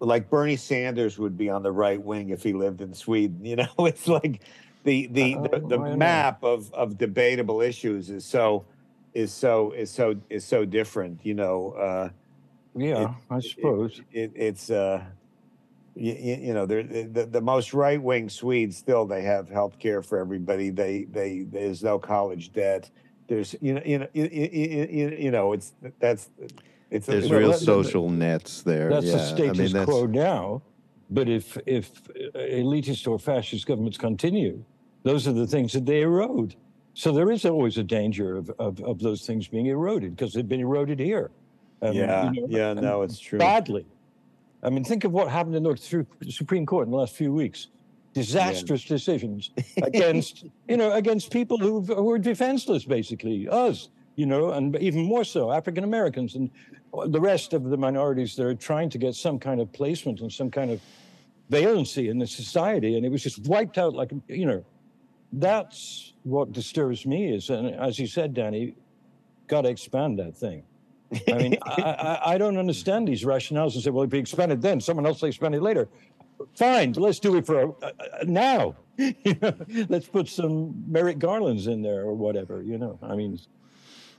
like 0.00 0.28
Bernie 0.28 0.56
Sanders, 0.56 1.18
would 1.18 1.38
be 1.38 1.48
on 1.48 1.62
the 1.62 1.72
right 1.72 2.02
wing 2.02 2.30
if 2.30 2.42
he 2.42 2.52
lived 2.52 2.80
in 2.80 2.92
Sweden. 2.94 3.44
You 3.44 3.56
know, 3.56 3.68
it's 3.86 4.08
like 4.08 4.42
the 4.84 5.06
the 5.06 5.36
Oh, 5.36 5.42
the, 5.42 5.60
the 5.68 5.78
know. 5.78 5.96
map 5.96 6.42
of 6.42 6.72
of 6.74 6.98
debatable 6.98 7.60
issues 7.60 8.10
is 8.10 8.24
so 8.24 8.64
is 9.14 9.32
so 9.32 9.72
is 9.72 9.90
so 9.90 10.16
is 10.30 10.44
so 10.44 10.64
different. 10.64 11.24
You 11.24 11.34
know, 11.34 11.72
uh, 11.72 12.08
yeah, 12.74 13.14
I 13.30 13.40
suppose. 13.40 14.00
it, 14.12 14.32
it's 14.34 14.70
uh, 14.70 15.04
you, 15.94 16.14
you 16.14 16.54
know, 16.54 16.66
they're, 16.66 16.82
the 16.82 17.26
the 17.30 17.40
most 17.40 17.74
right 17.74 18.00
wing 18.00 18.28
Swedes 18.28 18.76
still 18.76 19.06
they 19.06 19.22
have 19.22 19.48
health 19.48 19.78
care 19.78 20.02
for 20.02 20.18
everybody. 20.18 20.70
They 20.70 21.04
they 21.04 21.46
there's 21.50 21.82
no 21.82 21.98
college 21.98 22.52
debt. 22.52 22.90
There's 23.28 23.54
you 23.60 23.74
know 23.74 23.82
you 23.84 23.98
know 23.98 24.08
you, 24.12 24.28
you, 24.30 24.88
you, 24.90 25.16
you 25.18 25.30
know 25.30 25.52
it's 25.52 25.72
that's 25.98 26.30
it's 26.90 27.06
There's 27.06 27.26
it's- 27.26 27.38
real 27.38 27.52
that- 27.52 27.58
social 27.58 28.10
nets 28.10 28.62
there. 28.62 28.90
That's 28.90 29.06
yeah. 29.06 29.12
the 29.12 29.26
status 29.26 29.58
I 29.58 29.62
mean, 29.62 29.72
that's, 29.72 29.84
quo 29.84 30.06
now. 30.06 30.62
But 31.10 31.28
if 31.28 31.56
if 31.66 31.90
uh, 32.08 32.38
elitist 32.38 33.08
or 33.08 33.18
fascist 33.18 33.66
governments 33.66 33.98
continue, 33.98 34.64
those 35.02 35.26
are 35.26 35.32
the 35.32 35.46
things 35.46 35.72
that 35.72 35.86
they 35.86 36.02
erode. 36.02 36.54
So 36.94 37.12
there 37.12 37.30
is 37.30 37.44
always 37.44 37.78
a 37.78 37.84
danger 37.84 38.36
of, 38.36 38.50
of, 38.58 38.80
of 38.82 38.98
those 38.98 39.24
things 39.24 39.48
being 39.48 39.66
eroded 39.66 40.16
because 40.16 40.34
they've 40.34 40.48
been 40.48 40.60
eroded 40.60 40.98
here. 40.98 41.30
Um, 41.82 41.94
yeah 41.94 42.30
you 42.32 42.42
know, 42.42 42.46
yeah 42.50 42.72
no 42.74 43.02
it's 43.02 43.18
true 43.18 43.38
badly. 43.38 43.86
I 44.62 44.70
mean, 44.70 44.84
think 44.84 45.04
of 45.04 45.12
what 45.12 45.28
happened 45.28 45.56
in 45.56 45.62
the 45.62 45.74
through 45.74 46.06
Supreme 46.28 46.66
Court 46.66 46.86
in 46.86 46.90
the 46.90 46.96
last 46.96 47.14
few 47.14 47.32
weeks. 47.32 47.68
Disastrous 48.12 48.84
decisions 48.84 49.50
against, 49.82 50.44
you 50.68 50.76
know, 50.76 50.92
against 50.92 51.30
people 51.30 51.58
who 51.58 51.82
who 51.82 52.10
are 52.10 52.18
defenseless, 52.18 52.84
basically 52.84 53.48
us, 53.48 53.88
you 54.16 54.26
know, 54.26 54.50
and 54.52 54.76
even 54.76 55.02
more 55.02 55.24
so 55.24 55.52
African 55.52 55.84
Americans 55.84 56.34
and 56.34 56.50
the 57.06 57.20
rest 57.20 57.52
of 57.52 57.64
the 57.64 57.76
minorities 57.76 58.34
that 58.36 58.44
are 58.44 58.54
trying 58.54 58.90
to 58.90 58.98
get 58.98 59.14
some 59.14 59.38
kind 59.38 59.60
of 59.60 59.72
placement 59.72 60.20
and 60.20 60.32
some 60.32 60.50
kind 60.50 60.70
of 60.72 60.80
valency 61.50 62.10
in 62.10 62.18
the 62.18 62.26
society, 62.26 62.96
and 62.96 63.06
it 63.06 63.10
was 63.10 63.22
just 63.22 63.46
wiped 63.46 63.78
out 63.78 63.94
like, 63.94 64.12
you 64.28 64.46
know, 64.46 64.64
that's 65.32 66.14
what 66.24 66.52
disturbs 66.52 67.06
me 67.06 67.32
is, 67.32 67.50
and 67.50 67.74
as 67.76 67.98
you 67.98 68.06
said, 68.06 68.34
Danny, 68.34 68.74
got 69.46 69.62
to 69.62 69.68
expand 69.68 70.18
that 70.18 70.36
thing. 70.36 70.62
I 71.28 71.32
mean, 71.32 71.58
I, 71.62 71.82
I, 71.82 72.34
I 72.34 72.38
don't 72.38 72.56
understand 72.56 73.08
these 73.08 73.24
rationales 73.24 73.74
and 73.74 73.82
say, 73.82 73.90
well, 73.90 74.04
if 74.04 74.12
we 74.12 74.18
expand 74.18 74.52
it 74.52 74.60
then, 74.60 74.80
someone 74.80 75.06
else 75.06 75.22
will 75.22 75.28
expand 75.28 75.54
it 75.54 75.62
later. 75.62 75.88
Fine, 76.54 76.92
let's 76.92 77.18
do 77.18 77.36
it 77.36 77.46
for 77.46 77.74
now. 78.24 78.76
You 79.24 79.34
know, 79.40 79.54
let's 79.88 80.06
put 80.08 80.28
some 80.28 80.84
Merrick 80.86 81.18
Garlands 81.18 81.68
in 81.68 81.80
there 81.80 82.02
or 82.02 82.12
whatever. 82.12 82.60
You 82.60 82.76
know, 82.76 82.98
I 83.02 83.16
mean, 83.16 83.38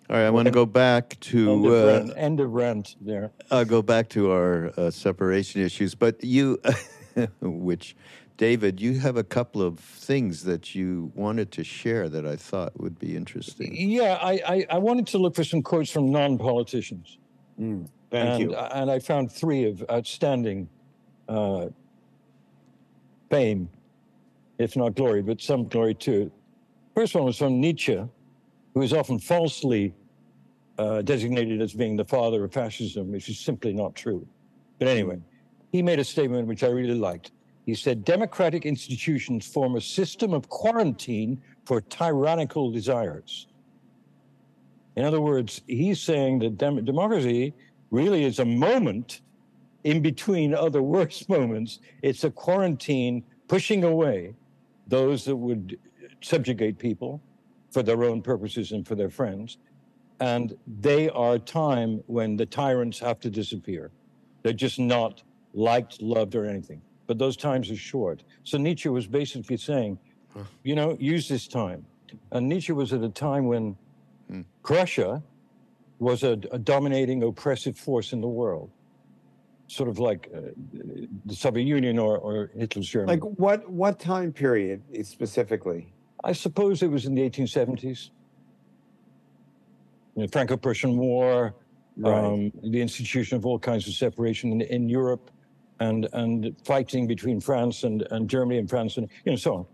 all 0.09 0.17
right, 0.17 0.25
I 0.25 0.29
want 0.29 0.47
to 0.47 0.51
go 0.51 0.65
back 0.65 1.13
end 1.13 1.21
to 1.21 1.51
of, 1.51 1.65
uh, 1.65 1.87
rant, 1.87 2.13
end 2.17 2.39
of 2.39 2.51
rent 2.51 2.95
there. 2.99 3.31
I'll 3.49 3.63
go 3.63 3.81
back 3.81 4.09
to 4.09 4.31
our 4.31 4.73
uh, 4.75 4.91
separation 4.91 5.61
issues, 5.61 5.95
but 5.95 6.21
you, 6.23 6.59
which, 7.41 7.95
David, 8.37 8.81
you 8.81 8.99
have 8.99 9.17
a 9.17 9.23
couple 9.23 9.61
of 9.61 9.79
things 9.79 10.43
that 10.43 10.73
you 10.73 11.11
wanted 11.15 11.51
to 11.51 11.63
share 11.63 12.09
that 12.09 12.25
I 12.25 12.35
thought 12.35 12.79
would 12.79 12.97
be 12.97 13.15
interesting. 13.15 13.75
Yeah, 13.75 14.17
I, 14.21 14.31
I, 14.47 14.65
I 14.71 14.77
wanted 14.77 15.07
to 15.07 15.17
look 15.17 15.35
for 15.35 15.43
some 15.43 15.61
quotes 15.61 15.91
from 15.91 16.11
non-politicians. 16.11 17.17
Mm, 17.59 17.87
and, 18.11 18.41
you 18.41 18.55
And 18.55 18.89
I 18.89 18.99
found 18.99 19.31
three 19.31 19.65
of 19.65 19.83
outstanding 19.91 20.67
uh, 21.29 21.67
fame, 23.29 23.69
if 24.57 24.75
not 24.75 24.95
glory, 24.95 25.21
but 25.21 25.41
some 25.41 25.67
glory 25.67 25.93
too. 25.93 26.31
First 26.95 27.15
one 27.15 27.25
was 27.25 27.37
from 27.37 27.59
Nietzsche, 27.59 28.03
who 28.73 28.81
is 28.81 28.93
often 28.93 29.19
falsely 29.19 29.93
uh, 30.77 31.01
designated 31.01 31.61
as 31.61 31.73
being 31.73 31.95
the 31.95 32.05
father 32.05 32.43
of 32.43 32.51
fascism, 32.53 33.11
which 33.11 33.29
is 33.29 33.39
simply 33.39 33.73
not 33.73 33.95
true. 33.95 34.27
But 34.79 34.87
anyway, 34.87 35.19
he 35.71 35.81
made 35.81 35.99
a 35.99 36.03
statement 36.03 36.47
which 36.47 36.63
I 36.63 36.67
really 36.67 36.95
liked. 36.95 37.31
He 37.65 37.75
said, 37.75 38.03
Democratic 38.03 38.65
institutions 38.65 39.45
form 39.45 39.75
a 39.75 39.81
system 39.81 40.33
of 40.33 40.49
quarantine 40.49 41.41
for 41.65 41.81
tyrannical 41.81 42.71
desires. 42.71 43.47
In 44.95 45.05
other 45.05 45.21
words, 45.21 45.61
he's 45.67 46.01
saying 46.01 46.39
that 46.39 46.57
dem- 46.57 46.83
democracy 46.83 47.53
really 47.91 48.25
is 48.25 48.39
a 48.39 48.45
moment 48.45 49.21
in 49.83 50.01
between 50.01 50.53
other 50.53 50.81
worse 50.95 51.27
moments. 51.29 51.79
It's 52.01 52.23
a 52.23 52.31
quarantine 52.31 53.23
pushing 53.47 53.83
away 53.83 54.33
those 54.87 55.25
that 55.25 55.35
would 55.35 55.77
subjugate 56.21 56.77
people 56.77 57.21
for 57.71 57.83
their 57.83 58.03
own 58.03 58.21
purposes 58.21 58.71
and 58.71 58.85
for 58.85 58.95
their 58.95 59.09
friends. 59.09 59.57
And 60.19 60.55
they 60.67 61.09
are 61.09 61.35
a 61.35 61.39
time 61.39 62.03
when 62.07 62.35
the 62.35 62.45
tyrants 62.45 62.99
have 62.99 63.19
to 63.21 63.29
disappear. 63.29 63.91
They're 64.43 64.53
just 64.53 64.79
not 64.79 65.23
liked, 65.53 66.01
loved, 66.01 66.35
or 66.35 66.45
anything. 66.45 66.81
But 67.11 67.17
those 67.17 67.35
times 67.35 67.69
are 67.69 67.75
short. 67.75 68.23
So 68.45 68.57
Nietzsche 68.57 68.87
was 68.87 69.05
basically 69.05 69.57
saying, 69.57 69.99
you 70.63 70.75
know, 70.75 70.95
use 70.97 71.27
this 71.27 71.45
time. 71.45 71.85
And 72.31 72.47
Nietzsche 72.47 72.71
was 72.71 72.93
at 72.93 73.03
a 73.03 73.09
time 73.09 73.47
when 73.47 73.75
Prussia 74.63 75.21
was 75.99 76.23
a, 76.23 76.39
a 76.53 76.57
dominating, 76.57 77.21
oppressive 77.23 77.77
force 77.77 78.13
in 78.13 78.21
the 78.21 78.29
world, 78.29 78.71
sort 79.67 79.89
of 79.89 79.99
like 79.99 80.29
uh, 80.33 80.39
the 81.25 81.35
Soviet 81.35 81.65
Union 81.65 81.99
or, 81.99 82.17
or 82.17 82.49
Hitler's 82.55 82.87
Germany. 82.87 83.19
Like 83.19 83.37
what 83.37 83.69
what 83.69 83.99
time 83.99 84.31
period 84.31 84.81
specifically? 85.05 85.91
I 86.23 86.31
suppose 86.31 86.81
it 86.81 86.89
was 86.89 87.05
in 87.07 87.13
the 87.13 87.29
1870s. 87.29 88.11
You 90.15 90.21
know, 90.21 90.27
Franco-Prussian 90.29 90.95
War, 90.95 91.55
Right. 91.97 92.23
um, 92.23 92.53
the 92.63 92.79
institution 92.81 93.35
of 93.35 93.45
all 93.45 93.59
kinds 93.59 93.85
of 93.85 93.95
separation 93.95 94.53
in, 94.53 94.61
in 94.61 94.87
Europe, 94.87 95.29
and 95.81 96.07
and 96.13 96.55
fighting 96.63 97.07
between 97.07 97.41
France 97.41 97.83
and, 97.83 98.03
and 98.11 98.29
Germany 98.29 98.59
and 98.59 98.69
France 98.69 98.97
and 98.97 99.09
you 99.25 99.31
know 99.31 99.35
so 99.35 99.53
on. 99.55 99.65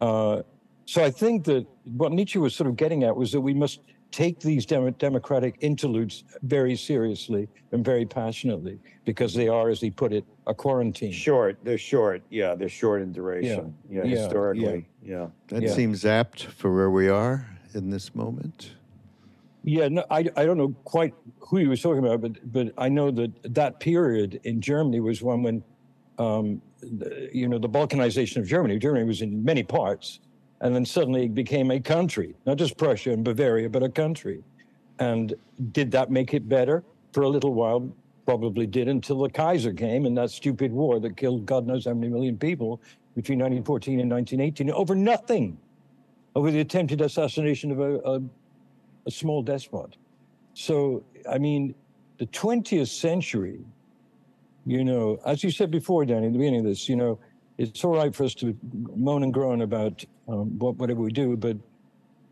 Uh, 0.00 0.42
so 0.86 1.04
I 1.04 1.10
think 1.10 1.44
that 1.44 1.66
what 1.84 2.10
Nietzsche 2.10 2.38
was 2.38 2.54
sort 2.54 2.68
of 2.68 2.76
getting 2.76 3.04
at 3.04 3.14
was 3.14 3.30
that 3.32 3.40
we 3.40 3.54
must 3.54 3.80
take 4.10 4.40
these 4.40 4.66
dem- 4.66 4.90
democratic 4.98 5.54
interludes 5.60 6.24
very 6.42 6.74
seriously 6.74 7.46
and 7.70 7.84
very 7.84 8.04
passionately 8.04 8.80
because 9.04 9.32
they 9.34 9.46
are, 9.46 9.68
as 9.68 9.80
he 9.80 9.88
put 9.88 10.12
it, 10.12 10.24
a 10.48 10.54
quarantine. 10.54 11.12
Short. 11.12 11.58
They're 11.62 11.78
short. 11.78 12.22
Yeah, 12.28 12.56
they're 12.56 12.68
short 12.68 13.02
in 13.02 13.12
duration. 13.12 13.72
Yeah, 13.88 14.02
Yeah, 14.02 14.10
historically. 14.16 14.88
Yeah. 15.00 15.28
That 15.48 15.62
Yeah. 15.62 15.70
seems 15.74 16.04
apt 16.04 16.42
for 16.46 16.74
where 16.74 16.90
we 16.90 17.08
are 17.08 17.46
in 17.72 17.90
this 17.90 18.12
moment. 18.16 18.72
Yeah, 19.62 19.88
no, 19.88 20.04
I, 20.10 20.24
I 20.36 20.46
don't 20.46 20.56
know 20.56 20.74
quite 20.84 21.14
who 21.38 21.58
he 21.58 21.66
was 21.66 21.82
talking 21.82 22.04
about, 22.04 22.20
but 22.20 22.52
but 22.52 22.72
I 22.78 22.88
know 22.88 23.10
that 23.10 23.54
that 23.54 23.78
period 23.80 24.40
in 24.44 24.60
Germany 24.60 25.00
was 25.00 25.22
one 25.22 25.42
when, 25.42 25.62
um, 26.18 26.62
the, 26.80 27.28
you 27.32 27.46
know, 27.46 27.58
the 27.58 27.68
balkanization 27.68 28.38
of 28.38 28.46
Germany. 28.46 28.78
Germany 28.78 29.04
was 29.04 29.20
in 29.20 29.44
many 29.44 29.62
parts, 29.62 30.20
and 30.62 30.74
then 30.74 30.86
suddenly 30.86 31.24
it 31.24 31.34
became 31.34 31.70
a 31.70 31.80
country, 31.80 32.34
not 32.46 32.56
just 32.56 32.78
Prussia 32.78 33.12
and 33.12 33.22
Bavaria, 33.22 33.68
but 33.68 33.82
a 33.82 33.88
country. 33.88 34.42
And 34.98 35.34
did 35.72 35.90
that 35.92 36.10
make 36.10 36.32
it 36.32 36.48
better 36.48 36.82
for 37.12 37.22
a 37.22 37.28
little 37.28 37.54
while? 37.54 37.90
Probably 38.26 38.66
did 38.66 38.88
until 38.88 39.18
the 39.18 39.30
Kaiser 39.30 39.72
came 39.72 40.06
and 40.06 40.16
that 40.16 40.30
stupid 40.30 40.72
war 40.72 41.00
that 41.00 41.16
killed 41.16 41.46
God 41.46 41.66
knows 41.66 41.86
how 41.86 41.94
many 41.94 42.08
million 42.12 42.38
people 42.38 42.80
between 43.14 43.38
1914 43.38 44.00
and 44.00 44.10
1918 44.10 44.70
over 44.70 44.94
nothing, 44.94 45.58
over 46.34 46.50
the 46.50 46.60
attempted 46.60 47.00
assassination 47.00 47.72
of 47.72 47.80
a, 47.80 47.98
a 47.98 48.22
a 49.06 49.10
small 49.10 49.42
despot. 49.42 49.96
So, 50.54 51.04
I 51.30 51.38
mean, 51.38 51.74
the 52.18 52.26
20th 52.26 52.88
century, 52.88 53.60
you 54.66 54.84
know, 54.84 55.18
as 55.24 55.42
you 55.42 55.50
said 55.50 55.70
before, 55.70 56.04
Danny, 56.04 56.26
at 56.26 56.32
the 56.32 56.38
beginning 56.38 56.60
of 56.60 56.66
this, 56.66 56.88
you 56.88 56.96
know, 56.96 57.18
it's 57.58 57.84
all 57.84 57.96
right 57.96 58.14
for 58.14 58.24
us 58.24 58.34
to 58.36 58.56
moan 58.94 59.22
and 59.22 59.34
groan 59.34 59.62
about 59.62 60.04
um, 60.28 60.58
what, 60.58 60.76
whatever 60.76 61.00
we 61.00 61.12
do, 61.12 61.36
but 61.36 61.56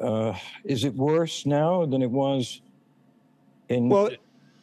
uh, 0.00 0.32
is 0.64 0.84
it 0.84 0.94
worse 0.94 1.44
now 1.44 1.84
than 1.84 2.02
it 2.02 2.10
was 2.10 2.60
in, 3.68 3.88
Well, 3.88 4.06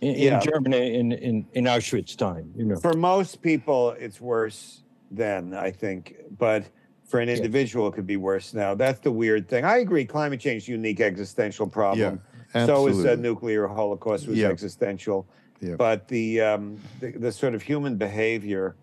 in, 0.01 0.15
in 0.15 0.33
yeah. 0.33 0.39
Germany 0.39 0.95
in, 0.95 1.11
in, 1.11 1.45
in 1.53 1.63
Auschwitz 1.65 2.15
time? 2.15 2.51
You 2.55 2.65
know, 2.65 2.75
For 2.77 2.93
most 2.93 3.41
people, 3.41 3.91
it's 3.91 4.19
worse 4.21 4.83
then, 5.11 5.53
I 5.53 5.71
think. 5.71 6.15
But 6.37 6.65
for 7.05 7.19
an 7.19 7.29
Yeah. 7.29 7.35
individual, 7.35 7.87
it 7.87 7.93
could 7.93 8.07
be 8.07 8.17
worse 8.17 8.53
now. 8.53 8.73
That's 8.75 8.99
the 8.99 9.11
weird 9.11 9.47
thing. 9.47 9.63
I 9.63 9.77
agree. 9.77 10.05
Climate 10.05 10.39
change 10.39 10.63
is 10.63 10.69
a 10.69 10.71
unique 10.71 10.99
existential 11.01 11.67
problem. 11.67 12.21
Yeah, 12.53 12.61
absolutely. 12.61 12.65
so 12.65 12.87
is 12.99 13.05
a 13.05 13.09
absolutely. 13.11 13.29
nuclear 13.29 13.67
holocaust 13.67 14.27
was 14.27 14.37
Yeah. 14.37 14.47
existential. 14.49 15.27
Yeah. 15.61 15.75
But 15.75 16.07
the, 16.07 16.41
um, 16.41 16.79
the 16.99 17.11
the 17.11 17.31
sort 17.31 17.55
of 17.55 17.61
human 17.61 17.95
behavior, 17.95 18.75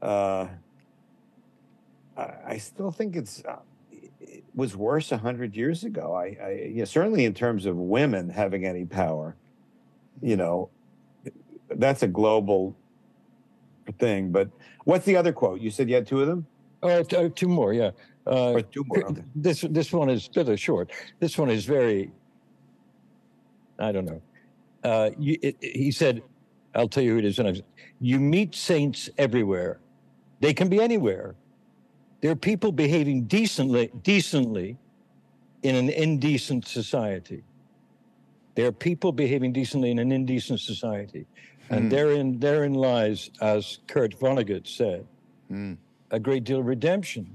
uh, 0.00 0.46
I, 2.16 2.30
I 2.46 2.56
still 2.58 2.92
think 2.92 3.16
it's 3.16 3.44
uh, 3.44 3.56
it 4.20 4.44
was 4.54 4.76
worse 4.76 5.10
a 5.10 5.16
hundred 5.18 5.56
years 5.56 5.82
ago. 5.84 6.14
I, 6.14 6.36
I 6.42 6.70
yeah, 6.72 6.84
certainly 6.84 7.24
in 7.24 7.34
terms 7.34 7.66
of 7.66 7.76
women 7.76 8.28
having 8.28 8.64
any 8.64 8.84
power, 8.84 9.34
you 10.22 10.36
know, 10.36 10.70
that's 11.70 12.02
a 12.02 12.08
global 12.08 12.76
thing. 13.98 14.30
But 14.30 14.50
what's 14.84 15.04
the 15.04 15.16
other 15.16 15.32
quote? 15.32 15.60
You 15.60 15.70
said 15.70 15.88
you 15.88 15.96
had 15.96 16.06
two 16.06 16.20
of 16.20 16.28
them, 16.28 16.46
uh, 16.84 17.02
t- 17.02 17.16
uh, 17.16 17.28
two 17.34 17.48
more, 17.48 17.72
yeah. 17.72 17.90
Uh, 18.26 18.62
two 18.72 18.84
more? 18.84 19.04
Okay. 19.10 19.22
This 19.34 19.64
this 19.70 19.92
one 19.92 20.08
is 20.10 20.28
rather 20.36 20.56
short. 20.56 20.92
This 21.20 21.36
one 21.38 21.50
is 21.50 21.64
very. 21.64 22.10
I 23.78 23.92
don't 23.92 24.04
know. 24.04 24.22
Uh, 24.82 25.10
you, 25.18 25.36
it, 25.42 25.56
it- 25.60 25.76
he 25.76 25.90
said, 25.90 26.22
"I'll 26.74 26.88
tell 26.88 27.02
you 27.02 27.12
who 27.12 27.18
it 27.18 27.24
is." 27.24 27.38
And 27.38 27.48
I, 27.48 27.62
you 28.00 28.18
meet 28.20 28.54
saints 28.54 29.10
everywhere. 29.18 29.80
They 30.40 30.54
can 30.54 30.68
be 30.68 30.80
anywhere. 30.80 31.34
There 32.20 32.30
are 32.30 32.36
people 32.36 32.72
behaving 32.72 33.24
decently, 33.24 33.90
decently, 34.02 34.78
in 35.62 35.74
an 35.74 35.90
indecent 35.90 36.66
society. 36.66 37.42
There 38.54 38.66
are 38.68 38.72
people 38.72 39.12
behaving 39.12 39.52
decently 39.52 39.90
in 39.90 39.98
an 39.98 40.12
indecent 40.12 40.60
society, 40.60 41.26
and 41.70 41.84
Hmm. 41.84 41.88
therein 41.90 42.38
therein 42.38 42.74
lies, 42.74 43.30
as 43.40 43.78
Kurt 43.86 44.18
Vonnegut 44.18 44.66
said, 44.66 45.04
Mm. 45.52 45.76
A 46.14 46.20
great 46.20 46.44
deal 46.44 46.60
of 46.60 46.66
redemption 46.66 47.26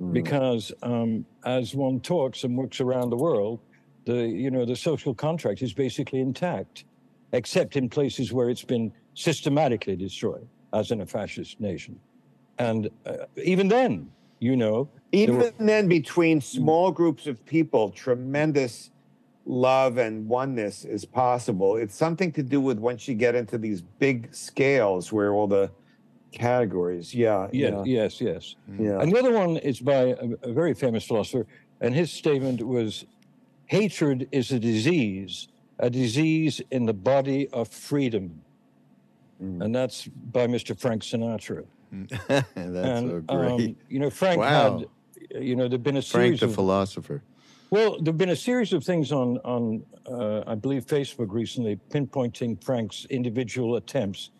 Mm. 0.00 0.12
because 0.12 0.70
um, 0.84 1.26
as 1.44 1.74
one 1.74 1.98
talks 1.98 2.44
and 2.44 2.56
works 2.56 2.80
around 2.80 3.10
the 3.10 3.16
world, 3.16 3.58
the 4.04 4.18
you 4.44 4.48
know 4.48 4.64
the 4.64 4.76
social 4.76 5.12
contract 5.12 5.60
is 5.60 5.72
basically 5.74 6.20
intact, 6.20 6.84
except 7.32 7.74
in 7.74 7.88
places 7.88 8.32
where 8.32 8.48
it's 8.48 8.62
been 8.74 8.92
systematically 9.14 9.96
destroyed, 9.96 10.46
as 10.72 10.92
in 10.92 11.00
a 11.00 11.06
fascist 11.06 11.58
nation. 11.60 11.98
And 12.58 12.80
uh, 13.06 13.26
even 13.52 13.66
then, 13.66 14.08
you 14.38 14.54
know, 14.56 14.88
Even 15.10 15.38
were- 15.38 15.52
then, 15.58 15.88
between 15.88 16.40
small 16.40 16.92
groups 16.92 17.26
of 17.26 17.44
people, 17.44 17.90
tremendous 17.90 18.92
love 19.46 19.98
and 19.98 20.28
oneness 20.28 20.84
is 20.84 21.04
possible. 21.04 21.70
It's 21.82 21.96
something 21.96 22.30
to 22.38 22.42
do 22.44 22.60
with 22.60 22.78
once 22.78 23.08
you 23.08 23.14
get 23.16 23.34
into 23.34 23.58
these 23.58 23.80
big 23.98 24.32
scales 24.32 25.12
where 25.12 25.32
all 25.34 25.48
the 25.48 25.72
categories, 26.32 27.14
yeah, 27.14 27.48
yeah, 27.52 27.68
yeah, 27.68 27.82
yes, 27.84 28.20
yes. 28.20 28.56
yeah. 28.78 29.00
And 29.00 29.12
the 29.12 29.18
other 29.18 29.32
one 29.32 29.56
is 29.58 29.80
by 29.80 30.14
a, 30.22 30.28
a 30.42 30.52
very 30.52 30.74
famous 30.74 31.04
philosopher, 31.04 31.46
and 31.80 31.94
his 31.94 32.10
statement 32.10 32.62
was, 32.62 33.06
"Hatred 33.66 34.28
is 34.32 34.52
a 34.52 34.58
disease, 34.58 35.48
a 35.78 35.90
disease 35.90 36.60
in 36.70 36.86
the 36.86 36.94
body 36.94 37.48
of 37.50 37.68
freedom." 37.68 38.42
Mm. 39.42 39.64
And 39.64 39.74
that's 39.74 40.06
by 40.06 40.46
Mr. 40.46 40.78
Frank 40.78 41.02
Sinatra. 41.02 41.64
That's 42.28 42.46
and 42.56 43.10
so 43.10 43.20
great. 43.20 43.50
Um, 43.50 43.76
you 43.88 43.98
know, 43.98 44.10
Frank 44.10 44.40
Wow. 44.40 44.80
had, 45.30 45.42
you 45.42 45.56
know, 45.56 45.68
there've 45.68 45.82
been 45.82 45.96
a 45.96 46.02
series 46.02 46.10
Frank 46.10 46.24
series 46.26 46.40
the 46.40 46.46
of 46.46 46.54
philosopher. 46.54 47.22
well, 47.70 47.98
there've 48.00 48.18
been 48.18 48.28
a 48.30 48.36
series 48.36 48.72
of 48.72 48.84
things 48.84 49.10
on 49.10 49.38
on 49.38 49.82
uh, 50.06 50.42
I 50.46 50.54
believe 50.54 50.86
Facebook 50.86 51.28
recently 51.30 51.78
pinpointing 51.90 52.62
Frank's 52.62 53.06
individual 53.10 53.76
attempts 53.76 54.30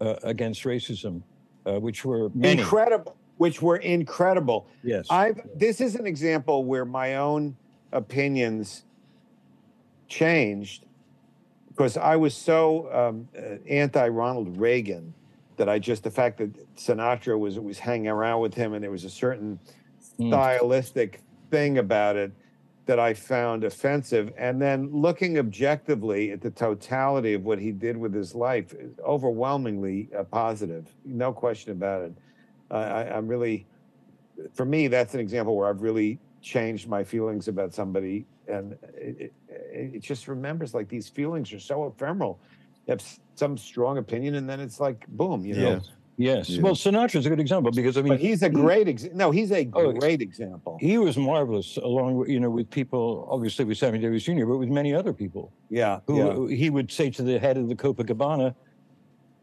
uh, 0.00 0.14
against 0.22 0.64
racism, 0.64 1.22
uh, 1.66 1.78
which 1.78 2.04
were 2.04 2.30
many. 2.34 2.60
incredible, 2.60 3.16
which 3.38 3.60
were 3.62 3.76
incredible. 3.78 4.66
yes, 4.82 5.06
I've 5.10 5.40
this 5.56 5.80
is 5.80 5.94
an 5.94 6.06
example 6.06 6.64
where 6.64 6.84
my 6.84 7.16
own 7.16 7.56
opinions 7.92 8.84
changed 10.08 10.86
because 11.68 11.96
I 11.96 12.16
was 12.16 12.34
so 12.34 12.92
um, 12.92 13.28
uh, 13.36 13.56
anti 13.68 14.08
Ronald 14.08 14.56
Reagan 14.58 15.14
that 15.56 15.68
I 15.68 15.78
just 15.78 16.02
the 16.04 16.10
fact 16.10 16.38
that 16.38 16.76
Sinatra 16.76 17.38
was 17.38 17.58
was 17.58 17.78
hanging 17.78 18.08
around 18.08 18.40
with 18.40 18.54
him 18.54 18.72
and 18.74 18.82
there 18.82 18.90
was 18.90 19.04
a 19.04 19.10
certain 19.10 19.58
Mm. 20.18 20.28
stylistic 20.28 21.20
thing 21.50 21.78
about 21.78 22.16
it 22.16 22.32
that 22.90 22.98
I 22.98 23.14
found 23.14 23.62
offensive. 23.62 24.32
And 24.36 24.60
then 24.60 24.90
looking 24.90 25.38
objectively 25.38 26.32
at 26.32 26.40
the 26.40 26.50
totality 26.50 27.34
of 27.34 27.44
what 27.44 27.60
he 27.60 27.70
did 27.70 27.96
with 27.96 28.12
his 28.12 28.34
life, 28.34 28.74
overwhelmingly 29.06 30.08
uh, 30.18 30.24
positive, 30.24 30.92
no 31.04 31.32
question 31.32 31.70
about 31.70 32.02
it. 32.02 32.12
I, 32.68 32.78
I, 32.78 33.16
I'm 33.16 33.28
really 33.28 33.64
for 34.54 34.64
me, 34.64 34.88
that's 34.88 35.14
an 35.14 35.20
example 35.20 35.56
where 35.56 35.68
I've 35.68 35.82
really 35.82 36.18
changed 36.42 36.88
my 36.88 37.04
feelings 37.04 37.46
about 37.46 37.72
somebody, 37.72 38.26
and 38.48 38.72
it, 38.94 39.32
it, 39.48 39.94
it 39.94 40.02
just 40.02 40.26
remembers 40.26 40.74
like 40.74 40.88
these 40.88 41.08
feelings 41.08 41.52
are 41.52 41.60
so 41.60 41.86
ephemeral. 41.86 42.40
You 42.86 42.92
have 42.92 43.02
some 43.36 43.56
strong 43.56 43.98
opinion, 43.98 44.34
and 44.34 44.48
then 44.48 44.58
it's 44.58 44.80
like 44.80 45.06
boom, 45.08 45.44
you 45.44 45.54
know. 45.54 45.70
Yeah. 45.70 45.80
Yes. 46.20 46.50
Yeah. 46.50 46.60
Well, 46.60 46.74
Sinatra's 46.74 47.24
a 47.24 47.30
good 47.30 47.40
example 47.40 47.72
because 47.72 47.96
I 47.96 48.02
mean, 48.02 48.12
But 48.12 48.20
he's 48.20 48.42
a 48.42 48.50
great 48.50 48.86
ex- 48.88 49.08
no, 49.14 49.30
he's 49.30 49.50
a 49.52 49.66
Oh, 49.72 49.90
great 49.92 50.20
example. 50.20 50.76
he 50.78 50.98
was 50.98 51.16
marvelous 51.16 51.78
along 51.78 52.16
with, 52.16 52.28
you 52.28 52.38
know, 52.38 52.50
with 52.50 52.68
people, 52.68 53.26
obviously 53.30 53.64
with 53.64 53.78
Sammy 53.78 53.98
Davis 53.98 54.24
Jr., 54.24 54.44
but 54.44 54.58
with 54.58 54.68
many 54.68 54.92
other 54.94 55.14
people 55.14 55.50
Yeah, 55.70 56.00
who 56.06 56.48
yeah. 56.50 56.56
he 56.56 56.68
would 56.68 56.92
say 56.92 57.08
to 57.08 57.22
the 57.22 57.38
head 57.38 57.56
of 57.56 57.68
the 57.68 57.74
Copacabana, 57.74 58.54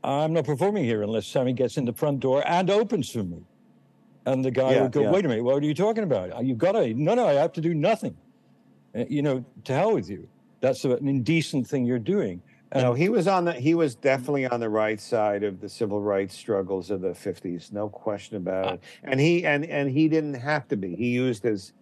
I'm 0.04 0.34
not 0.34 0.46
performing 0.46 0.84
here 0.84 1.02
unless 1.02 1.26
Sammy 1.26 1.52
gets 1.54 1.78
in 1.78 1.86
the 1.86 1.94
front 1.94 2.20
door 2.20 2.44
and 2.48 2.70
opens 2.70 3.10
for 3.10 3.24
me. 3.24 3.42
And 4.28 4.46
the 4.46 4.52
guy 4.52 4.74
Yeah, 4.74 4.84
would 4.84 4.92
go, 4.92 5.12
wait 5.12 5.26
a 5.26 5.28
minute, 5.30 5.44
what 5.44 5.64
are 5.64 5.66
you 5.66 5.74
talking 5.74 6.04
about? 6.04 6.46
You've 6.46 6.60
got 6.60 6.74
to, 6.74 6.94
no, 6.94 7.16
no, 7.16 7.26
I 7.28 7.34
have 7.34 7.54
to 7.54 7.62
do 7.62 7.74
nothing. 7.74 8.16
Uh, 8.96 9.06
You 9.10 9.24
know, 9.24 9.44
to 9.64 9.74
hell 9.74 9.94
with 9.96 10.10
you. 10.12 10.28
That's 10.62 10.86
an 10.86 11.08
indecent 11.08 11.66
thing 11.68 11.86
you're 11.86 11.98
doing. 12.16 12.42
No, 12.76 12.94
he 12.94 13.10
was 13.10 13.28
on 13.28 13.46
the 13.46 13.54
he 13.54 13.74
was 13.76 13.96
definitely 13.96 14.46
on 14.46 14.60
the 14.60 14.70
right 14.70 15.00
side 15.00 15.44
of 15.44 15.62
the 15.62 15.70
civil 15.70 16.02
rights 16.02 16.36
struggles 16.36 16.92
of 16.92 17.02
the 17.02 17.16
fifties, 17.16 17.72
no 17.72 17.88
question 17.88 18.38
about 18.38 18.68
uh, 18.68 18.74
it. 18.74 18.84
And 19.04 19.20
he 19.20 19.46
and 19.46 19.66
and 19.66 19.90
he 19.90 20.08
didn't 20.10 20.36
have 20.36 20.68
to 20.70 20.78
be. 20.78 20.96
He 20.96 21.10
used 21.10 21.44
his 21.44 21.74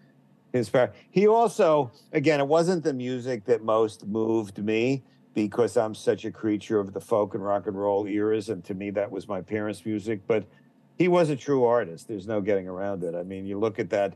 his 0.54 0.70
power. 0.70 0.92
He 1.10 1.28
also, 1.28 1.92
again, 2.14 2.40
it 2.40 2.48
wasn't 2.48 2.84
the 2.84 2.94
music 2.94 3.46
that 3.46 3.64
most 3.64 4.06
moved 4.06 4.64
me 4.64 5.04
because 5.34 5.76
I'm 5.76 5.94
such 5.96 6.24
a 6.24 6.32
creature 6.32 6.80
of 6.80 6.94
the 6.94 7.02
folk 7.02 7.34
and 7.34 7.44
rock 7.44 7.68
and 7.68 7.78
roll 7.78 8.06
eras, 8.06 8.50
and 8.50 8.64
to 8.66 8.74
me 8.74 8.92
that 8.92 9.10
was 9.10 9.28
my 9.28 9.42
parents' 9.42 9.86
music. 9.86 10.22
But 10.28 10.46
he 10.98 11.08
was 11.08 11.30
a 11.30 11.36
true 11.36 11.66
artist. 11.66 12.08
There's 12.08 12.28
no 12.28 12.42
getting 12.42 12.68
around 12.68 13.04
it. 13.04 13.16
I 13.16 13.24
mean, 13.24 13.46
you 13.46 13.60
look 13.60 13.80
at 13.80 13.90
that. 13.90 14.14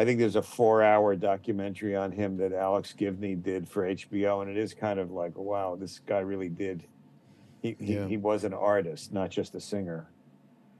I 0.00 0.04
think 0.06 0.18
there's 0.18 0.36
a 0.36 0.40
four-hour 0.42 1.14
documentary 1.16 1.94
on 1.94 2.10
him 2.10 2.38
that 2.38 2.54
Alex 2.54 2.94
Gibney 2.94 3.34
did 3.34 3.68
for 3.68 3.82
HBO, 3.86 4.40
and 4.40 4.50
it 4.50 4.56
is 4.56 4.72
kind 4.72 4.98
of 4.98 5.10
like, 5.10 5.36
wow, 5.36 5.76
this 5.78 5.98
guy 5.98 6.20
really 6.20 6.48
did. 6.48 6.84
He 7.60 7.76
he, 7.78 7.94
Yeah. 7.96 8.06
he 8.06 8.16
was 8.16 8.44
an 8.44 8.54
artist, 8.54 9.12
not 9.12 9.28
just 9.28 9.54
a 9.54 9.60
singer. 9.60 10.08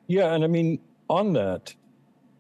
Yeah, 0.07 0.33
and 0.35 0.43
I 0.43 0.47
mean, 0.47 0.79
on 1.11 1.35
that, 1.35 1.75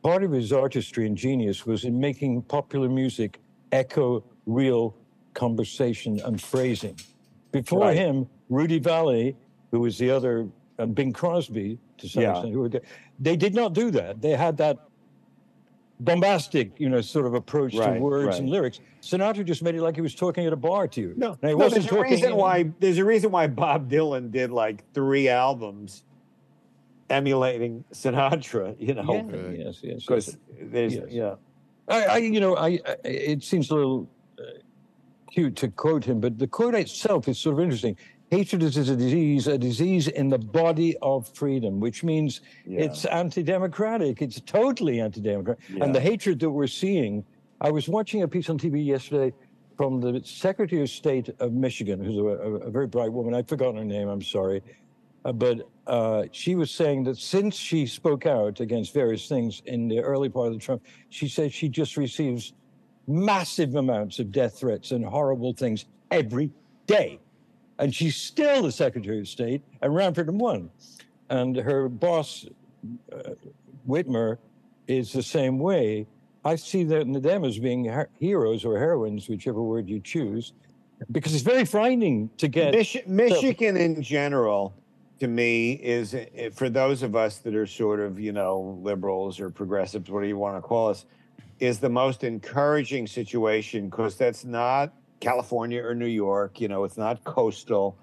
part 0.02 0.24
of 0.24 0.32
his 0.32 0.54
artistry 0.54 1.06
and 1.06 1.18
genius 1.18 1.66
was 1.66 1.84
in 1.84 2.00
making 2.00 2.40
popular 2.44 2.88
music 2.88 3.40
echo 3.72 4.24
real 4.46 4.96
conversation 5.34 6.18
and 6.24 6.40
phrasing. 6.40 6.96
Before 7.52 7.80
Right. 7.80 7.96
him, 7.96 8.26
Rudy 8.48 8.80
Vallée, 8.80 9.34
who 9.70 9.80
was 9.80 9.98
the 9.98 10.10
other, 10.10 10.48
and 10.78 10.94
Bing 10.94 11.12
Crosby 11.12 11.78
to 11.98 12.08
some 12.08 12.22
Yeah. 12.22 12.30
extent, 12.30 12.54
who 12.54 12.60
were 12.60 12.70
they 13.18 13.36
did 13.36 13.54
not 13.54 13.74
do 13.74 13.90
that. 13.90 14.22
They 14.22 14.30
had 14.30 14.56
that 14.56 14.78
bombastic, 16.00 16.72
you 16.78 16.88
know, 16.88 17.00
sort 17.00 17.26
of 17.26 17.34
approach 17.34 17.74
Right, 17.74 17.94
to 17.94 18.00
words 18.00 18.38
and 18.38 18.48
lyrics. 18.48 18.80
Sinatra 19.02 19.44
just 19.44 19.62
made 19.62 19.74
it 19.74 19.82
like 19.82 19.94
he 19.94 20.00
was 20.00 20.14
talking 20.14 20.46
at 20.46 20.52
a 20.52 20.56
bar 20.56 20.88
to 20.88 21.00
you. 21.00 21.14
No, 21.16 21.36
no 21.42 21.56
wasn't 21.56 21.82
there's 21.88 21.92
a 21.92 22.02
reason 22.02 22.36
why 22.36 22.70
there's 22.80 22.98
a 22.98 23.04
reason 23.04 23.30
why 23.30 23.46
Bob 23.46 23.90
Dylan 23.90 24.30
did 24.30 24.50
like 24.50 24.84
three 24.92 25.28
albums 25.28 26.02
emulating 27.08 27.84
Sinatra, 27.92 28.76
you 28.78 28.94
know, 28.94 29.04
Yeah, 29.12 29.22
Right. 29.22 29.58
yes, 29.58 29.80
yes, 29.82 29.82
yes. 29.82 30.04
because 30.06 30.36
there's 30.60 30.94
Yes. 30.94 31.04
yeah. 31.08 31.34
I, 31.88 32.04
I 32.04 32.16
you 32.18 32.40
know, 32.40 32.56
I, 32.56 32.78
I 32.86 32.96
it 33.04 33.42
seems 33.42 33.70
a 33.70 33.74
little 33.74 34.08
uh, 34.38 34.42
cute 35.32 35.56
to 35.56 35.68
quote 35.68 36.04
him, 36.04 36.20
but 36.20 36.38
the 36.38 36.46
quote 36.46 36.74
itself 36.74 37.28
is 37.28 37.38
sort 37.38 37.54
of 37.54 37.60
interesting. 37.60 37.96
Hatred 38.30 38.62
is 38.62 38.76
a 38.76 38.94
disease, 38.96 39.48
a 39.48 39.58
disease 39.58 40.06
in 40.06 40.28
the 40.28 40.38
body 40.38 40.96
of 41.02 41.28
freedom, 41.34 41.80
which 41.80 42.04
means 42.04 42.42
Yeah. 42.64 42.82
it's 42.82 43.04
anti-democratic. 43.06 44.22
It's 44.22 44.40
totally 44.40 45.00
anti-democratic. 45.00 45.62
Yeah. 45.68 45.84
And 45.84 45.92
the 45.94 46.00
hatred 46.00 46.38
that 46.40 46.50
we're 46.50 46.68
seeing, 46.68 47.24
I 47.60 47.72
was 47.72 47.88
watching 47.88 48.22
a 48.22 48.28
piece 48.28 48.48
on 48.48 48.56
TV 48.56 48.84
yesterday 48.84 49.34
from 49.76 50.00
the 50.00 50.20
Secretary 50.24 50.80
of 50.82 50.90
State 50.90 51.28
of 51.40 51.52
Michigan, 51.52 52.04
who's 52.04 52.18
a, 52.18 52.20
a, 52.20 52.54
a 52.68 52.70
very 52.70 52.86
bright 52.86 53.12
woman. 53.12 53.34
I've 53.34 53.48
forgotten 53.48 53.76
her 53.78 53.84
name. 53.84 54.06
I'm 54.08 54.22
sorry. 54.22 54.62
Uh, 55.24 55.32
but 55.32 55.68
uh, 55.88 56.24
she 56.30 56.54
was 56.54 56.70
saying 56.70 57.02
that 57.04 57.16
since 57.16 57.56
she 57.56 57.84
spoke 57.84 58.26
out 58.26 58.60
against 58.60 58.94
various 58.94 59.26
things 59.28 59.60
in 59.66 59.88
the 59.88 59.98
early 59.98 60.28
part 60.28 60.46
of 60.48 60.52
the 60.52 60.60
Trump, 60.60 60.82
she 61.08 61.26
said 61.28 61.52
she 61.52 61.68
just 61.68 61.96
receives 61.96 62.52
massive 63.08 63.74
amounts 63.74 64.20
of 64.20 64.30
death 64.30 64.56
threats 64.60 64.92
and 64.92 65.04
horrible 65.04 65.52
things 65.52 65.86
every 66.12 66.52
day. 66.86 67.18
And 67.80 67.94
she's 67.94 68.14
still 68.14 68.62
the 68.62 68.70
Secretary 68.72 69.20
of 69.20 69.26
State 69.26 69.62
and 69.80 69.94
ran 69.94 70.12
for 70.12 70.22
them 70.22 70.38
won. 70.38 70.70
And 71.30 71.56
her 71.56 71.88
boss, 71.88 72.46
uh, 73.10 73.30
Whitmer, 73.88 74.36
is 74.86 75.12
the 75.12 75.22
same 75.22 75.58
way. 75.58 76.06
I 76.44 76.56
see 76.56 76.84
them, 76.84 77.16
as 77.44 77.58
being 77.58 77.86
her- 77.86 78.10
heroes 78.18 78.64
or 78.66 78.78
heroines, 78.78 79.28
whichever 79.28 79.62
word 79.62 79.88
you 79.88 79.98
choose, 80.00 80.52
because 81.10 81.34
it's 81.34 81.42
very 81.42 81.64
frightening 81.64 82.28
to 82.36 82.48
get. 82.48 82.74
Mich- 82.74 83.06
Michigan 83.06 83.76
in 83.76 84.02
general, 84.02 84.74
to 85.18 85.28
me, 85.28 85.72
is 85.72 86.14
eh, 86.14 86.50
for 86.52 86.68
those 86.68 87.02
of 87.02 87.16
us 87.16 87.38
that 87.38 87.54
are 87.54 87.66
sort 87.66 88.00
of 88.00 88.20
you 88.20 88.32
know 88.32 88.78
liberals 88.82 89.40
or 89.40 89.48
progressives, 89.50 90.10
whatever 90.10 90.28
you 90.28 90.38
want 90.38 90.56
to 90.56 90.62
call 90.62 90.88
us, 90.88 91.06
is 91.60 91.78
the 91.78 91.88
most 91.88 92.24
encouraging 92.24 93.06
situation 93.06 93.88
because 93.88 94.16
that's 94.16 94.44
not 94.44 94.92
California 95.20 95.82
or 95.82 95.94
New 95.94 96.06
York. 96.06 96.60
You 96.60 96.68
know, 96.68 96.84
it's 96.84 96.96
not 96.96 97.22
coastal. 97.24 97.98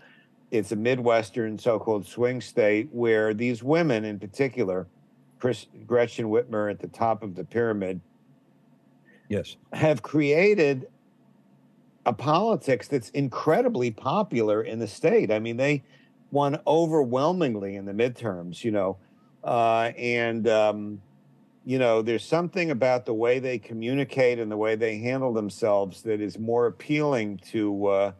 It's 0.52 0.72
a 0.72 0.76
midwestern 0.76 1.58
so-called 1.58 2.06
swing 2.08 2.40
state 2.40 2.88
where 2.92 3.34
these 3.34 3.64
women, 3.64 4.06
in 4.06 4.20
particular, 4.20 4.88
Chris, 5.40 5.68
Gretchen 5.86 6.28
Whitmer 6.28 6.72
at 6.72 6.80
the 6.80 6.88
top 6.88 7.24
of 7.24 7.36
the 7.36 7.44
pyramid, 7.44 8.00
Yes. 9.30 9.58
have 9.74 10.02
created 10.02 10.88
a 12.06 12.14
politics 12.14 12.88
that's 12.88 13.10
incredibly 13.10 13.92
popular 13.92 14.62
in 14.64 14.80
the 14.80 14.88
state. 14.88 15.30
I 15.30 15.40
mean, 15.40 15.58
they 15.58 15.84
won 16.32 16.58
overwhelmingly 16.66 17.76
in 17.76 17.86
the 17.86 17.92
midterms, 17.92 18.64
you 18.64 18.72
know, 18.72 18.98
uh, 19.44 19.92
and 19.98 20.48
um, 20.48 21.02
you 21.68 21.78
know, 21.78 22.02
there's 22.02 22.24
something 22.24 22.72
about 22.72 23.06
the 23.06 23.14
way 23.14 23.40
they 23.40 23.58
communicate 23.60 24.40
and 24.40 24.50
the 24.50 24.56
way 24.56 24.76
they 24.78 25.00
handle 25.00 25.34
themselves 25.34 26.02
that 26.04 26.22
is 26.22 26.40
more 26.40 26.66
appealing 26.68 27.38
to 27.52 27.88
uh, 27.88 28.12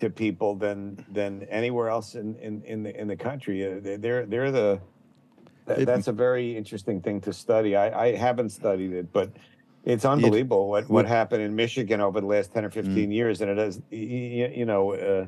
to 0.00 0.10
people 0.10 0.56
than 0.56 1.04
than 1.12 1.44
anywhere 1.44 1.88
else 1.88 2.16
in 2.16 2.34
in 2.40 2.60
in 2.64 2.82
the 2.82 3.00
in 3.00 3.06
the 3.06 3.14
country. 3.16 3.64
Uh, 3.64 3.78
they- 3.80 3.96
They're 3.96 4.26
they're 4.26 4.50
the 4.50 4.80
that- 5.66 5.86
that's 5.86 6.08
a 6.08 6.12
very 6.12 6.56
interesting 6.56 7.00
thing 7.00 7.20
to 7.20 7.32
study. 7.32 7.76
I, 7.76 8.06
I 8.06 8.16
haven't 8.16 8.50
studied 8.50 8.92
it, 8.94 9.12
but 9.12 9.30
it's 9.84 10.04
unbelievable 10.04 10.68
what, 10.68 10.84
what 10.84 10.90
would- 10.90 11.06
happened 11.06 11.42
in 11.42 11.54
Michigan 11.54 12.00
over 12.00 12.20
the 12.20 12.26
last 12.26 12.52
10 12.52 12.64
or 12.64 12.70
15 12.70 13.12
years. 13.12 13.40
And 13.42 13.48
it 13.52 13.58
is, 13.58 13.80
you, 13.90 14.50
you 14.60 14.64
know, 14.64 14.94
uh, 14.94 15.26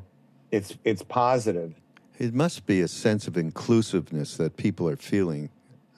it's, 0.50 0.76
it's 0.84 1.02
positive. 1.04 1.74
It 2.18 2.34
must 2.34 2.66
be 2.66 2.80
a 2.80 2.88
sense 2.88 3.28
of 3.28 3.36
inclusiveness 3.36 4.36
that 4.38 4.56
people 4.56 4.88
are 4.88 4.96
feeling, 4.96 5.48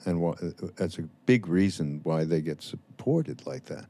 and 0.05 0.71
as 0.79 0.97
a 0.97 1.03
big 1.25 1.47
reason 1.47 1.99
why 2.03 2.23
they 2.23 2.41
get 2.41 2.61
supported 2.61 3.45
like 3.45 3.65
that. 3.65 3.85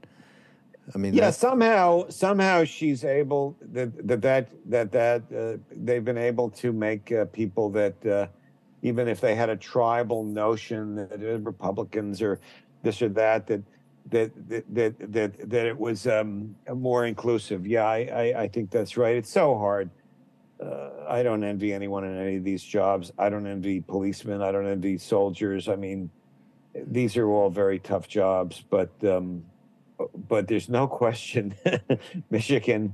I 0.94 0.98
mean, 0.98 1.14
Yeah. 1.14 1.32
Somehow, 1.32 2.10
somehow 2.10 2.64
she's 2.64 3.04
able 3.04 3.56
that, 3.74 4.08
that, 4.08 4.22
that, 4.22 4.50
that, 4.70 4.92
that 4.92 5.24
uh, 5.36 5.58
they've 5.72 6.06
been 6.06 6.18
able 6.18 6.50
to 6.52 6.72
make 6.72 7.12
uh, 7.12 7.26
people 7.26 7.70
that, 7.72 8.06
uh, 8.06 8.28
even 8.82 9.08
if 9.08 9.20
they 9.20 9.34
had 9.36 9.50
a 9.50 9.56
tribal 9.56 10.24
notion 10.24 10.96
that 10.96 11.42
Republicans 11.44 12.22
or 12.22 12.40
this 12.84 13.02
or 13.02 13.10
that, 13.10 13.48
that, 13.48 13.64
that, 14.12 14.32
that, 14.50 14.76
that, 14.76 15.12
that, 15.12 15.50
that 15.50 15.66
it 15.66 15.78
was 15.78 16.06
um, 16.06 16.56
more 16.72 17.06
inclusive. 17.06 17.66
Yeah, 17.66 17.86
I, 17.86 17.98
I, 18.14 18.42
I 18.44 18.48
think 18.48 18.70
that's 18.70 18.96
right. 18.96 19.16
It's 19.16 19.32
so 19.32 19.58
hard. 19.58 19.90
Uh, 20.62 20.90
I 21.08 21.22
don't 21.24 21.44
envy 21.44 21.74
anyone 21.74 22.04
in 22.06 22.18
any 22.18 22.38
of 22.38 22.44
these 22.44 22.64
jobs. 22.64 23.12
I 23.18 23.30
don't 23.30 23.46
envy 23.46 23.82
policemen. 23.82 24.42
I 24.42 24.52
don't 24.52 24.68
envy 24.68 24.98
soldiers. 24.98 25.68
I 25.68 25.76
mean, 25.76 26.10
these 26.74 27.18
are 27.18 27.28
all 27.28 27.50
very 27.50 27.80
tough 27.80 28.08
jobs, 28.08 28.64
but 28.70 28.90
um, 29.04 29.46
but 30.28 30.48
there's 30.48 30.70
no 30.70 30.88
question, 30.88 31.56
Michigan, 32.30 32.94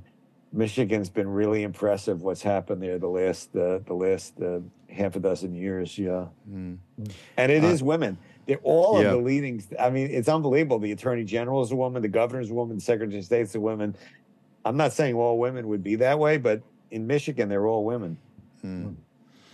Michigan's 0.54 1.10
been 1.10 1.30
really 1.30 1.64
impressive. 1.64 2.22
What's 2.22 2.42
happened 2.42 2.82
there 2.84 3.00
the 3.00 3.08
last 3.08 3.56
uh, 3.56 3.80
the 3.86 3.94
last 3.94 4.40
uh, 4.42 4.60
half 4.90 5.16
a 5.16 5.20
dozen 5.20 5.56
years, 5.56 5.98
yeah. 5.98 6.26
Mm. 6.50 6.78
And 7.38 7.52
it 7.52 7.64
is 7.64 7.82
Uh, 7.82 7.86
women. 7.86 8.18
They're 8.46 8.58
all 8.64 9.02
yeah. 9.02 9.10
of 9.10 9.12
the 9.14 9.22
leading. 9.22 9.64
I 9.80 9.90
mean, 9.90 10.08
it's 10.12 10.28
unbelievable. 10.28 10.80
The 10.80 10.92
attorney 10.92 11.24
general 11.24 11.62
is 11.62 11.72
a 11.72 11.76
woman. 11.76 12.02
The 12.02 12.10
governor's 12.10 12.50
a 12.50 12.54
woman. 12.54 12.78
The 12.78 12.82
secretary 12.82 13.20
of 13.20 13.26
state's 13.26 13.56
a 13.56 13.60
woman. 13.60 13.96
I'm 14.66 14.78
not 14.78 14.94
saying 14.94 15.16
all 15.16 15.40
women 15.40 15.68
would 15.70 15.84
be 15.84 15.96
that 15.96 16.20
way, 16.20 16.38
but 16.38 16.62
in 16.92 17.08
Michigan, 17.08 17.50
they're 17.50 17.68
all 17.68 17.84
women. 17.86 18.18
Mm. 18.64 18.96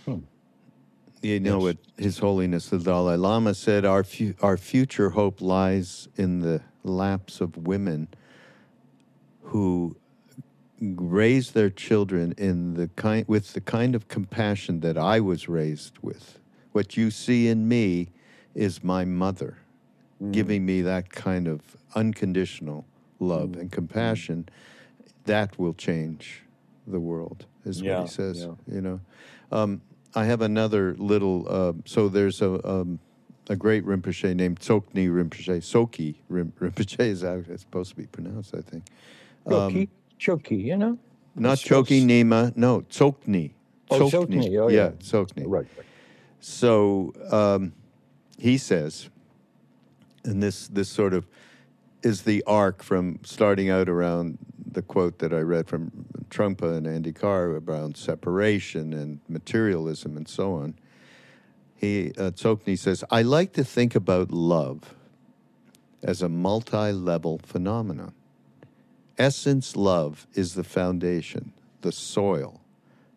Hmm. 0.04 0.18
You 1.22 1.40
know 1.40 1.56
Yes. 1.56 1.62
what 1.62 1.76
His 2.04 2.18
Holiness 2.18 2.68
the 2.68 2.78
Dalai 2.78 3.16
Lama 3.16 3.54
said: 3.54 3.84
our 3.84 4.04
fu- 4.04 4.34
our 4.40 4.56
future 4.56 5.10
hope 5.10 5.40
lies 5.40 6.08
in 6.16 6.40
the 6.40 6.60
laps 6.84 7.40
of 7.40 7.56
women 7.66 8.08
who 9.42 9.96
raise 10.80 11.52
their 11.52 11.70
children 11.70 12.34
in 12.38 12.74
the 12.74 12.88
kind 12.88 13.24
with 13.26 13.52
the 13.54 13.60
kind 13.60 13.94
of 13.94 14.06
compassion 14.08 14.80
that 14.80 14.96
I 14.96 15.18
was 15.20 15.48
raised 15.48 15.98
with. 16.02 16.38
What 16.72 16.96
you 16.96 17.10
see 17.10 17.48
in 17.48 17.66
me 17.66 18.10
is 18.54 18.84
my 18.84 19.04
mother, 19.04 19.58
giving 20.30 20.64
me 20.66 20.82
that 20.82 21.10
kind 21.10 21.48
of 21.48 21.60
unconditional 21.94 22.84
love 23.18 23.50
Mm. 23.50 23.60
and 23.60 23.72
compassion, 23.72 24.48
that 25.24 25.58
will 25.58 25.74
change 25.74 26.42
the 26.90 27.00
world, 27.00 27.46
is 27.64 27.80
Yeah, 27.80 28.00
what 28.00 28.08
he 28.08 28.14
says. 28.14 28.40
yeah. 28.40 28.74
You 28.74 28.80
know, 28.80 29.00
um, 29.52 29.80
I 30.14 30.24
have 30.24 30.40
another 30.42 30.94
little. 30.98 31.46
Uh, 31.48 31.72
so 31.84 32.08
there's 32.08 32.40
a 32.42 32.66
um, 32.68 32.98
a 33.50 33.56
great 33.56 33.84
Rinpoche 33.84 34.34
named 34.34 34.60
Tsoknyi 34.60 35.08
Rinpoche. 35.08 35.60
Soki 35.62 36.16
Rinpoche 36.30 37.00
is 37.00 37.22
how 37.22 37.42
it's 37.48 37.62
supposed 37.62 37.90
to 37.90 37.96
be 37.96 38.06
pronounced, 38.06 38.54
I 38.54 38.60
think. 38.60 38.84
Choky, 39.48 39.88
choky, 40.18 40.56
you 40.56 40.76
know? 40.76 40.98
Not 41.34 41.52
It's 41.54 41.62
supposed- 41.62 41.88
Chökyi 41.90 42.04
Nyima, 42.04 42.54
no, 42.56 42.80
Tsoknyi. 42.82 43.52
Oh, 43.90 44.00
Tsoknyi, 44.10 44.58
oh, 44.60 44.68
yeah. 44.68 44.90
Tsoknyi. 44.98 45.44
Right, 45.46 45.66
right. 45.76 45.86
So 46.40 47.14
um, 47.30 47.72
he 48.38 48.58
says, 48.58 49.08
and 50.24 50.42
this 50.42 50.68
this 50.68 50.88
sort 50.88 51.14
of 51.14 51.26
is 52.02 52.22
the 52.22 52.42
arc 52.46 52.82
from 52.82 53.18
starting 53.24 53.70
out 53.70 53.88
around 53.88 54.38
the 54.72 54.82
quote 54.82 55.18
that 55.18 55.32
I 55.32 55.40
read 55.40 55.68
from 55.68 55.90
Trungpa 56.30 56.76
and 56.76 56.86
Andy 56.86 57.12
Karr 57.12 57.56
about 57.56 57.96
separation 57.96 58.92
and 58.92 59.20
materialism 59.28 60.16
and 60.16 60.28
so 60.28 60.54
on. 60.54 60.74
He 61.74 62.12
uh, 62.18 62.32
Tsoknyi 62.32 62.78
says, 62.78 63.04
"I 63.10 63.22
like 63.22 63.52
to 63.54 63.64
think 63.64 63.94
about 63.94 64.30
love 64.30 64.94
as 66.02 66.22
a 66.22 66.28
multi-level 66.28 67.40
phenomenon. 67.44 68.12
Essence 69.16 69.76
love 69.76 70.26
is 70.34 70.54
the 70.54 70.64
foundation, 70.64 71.52
the 71.82 71.92
soil." 71.92 72.60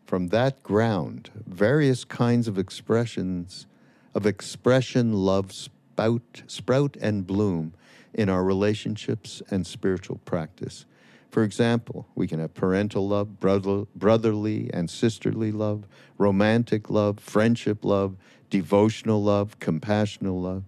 From 0.05 0.27
that 0.27 0.61
ground, 0.61 1.31
various 1.47 2.03
kinds 2.03 2.47
of 2.47 2.57
expressions 2.57 3.65
of 4.13 4.25
expression 4.25 5.13
love 5.13 5.53
spout, 5.53 6.43
sprout 6.47 6.97
and 6.99 7.25
bloom 7.25 7.73
in 8.13 8.27
our 8.27 8.43
relationships 8.43 9.41
and 9.49 9.65
spiritual 9.65 10.19
practice. 10.25 10.85
For 11.31 11.43
example, 11.43 12.07
we 12.13 12.27
can 12.27 12.39
have 12.39 12.53
parental 12.53 13.07
love, 13.07 13.39
brother, 13.39 13.85
brotherly 13.95 14.69
and 14.73 14.89
sisterly 14.89 15.53
love, 15.53 15.85
romantic 16.17 16.89
love, 16.89 17.19
friendship 17.19 17.85
love, 17.85 18.17
devotional 18.49 19.23
love, 19.23 19.57
compassional 19.59 20.41
love, 20.43 20.65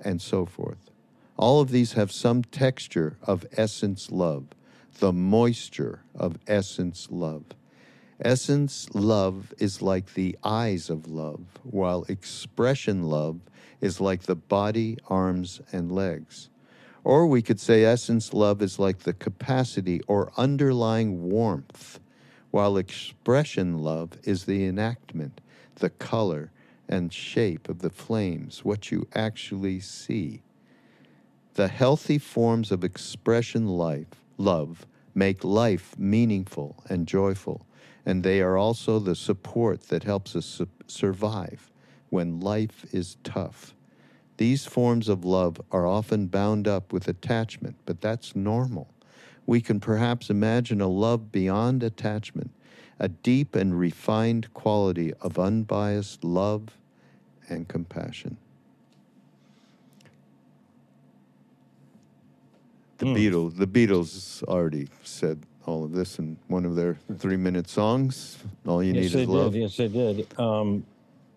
and 0.00 0.22
so 0.22 0.46
forth. 0.46 0.90
All 1.36 1.60
of 1.60 1.70
these 1.70 1.92
have 1.92 2.10
some 2.10 2.42
texture 2.42 3.18
of 3.22 3.44
essence 3.52 4.10
love, 4.10 4.46
the 5.00 5.12
moisture 5.12 6.00
of 6.14 6.38
essence 6.46 7.08
love. 7.10 7.44
Essence 8.18 8.88
love 8.94 9.52
is 9.58 9.82
like 9.82 10.14
the 10.14 10.38
eyes 10.42 10.88
of 10.88 11.06
love, 11.06 11.44
while 11.62 12.04
expression 12.08 13.02
love 13.02 13.40
is 13.82 14.00
like 14.00 14.22
the 14.22 14.34
body, 14.34 14.96
arms, 15.08 15.60
and 15.70 15.92
legs. 15.92 16.48
Or 17.06 17.28
we 17.28 17.40
could 17.40 17.60
say 17.60 17.84
essence 17.84 18.34
love 18.34 18.60
is 18.60 18.80
like 18.80 18.98
the 18.98 19.12
capacity 19.12 20.00
or 20.08 20.32
underlying 20.36 21.22
warmth, 21.30 22.00
while 22.50 22.76
expression 22.76 23.78
love 23.78 24.18
is 24.24 24.44
the 24.44 24.64
enactment, 24.64 25.40
the 25.76 25.90
color 25.90 26.50
and 26.88 27.12
shape 27.12 27.68
of 27.68 27.78
the 27.78 27.90
flames, 27.90 28.64
what 28.64 28.90
you 28.90 29.06
actually 29.14 29.78
see. 29.78 30.42
The 31.54 31.68
healthy 31.68 32.18
forms 32.18 32.72
of 32.72 32.82
expression 32.82 33.68
life, 33.68 34.20
love 34.36 34.84
make 35.14 35.44
life 35.44 35.96
meaningful 35.96 36.82
and 36.88 37.06
joyful, 37.06 37.64
and 38.04 38.24
they 38.24 38.40
are 38.40 38.56
also 38.56 38.98
the 38.98 39.14
support 39.14 39.82
that 39.90 40.02
helps 40.02 40.34
us 40.34 40.44
su- 40.44 40.66
survive 40.88 41.70
when 42.10 42.40
life 42.40 42.84
is 42.92 43.16
tough. 43.22 43.75
These 44.36 44.66
forms 44.66 45.08
of 45.08 45.24
love 45.24 45.60
are 45.70 45.86
often 45.86 46.26
bound 46.26 46.68
up 46.68 46.92
with 46.92 47.08
attachment, 47.08 47.76
but 47.86 48.00
that's 48.00 48.36
normal. 48.36 48.88
We 49.46 49.60
can 49.60 49.80
perhaps 49.80 50.28
imagine 50.28 50.80
a 50.80 50.88
love 50.88 51.32
beyond 51.32 51.82
attachment, 51.82 52.50
a 52.98 53.08
deep 53.08 53.54
and 53.54 53.78
refined 53.78 54.52
quality 54.52 55.14
of 55.20 55.38
unbiased 55.38 56.24
love 56.24 56.76
and 57.48 57.66
compassion. 57.66 58.36
The 62.98 63.06
Beatles, 63.06 63.56
the 63.56 63.66
Beatles 63.66 64.42
already 64.44 64.88
said 65.02 65.42
all 65.66 65.84
of 65.84 65.92
this 65.92 66.18
in 66.18 66.38
one 66.48 66.64
of 66.64 66.76
their 66.76 66.96
three-minute 67.18 67.68
songs. 67.68 68.38
All 68.66 68.82
you 68.82 68.94
yes, 68.94 69.12
need 69.12 69.20
is 69.20 69.28
love. 69.28 69.52
did. 69.52 69.62
Yes, 69.62 69.76
they 69.76 69.88
did. 69.88 70.38
Um, 70.38 70.84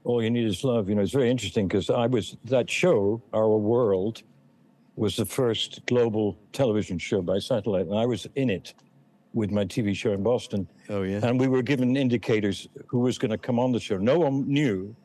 all 0.09 0.23
you 0.23 0.31
need 0.31 0.45
is 0.47 0.63
love. 0.63 0.89
You 0.89 0.95
know, 0.95 1.01
it's 1.03 1.11
very 1.11 1.29
interesting 1.29 1.67
because 1.67 1.89
I 1.91 2.07
was 2.07 2.35
that 2.45 2.67
show, 2.69 3.21
Our 3.31 3.57
World, 3.57 4.23
was 4.95 5.15
the 5.15 5.25
first 5.25 5.85
global 5.85 6.35
television 6.51 6.97
show 6.97 7.21
by 7.21 7.37
satellite, 7.37 7.85
and 7.85 7.97
I 7.97 8.05
was 8.07 8.27
in 8.35 8.49
it 8.49 8.73
with 9.33 9.51
my 9.51 9.63
TV 9.63 9.95
show 9.95 10.11
in 10.11 10.23
Boston. 10.23 10.67
Oh 10.89 11.03
yeah. 11.03 11.19
And 11.23 11.39
we 11.39 11.47
were 11.47 11.61
given 11.61 11.95
indicators 11.95 12.67
who 12.87 12.99
was 12.99 13.19
going 13.19 13.29
to 13.31 13.37
come 13.37 13.59
on 13.59 13.71
the 13.71 13.79
show. 13.79 13.97
No 13.97 14.17
one 14.17 14.47
knew 14.47 14.95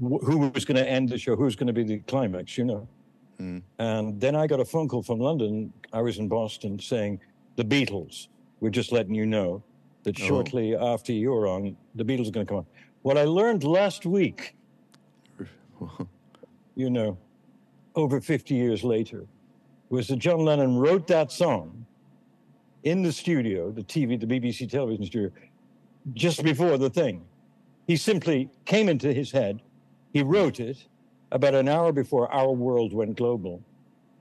wh- 0.00 0.24
who 0.24 0.50
was 0.54 0.64
going 0.64 0.78
to 0.78 0.88
end 0.88 1.10
the 1.10 1.18
show, 1.18 1.36
who 1.36 1.44
was 1.44 1.54
going 1.54 1.66
to 1.66 1.74
be 1.74 1.84
the 1.84 1.98
climax, 2.12 2.56
you 2.56 2.64
know. 2.64 2.88
Mm. 3.38 3.62
And 3.78 4.18
then 4.18 4.34
I 4.34 4.46
got 4.46 4.58
a 4.60 4.64
phone 4.64 4.88
call 4.88 5.02
from 5.02 5.18
London. 5.18 5.70
I 5.92 6.00
was 6.00 6.16
in 6.18 6.28
Boston 6.28 6.78
saying, 6.78 7.20
The 7.56 7.64
Beatles, 7.64 8.28
we're 8.60 8.70
just 8.70 8.90
letting 8.90 9.14
you 9.14 9.26
know 9.26 9.62
that 10.04 10.18
Oh. 10.22 10.24
shortly 10.24 10.74
after 10.74 11.12
you're 11.12 11.46
on, 11.46 11.76
the 11.94 12.04
Beatles 12.04 12.28
are 12.28 12.30
going 12.30 12.46
to 12.46 12.50
come 12.50 12.58
on. 12.58 12.66
What 13.04 13.18
I 13.18 13.24
learned 13.24 13.64
last 13.64 14.06
week, 14.06 14.56
you 16.74 16.88
know, 16.88 17.18
over 17.94 18.18
50 18.18 18.54
years 18.54 18.82
later, 18.82 19.26
was 19.90 20.08
that 20.08 20.16
John 20.16 20.38
Lennon 20.38 20.78
wrote 20.78 21.06
that 21.08 21.30
song 21.30 21.84
in 22.82 23.02
the 23.02 23.12
studio, 23.12 23.70
the 23.70 23.82
TV, 23.82 24.18
the 24.18 24.26
BBC 24.26 24.70
television 24.70 25.04
studio, 25.04 25.30
just 26.14 26.42
before 26.42 26.78
the 26.78 26.88
thing. 26.88 27.22
He 27.86 27.98
simply 27.98 28.48
came 28.64 28.88
into 28.88 29.12
his 29.12 29.30
head, 29.30 29.60
he 30.14 30.22
wrote 30.22 30.58
it 30.58 30.86
about 31.30 31.54
an 31.54 31.68
hour 31.68 31.92
before 31.92 32.32
our 32.32 32.52
world 32.52 32.94
went 32.94 33.18
global, 33.18 33.62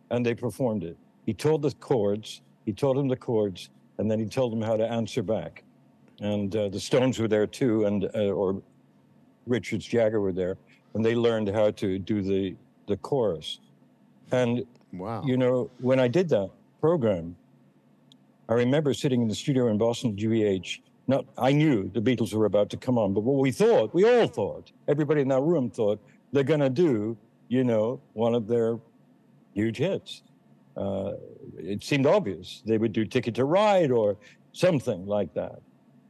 and 0.09 0.25
they 0.25 0.35
performed 0.35 0.83
it. 0.83 0.97
He 1.25 1.33
told 1.33 1.61
the 1.61 1.71
chords, 1.71 2.41
he 2.65 2.73
told 2.73 2.97
him 2.97 3.07
the 3.07 3.15
chords, 3.15 3.69
and 3.97 4.11
then 4.11 4.19
he 4.19 4.25
told 4.25 4.51
them 4.51 4.61
how 4.61 4.75
to 4.75 4.85
answer 4.85 5.23
back. 5.23 5.63
And 6.19 6.53
uh, 6.53 6.67
the 6.67 6.81
Stones 6.81 7.17
were 7.17 7.29
there 7.29 7.47
too, 7.47 7.85
and 7.85 8.09
uh, 8.13 8.31
or 8.31 8.61
Richards 9.47 9.85
Jagger 9.85 10.21
were 10.21 10.31
there, 10.31 10.57
and 10.93 11.03
they 11.03 11.15
learned 11.15 11.49
how 11.49 11.71
to 11.71 11.99
do 11.99 12.21
the 12.21 12.55
the 12.87 12.97
chorus. 12.97 13.59
And 14.31 14.65
Wow. 14.91 15.23
you 15.25 15.37
know, 15.37 15.71
when 15.79 15.99
I 15.99 16.07
did 16.07 16.29
that 16.29 16.49
program, 16.79 17.35
I 18.49 18.53
remember 18.53 18.93
sitting 18.93 19.21
in 19.21 19.27
the 19.27 19.35
studio 19.35 19.69
in 19.69 19.77
Boston, 19.77 20.15
GBH. 20.15 20.81
Not, 21.07 21.25
I 21.37 21.51
knew 21.51 21.89
the 21.93 21.99
Beatles 22.01 22.33
were 22.33 22.45
about 22.45 22.69
to 22.71 22.77
come 22.77 22.97
on, 22.97 23.13
but 23.13 23.21
what 23.23 23.41
we 23.41 23.51
thought, 23.51 23.93
we 23.93 24.03
all 24.05 24.27
thought, 24.27 24.71
everybody 24.87 25.21
in 25.21 25.27
that 25.29 25.41
room 25.41 25.69
thought, 25.69 25.99
they're 26.31 26.43
going 26.43 26.59
to 26.61 26.69
do, 26.69 27.17
you 27.49 27.63
know, 27.63 27.99
one 28.13 28.33
of 28.35 28.47
their 28.47 28.79
huge 29.53 29.77
hits. 29.77 30.23
Uh, 30.77 31.13
it 31.57 31.83
seemed 31.83 32.05
obvious 32.05 32.61
they 32.65 32.77
would 32.77 32.93
do 32.93 33.05
Ticket 33.05 33.35
to 33.35 33.45
Ride 33.45 33.91
or 33.91 34.17
something 34.53 35.05
like 35.05 35.33
that. 35.33 35.59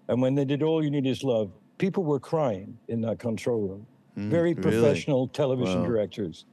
And 0.09 0.21
when 0.21 0.35
they 0.35 0.45
did 0.45 0.61
All 0.61 0.83
You 0.83 0.91
Need 0.91 1.07
Is 1.07 1.23
Love, 1.23 1.51
people 1.83 2.05
were 2.05 2.19
crying 2.19 2.77
in 2.87 3.01
that 3.01 3.19
control 3.19 3.59
room. 3.67 3.85
Very 4.15 4.53
Mm, 4.55 4.63
really? 4.63 4.71
professional 4.71 5.27
television 5.27 5.81
Wow. 5.81 5.87
directors. 5.89 6.45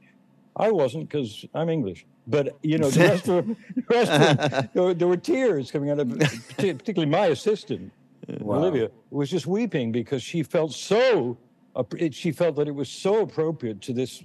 I 0.57 0.69
wasn't 0.71 1.07
because 1.07 1.45
I'm 1.53 1.69
English. 1.69 2.05
But 2.27 2.45
you 2.61 2.77
know, 2.77 2.89
the 2.91 2.99
rest 3.11 3.29
of 3.29 3.35
them, 3.45 3.55
the 3.75 3.95
rest 3.97 4.11
of 4.11 4.19
them 4.37 4.69
there, 4.73 4.83
were, 4.83 4.93
there 4.93 5.07
were 5.07 5.21
tears 5.33 5.71
coming 5.71 5.89
out 5.89 5.99
of, 5.99 6.09
particularly 6.57 7.09
my 7.09 7.27
assistant, 7.27 7.93
Olivia, 8.41 8.89
was 9.09 9.29
just 9.29 9.47
weeping 9.47 9.93
because 9.93 10.21
she 10.21 10.43
felt 10.43 10.73
so, 10.73 11.37
she 12.11 12.31
felt 12.33 12.57
that 12.57 12.67
it 12.67 12.75
was 12.83 12.89
so 12.89 13.21
appropriate 13.21 13.79
to 13.87 13.93
this 13.93 14.23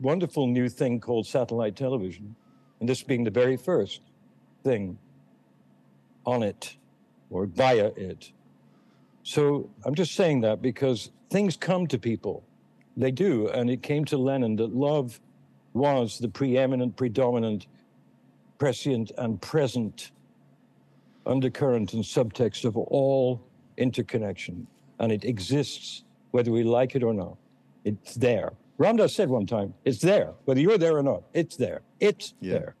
wonderful 0.00 0.48
new 0.48 0.68
thing 0.68 0.98
called 0.98 1.26
satellite 1.28 1.76
television, 1.76 2.34
and 2.80 2.88
this 2.88 3.04
being 3.04 3.22
the 3.22 3.30
very 3.42 3.56
first 3.56 4.00
thing 4.64 4.98
on 6.26 6.42
it 6.42 6.76
or 7.30 7.46
via 7.46 7.86
it. 7.96 8.32
So 9.22 9.70
I'm 9.84 9.94
just 9.94 10.14
saying 10.14 10.40
that 10.42 10.62
because 10.62 11.10
things 11.30 11.56
come 11.56 11.86
to 11.88 11.98
people. 11.98 12.44
They 12.96 13.10
do. 13.10 13.48
And 13.48 13.70
it 13.70 13.82
came 13.82 14.04
to 14.06 14.16
Lennon 14.18 14.56
that 14.56 14.74
love 14.74 15.20
was 15.72 16.18
the 16.18 16.28
preeminent, 16.28 16.96
predominant, 16.96 17.66
prescient, 18.58 19.12
and 19.18 19.40
present 19.40 20.10
undercurrent 21.26 21.92
and 21.94 22.02
subtext 22.02 22.64
of 22.64 22.76
all 22.76 23.40
interconnection. 23.76 24.66
And 24.98 25.12
it 25.12 25.24
exists 25.24 26.02
whether 26.32 26.50
we 26.50 26.62
like 26.64 26.94
it 26.94 27.02
or 27.02 27.14
not. 27.14 27.36
It's 27.84 28.14
there. 28.14 28.52
Ram 28.78 28.96
Dass 28.96 29.14
said 29.14 29.28
one 29.28 29.46
time, 29.46 29.74
it's 29.84 30.00
there. 30.00 30.32
Whether 30.46 30.60
you're 30.60 30.78
there 30.78 30.96
or 30.96 31.02
not, 31.02 31.24
it's 31.34 31.56
there. 31.56 31.82
It's 32.00 32.34
Yeah. 32.40 32.52
there. 32.52 32.76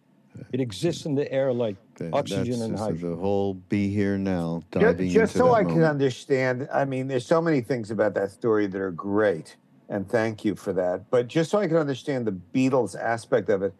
It 0.52 0.60
exists 0.60 1.06
in 1.06 1.14
the 1.14 1.30
air 1.32 1.52
like 1.52 1.76
That- 1.96 2.12
oxygen 2.14 2.44
that's 2.58 2.60
and 2.62 2.78
hydrogen. 2.78 3.10
The 3.10 3.16
whole 3.16 3.54
be 3.54 3.88
here 3.92 4.16
now, 4.18 4.62
Ju- 4.72 4.80
diving 4.80 5.10
Just, 5.10 5.34
into 5.34 5.38
so 5.38 5.44
that 5.52 5.52
I 5.60 5.64
can 5.64 5.82
understand, 5.82 6.68
I 6.72 6.84
mean, 6.84 7.08
there's 7.08 7.26
so 7.26 7.40
many 7.40 7.60
things 7.60 7.90
about 7.90 8.14
that 8.14 8.30
story 8.30 8.66
that 8.66 8.80
are 8.80 8.90
great, 8.92 9.56
and 9.88 10.08
thank 10.08 10.44
you 10.44 10.54
for 10.54 10.72
that. 10.72 11.10
But 11.10 11.28
just 11.28 11.50
so 11.50 11.58
I 11.58 11.66
can 11.66 11.76
understand 11.76 12.26
the 12.26 12.32
Beatles 12.54 12.98
aspect 12.98 13.48
of 13.50 13.62
it, 13.62 13.74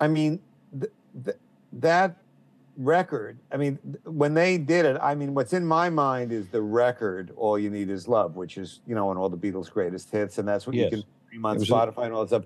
I 0.00 0.08
mean, 0.08 0.40
th- 0.78 0.92
th- 1.24 1.36
that 1.74 2.16
record. 2.76 3.38
I 3.50 3.56
mean, 3.56 3.78
th- 3.78 4.04
when 4.04 4.34
they 4.34 4.58
did 4.58 4.84
it, 4.84 4.98
I 5.00 5.14
mean, 5.14 5.34
what's 5.34 5.52
in 5.54 5.64
my 5.64 5.88
mind 5.88 6.30
is 6.32 6.48
the 6.48 6.60
record 6.62 7.32
"All 7.36 7.58
You 7.58 7.70
Need 7.70 7.88
Is 7.90 8.06
Love," 8.06 8.36
which 8.36 8.58
is 8.58 8.80
you 8.86 8.94
know 8.94 9.08
on 9.08 9.16
all 9.16 9.28
the 9.28 9.38
Beatles' 9.38 9.70
greatest 9.70 10.10
hits, 10.10 10.38
and 10.38 10.46
that's 10.46 10.66
what 10.66 10.76
Yes. 10.76 10.90
you 10.92 10.98
can 10.98 11.04
stream 11.26 11.46
on 11.46 11.56
It 11.56 11.60
was 11.60 11.70
a- 11.70 11.72
Spotify 11.72 12.04
and 12.04 12.12
all 12.14 12.20
that 12.22 12.28
stuff. 12.28 12.44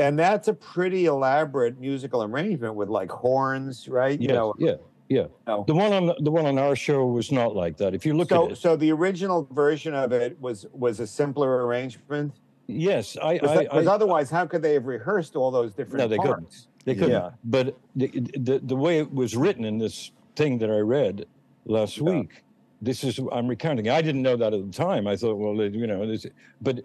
And 0.00 0.18
that's 0.18 0.48
a 0.48 0.54
pretty 0.54 1.04
elaborate 1.04 1.78
musical 1.78 2.22
arrangement 2.22 2.74
with 2.74 2.88
like 2.88 3.10
horns, 3.10 3.86
right? 3.86 4.18
Yes, 4.18 4.28
You 4.28 4.34
know, 4.34 4.54
yeah, 4.58 4.74
yeah. 5.10 5.26
No. 5.46 5.64
The 5.66 5.74
one 5.74 5.92
on 5.92 6.14
the 6.20 6.30
one 6.30 6.46
on 6.46 6.58
our 6.58 6.74
show 6.74 7.04
was 7.06 7.30
not 7.30 7.54
like 7.54 7.76
that. 7.76 7.94
If 7.94 8.06
you 8.06 8.14
look 8.14 8.30
so 8.30 8.46
at 8.46 8.52
it, 8.52 8.56
so 8.56 8.76
the 8.76 8.90
original 8.92 9.46
version 9.52 9.92
of 9.94 10.12
it 10.12 10.40
was 10.40 10.66
was 10.72 11.00
a 11.00 11.06
simpler 11.06 11.66
arrangement. 11.66 12.32
yes, 12.66 13.18
I, 13.22 13.34
Because 13.34 13.58
I, 13.58 13.76
I 13.76 13.84
otherwise, 13.94 14.30
how 14.30 14.46
could 14.46 14.62
they 14.62 14.72
have 14.72 14.86
rehearsed 14.86 15.36
all 15.36 15.50
those 15.50 15.74
different 15.74 15.98
No, 15.98 16.08
they 16.08 16.16
couldn't. 16.18 16.66
They 16.86 16.94
couldn't. 16.94 17.10
Yeah. 17.10 17.30
But 17.44 17.76
the, 17.94 18.08
the 18.38 18.60
the 18.62 18.76
way 18.76 19.00
it 19.00 19.12
was 19.12 19.36
written 19.36 19.66
in 19.66 19.76
this 19.76 20.12
thing 20.34 20.56
that 20.58 20.70
I 20.70 20.78
read 20.78 21.26
last 21.66 21.98
Yeah. 21.98 22.04
week, 22.04 22.42
this 22.80 23.04
is 23.04 23.20
I'm 23.32 23.48
recounting. 23.48 23.90
I 23.90 24.00
didn't 24.00 24.22
know 24.22 24.36
that 24.36 24.54
at 24.54 24.66
the 24.66 24.72
time. 24.72 25.06
I 25.06 25.14
thought, 25.16 25.34
well, 25.36 25.54
you 25.62 25.86
know, 25.86 26.06
this, 26.06 26.24
but 26.62 26.80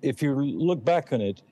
if 0.00 0.22
you 0.22 0.34
look 0.34 0.82
back 0.82 1.12
on 1.12 1.20
it, 1.20 1.42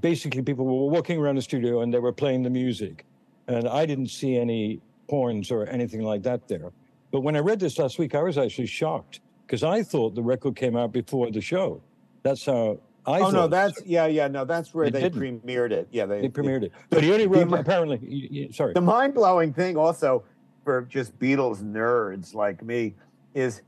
basically 0.00 0.42
people 0.42 0.64
were 0.64 0.90
walking 0.90 1.18
around 1.18 1.36
the 1.36 1.42
studio 1.42 1.82
and 1.82 1.92
they 1.92 1.98
were 1.98 2.12
playing 2.12 2.42
the 2.42 2.50
music, 2.50 3.04
and 3.48 3.68
I 3.68 3.86
didn't 3.86 4.08
see 4.08 4.36
any 4.36 4.80
horns 5.08 5.50
or 5.50 5.66
anything 5.66 6.02
like 6.02 6.22
that 6.22 6.48
there. 6.48 6.72
But 7.10 7.20
when 7.20 7.36
I 7.36 7.40
read 7.40 7.60
this 7.60 7.78
last 7.78 7.98
week, 7.98 8.14
I 8.14 8.22
was 8.22 8.38
actually 8.38 8.66
shocked 8.66 9.20
because 9.46 9.62
I 9.62 9.82
thought 9.82 10.14
the 10.14 10.22
record 10.22 10.56
came 10.56 10.76
out 10.76 10.92
before 10.92 11.30
the 11.30 11.40
show. 11.40 11.82
That's 12.22 12.44
how 12.46 12.80
I. 13.06 13.20
oh 13.20 13.30
no, 13.30 13.46
that's 13.46 13.80
yeah, 13.84 14.06
yeah, 14.06 14.28
no, 14.28 14.44
that's 14.44 14.74
where 14.74 14.86
It 14.86 14.94
they 14.94 15.10
premiered 15.10 15.70
it. 15.70 15.88
Yeah, 15.92 16.06
they, 16.06 16.22
They 16.22 16.28
premiered 16.28 16.64
it, 16.64 16.72
but 16.90 17.02
he 17.02 17.12
only 17.12 17.26
the 17.26 17.46
wrote 17.46 17.60
apparently. 17.60 18.50
Sorry. 18.52 18.72
The 18.72 18.80
mind 18.80 19.14
blowing 19.14 19.52
thing, 19.52 19.76
also 19.76 20.24
for 20.64 20.82
just 20.82 21.16
Beatles 21.18 21.62
nerds 21.62 22.34
like 22.34 22.62
me, 22.62 22.94
is 23.34 23.62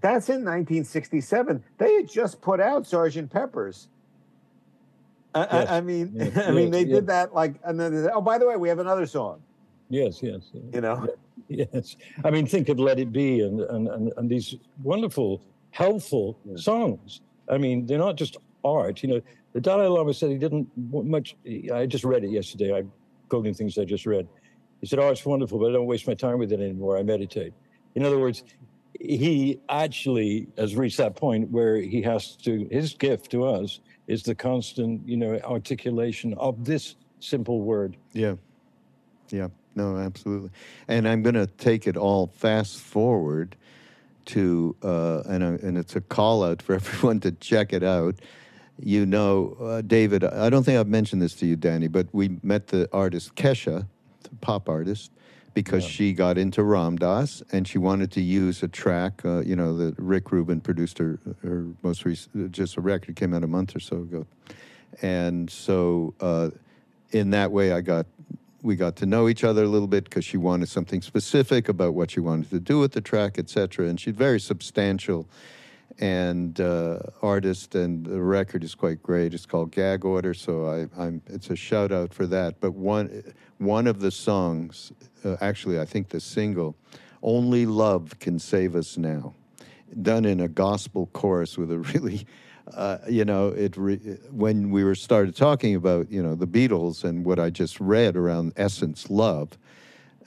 that's 0.00 0.28
in 0.28 0.44
1967. 0.44 1.62
They 1.78 1.94
had 1.94 2.10
just 2.10 2.40
put 2.40 2.60
out 2.60 2.86
Sergeant 2.86 3.30
Pepper's. 3.30 3.88
I, 5.34 5.40
Yes. 5.40 5.70
I, 5.70 5.80
mean, 5.80 6.12
Yes, 6.14 6.36
I 6.46 6.50
mean, 6.52 6.64
yes, 6.64 6.72
they 6.72 6.84
did 6.84 7.06
that 7.08 7.34
like, 7.34 7.54
and 7.64 7.78
then 7.78 8.08
oh, 8.12 8.20
by 8.20 8.38
the 8.38 8.46
way, 8.46 8.56
we 8.56 8.68
have 8.68 8.78
another 8.78 9.06
song. 9.06 9.42
Yes, 9.90 10.22
yes, 10.22 10.50
You 10.72 10.80
know, 10.80 11.06
yes. 11.48 11.96
I 12.24 12.30
mean, 12.30 12.46
think 12.46 12.68
of 12.68 12.78
"Let 12.78 12.98
It 12.98 13.12
Be" 13.12 13.40
and 13.40 13.60
and 13.60 13.88
and, 13.88 14.12
and 14.16 14.30
these 14.30 14.56
wonderful, 14.82 15.42
helpful 15.70 16.38
songs. 16.56 17.20
I 17.48 17.58
mean, 17.58 17.86
they're 17.86 17.98
not 17.98 18.16
just 18.16 18.36
art. 18.64 19.02
You 19.02 19.08
know, 19.10 19.20
the 19.52 19.60
Dalai 19.60 19.86
Lama 19.86 20.14
said 20.14 20.30
he 20.30 20.38
didn't 20.38 20.68
much. 20.76 21.36
I 21.72 21.86
just 21.86 22.04
read 22.04 22.24
it 22.24 22.30
yesterday. 22.30 22.74
I'm 22.74 22.90
quoting 23.28 23.54
things 23.54 23.76
I 23.76 23.84
just 23.84 24.06
read. 24.06 24.26
He 24.80 24.86
said, 24.86 24.98
"Oh, 24.98 25.08
it's 25.10 25.24
wonderful, 25.24 25.58
but 25.58 25.70
I 25.70 25.72
don't 25.72 25.86
waste 25.86 26.06
my 26.06 26.14
time 26.14 26.38
with 26.38 26.52
it 26.52 26.60
anymore. 26.60 26.96
I 26.96 27.02
meditate." 27.02 27.52
In 27.94 28.04
other 28.04 28.18
words, 28.18 28.42
he 29.00 29.60
actually 29.68 30.48
has 30.56 30.76
reached 30.76 30.98
that 30.98 31.16
point 31.16 31.50
where 31.50 31.76
he 31.76 32.02
has 32.02 32.36
to. 32.36 32.66
His 32.70 32.94
gift 32.94 33.30
to 33.32 33.44
us 33.44 33.80
is 34.06 34.22
the 34.22 34.34
constant, 34.34 35.06
you 35.06 35.16
know, 35.16 35.38
articulation 35.44 36.34
of 36.34 36.64
this 36.64 36.96
simple 37.20 37.62
word. 37.62 37.96
Yeah. 38.12 38.34
Yeah. 39.30 39.48
No, 39.74 39.96
absolutely. 39.96 40.50
And 40.86 41.08
I'm 41.08 41.22
going 41.22 41.34
to 41.34 41.46
take 41.46 41.86
it 41.86 41.96
all 41.96 42.28
fast 42.28 42.78
forward 42.78 43.56
to, 44.26 44.76
uh, 44.82 45.22
and, 45.26 45.42
uh, 45.42 45.66
and 45.66 45.76
it's 45.76 45.96
a 45.96 46.00
call 46.00 46.44
out 46.44 46.62
for 46.62 46.74
everyone 46.76 47.20
to 47.20 47.32
check 47.32 47.72
it 47.72 47.82
out. 47.82 48.16
You 48.78 49.06
know, 49.06 49.56
uh, 49.60 49.80
David, 49.82 50.24
I 50.24 50.50
don't 50.50 50.64
think 50.64 50.78
I've 50.78 50.88
mentioned 50.88 51.22
this 51.22 51.34
to 51.36 51.46
you, 51.46 51.56
Danny, 51.56 51.88
but 51.88 52.08
we 52.12 52.38
met 52.42 52.68
the 52.68 52.88
artist 52.92 53.34
Kesha, 53.36 53.86
the 54.22 54.30
pop 54.40 54.68
artist, 54.68 55.12
because 55.54 55.84
Yeah. 55.84 55.90
she 55.90 56.12
got 56.12 56.36
into 56.36 56.62
Ram 56.62 56.96
Dass 56.96 57.42
and 57.52 57.66
she 57.66 57.78
wanted 57.78 58.10
to 58.12 58.20
use 58.20 58.62
a 58.62 58.68
track. 58.68 59.24
Uh, 59.24 59.40
you 59.40 59.56
know, 59.56 59.76
that 59.78 59.94
Rick 59.98 60.32
Rubin 60.32 60.60
produced 60.60 60.98
her, 60.98 61.18
her 61.42 61.66
most 61.82 62.04
recent, 62.04 62.52
just 62.52 62.76
a 62.76 62.80
record 62.80 63.16
came 63.16 63.32
out 63.32 63.44
a 63.44 63.46
month 63.46 63.74
or 63.74 63.80
so 63.80 63.98
ago. 63.98 64.26
And 65.00 65.48
so, 65.48 66.14
uh, 66.20 66.50
in 67.12 67.30
that 67.30 67.52
way, 67.52 67.72
I 67.72 67.80
got 67.80 68.06
we 68.62 68.76
got 68.76 68.96
to 68.96 69.04
know 69.04 69.28
each 69.28 69.44
other 69.44 69.62
a 69.62 69.68
little 69.68 69.86
bit 69.86 70.04
because 70.04 70.24
she 70.24 70.38
wanted 70.38 70.68
something 70.70 71.02
specific 71.02 71.68
about 71.68 71.92
what 71.92 72.10
she 72.10 72.18
wanted 72.18 72.48
to 72.48 72.58
do 72.58 72.78
with 72.80 72.92
the 72.92 73.00
track, 73.02 73.38
etc. 73.38 73.86
And 73.86 74.00
she's 74.00 74.14
very 74.14 74.40
substantial 74.40 75.28
and 75.98 76.60
uh, 76.60 76.98
artist, 77.22 77.74
and 77.74 78.04
the 78.04 78.20
record 78.20 78.64
is 78.64 78.74
quite 78.74 79.02
great. 79.02 79.34
It's 79.34 79.46
called 79.46 79.70
Gag 79.70 80.04
Order, 80.04 80.34
so 80.34 80.66
I, 80.66 81.00
I'm 81.00 81.22
it's 81.26 81.50
a 81.50 81.56
shout 81.56 81.92
out 81.92 82.12
for 82.12 82.26
that. 82.26 82.60
But 82.60 82.72
one 82.72 83.34
one 83.58 83.86
of 83.86 84.00
the 84.00 84.10
songs, 84.10 84.92
uh, 85.24 85.36
actually, 85.40 85.78
I 85.78 85.84
think 85.84 86.08
the 86.08 86.20
single, 86.20 86.74
"Only 87.22 87.66
Love 87.66 88.18
Can 88.18 88.38
Save 88.38 88.74
Us 88.74 88.96
Now," 88.96 89.34
done 90.02 90.24
in 90.24 90.40
a 90.40 90.48
gospel 90.48 91.08
chorus 91.12 91.56
with 91.56 91.70
a 91.70 91.78
really 91.78 92.26
uh, 92.72 92.98
you 93.08 93.24
know, 93.24 93.48
it 93.48 93.76
re- 93.76 94.18
when 94.30 94.70
we 94.70 94.84
were 94.84 94.94
started 94.94 95.36
talking 95.36 95.74
about 95.74 96.10
you 96.10 96.22
know 96.22 96.34
the 96.34 96.46
Beatles 96.46 97.04
and 97.04 97.24
what 97.24 97.38
I 97.38 97.50
just 97.50 97.78
read 97.80 98.16
around 98.16 98.52
Essence 98.56 99.10
Love, 99.10 99.50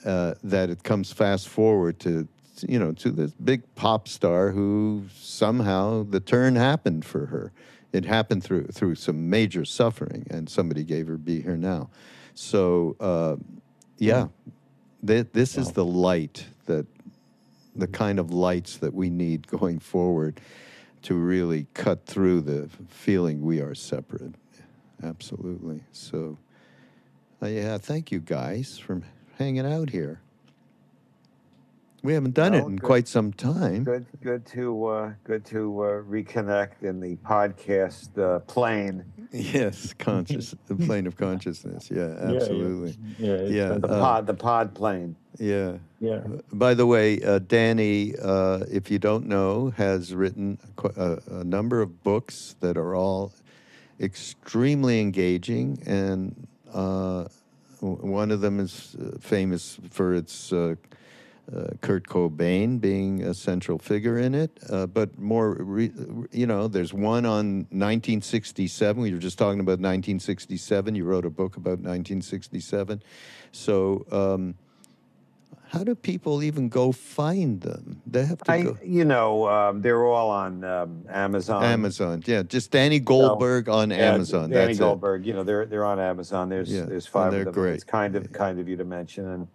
uh, 0.04 0.34
that 0.44 0.70
it 0.70 0.82
comes 0.82 1.12
fast 1.12 1.48
forward 1.48 1.98
to 2.00 2.28
you 2.68 2.78
know 2.78 2.92
to 2.92 3.10
this 3.10 3.32
big 3.32 3.74
pop 3.74 4.08
star 4.08 4.50
who 4.50 5.04
somehow 5.14 6.04
the 6.08 6.20
turn 6.20 6.56
happened 6.56 7.04
for 7.04 7.26
her. 7.26 7.52
It 7.92 8.04
happened 8.04 8.44
through 8.44 8.68
through 8.68 8.96
some 8.96 9.30
major 9.30 9.64
suffering, 9.64 10.26
and 10.30 10.48
somebody 10.48 10.84
gave 10.84 11.06
her 11.08 11.16
"Be 11.16 11.40
Here 11.42 11.56
Now." 11.56 11.90
So 12.34 12.96
uh, 13.00 13.36
yeah, 13.98 14.28
th- 15.06 15.28
this 15.32 15.56
is 15.56 15.72
the 15.72 15.84
light 15.84 16.46
that 16.66 16.86
the 17.74 17.86
kind 17.86 18.18
of 18.18 18.32
lights 18.32 18.78
that 18.78 18.92
we 18.92 19.08
need 19.08 19.46
going 19.46 19.78
forward 19.78 20.40
to 21.02 21.14
really 21.14 21.66
cut 21.74 22.04
through 22.06 22.40
the 22.40 22.68
feeling 22.88 23.42
we 23.42 23.60
are 23.60 23.74
separate. 23.74 24.34
Absolutely. 25.02 25.82
So, 25.92 26.38
uh, 27.40 27.46
yeah, 27.46 27.78
thank 27.78 28.10
you 28.10 28.18
guys 28.18 28.78
for 28.78 29.00
hanging 29.38 29.64
out 29.64 29.90
here. 29.90 30.20
We 32.08 32.14
haven't 32.14 32.32
done 32.32 32.54
it 32.54 32.64
in 32.64 32.76
good. 32.76 32.82
quite 32.82 33.06
some 33.06 33.34
time. 33.34 33.84
good, 33.84 34.06
good 34.22 34.46
to 34.46 34.86
uh, 34.86 35.12
good 35.24 35.44
to 35.44 35.82
uh, 35.82 35.86
reconnect 36.08 36.82
in 36.82 37.00
the 37.00 37.16
podcast 37.16 38.16
uh, 38.18 38.38
plane. 38.38 39.04
Yes, 39.30 39.92
conscious, 39.98 40.54
the 40.68 40.74
plane 40.74 41.06
of 41.06 41.18
consciousness. 41.18 41.90
Yeah, 41.90 42.06
yeah. 42.06 42.34
absolutely. 42.34 42.96
Yeah, 43.18 43.32
it's 43.32 43.52
Yeah. 43.52 43.68
been- 43.72 43.80
The 43.82 43.88
Uh, 43.88 44.00
pod, 44.00 44.26
the 44.26 44.32
pod 44.32 44.74
plane. 44.74 45.16
Yeah. 45.38 45.76
yeah. 46.00 46.22
By 46.50 46.72
the 46.72 46.86
way, 46.86 47.20
uh, 47.20 47.40
Danny, 47.40 48.14
uh, 48.16 48.60
if 48.70 48.90
you 48.90 48.98
don't 48.98 49.26
know, 49.26 49.68
has 49.76 50.14
written 50.14 50.56
a, 50.96 51.18
a 51.30 51.44
number 51.44 51.82
of 51.82 52.02
books 52.02 52.56
that 52.60 52.78
are 52.78 52.94
all 52.94 53.34
extremely 54.00 54.98
engaging, 55.02 55.82
and 55.84 56.46
uh, 56.72 57.26
one 57.80 58.30
of 58.30 58.40
them 58.40 58.60
is 58.60 58.96
uh, 58.98 59.18
famous 59.20 59.78
for 59.90 60.14
its 60.14 60.54
uh, 60.54 60.76
uh, 61.54 61.68
Kurt 61.80 62.06
Cobain 62.06 62.80
being 62.80 63.22
a 63.22 63.32
central 63.34 63.78
figure 63.78 64.18
in 64.18 64.34
it. 64.34 64.58
Uh, 64.70 64.86
but 64.86 65.18
more, 65.18 65.56
re- 65.60 65.92
you 66.30 66.46
know, 66.46 66.68
there's 66.68 66.92
one 66.92 67.24
on 67.24 67.66
1967. 67.70 69.02
We 69.02 69.12
were 69.12 69.18
just 69.18 69.38
talking 69.38 69.60
about 69.60 69.80
1967. 69.80 70.94
You 70.94 71.04
wrote 71.04 71.24
a 71.24 71.30
book 71.30 71.56
about 71.56 71.78
1967. 71.80 73.02
So, 73.52 74.04
um, 74.12 74.54
how 75.70 75.84
do 75.84 75.94
people 75.94 76.42
even 76.42 76.70
go 76.70 76.92
find 76.92 77.60
them? 77.60 78.00
They 78.06 78.24
have 78.24 78.42
to 78.44 78.50
I, 78.50 78.62
go. 78.62 78.78
you 78.82 79.04
know, 79.04 79.46
um, 79.48 79.82
they're 79.82 80.02
all 80.02 80.30
on 80.30 80.64
um, 80.64 81.04
Amazon. 81.10 81.62
Amazon, 81.62 82.22
yeah, 82.24 82.42
just 82.42 82.70
Danny 82.70 82.98
Goldberg 82.98 83.68
on 83.68 83.90
Yeah, 83.90 84.14
Amazon. 84.14 84.48
Danny 84.48 84.68
That's 84.68 84.78
Goldberg. 84.78 85.26
You 85.26 85.34
know, 85.34 85.44
they're 85.44 85.66
they're 85.66 85.84
on 85.84 86.00
Amazon. 86.00 86.48
There's 86.48 86.72
Yeah, 86.72 86.84
there's 86.84 87.06
five 87.06 87.34
of 87.34 87.44
them. 87.44 87.52
great. 87.52 87.74
It's 87.74 87.84
kind 87.84 88.16
of 88.16 88.32
kind 88.32 88.58
of 88.58 88.66
you 88.66 88.76
to 88.78 88.84
mention, 88.84 89.26
and 89.26 89.48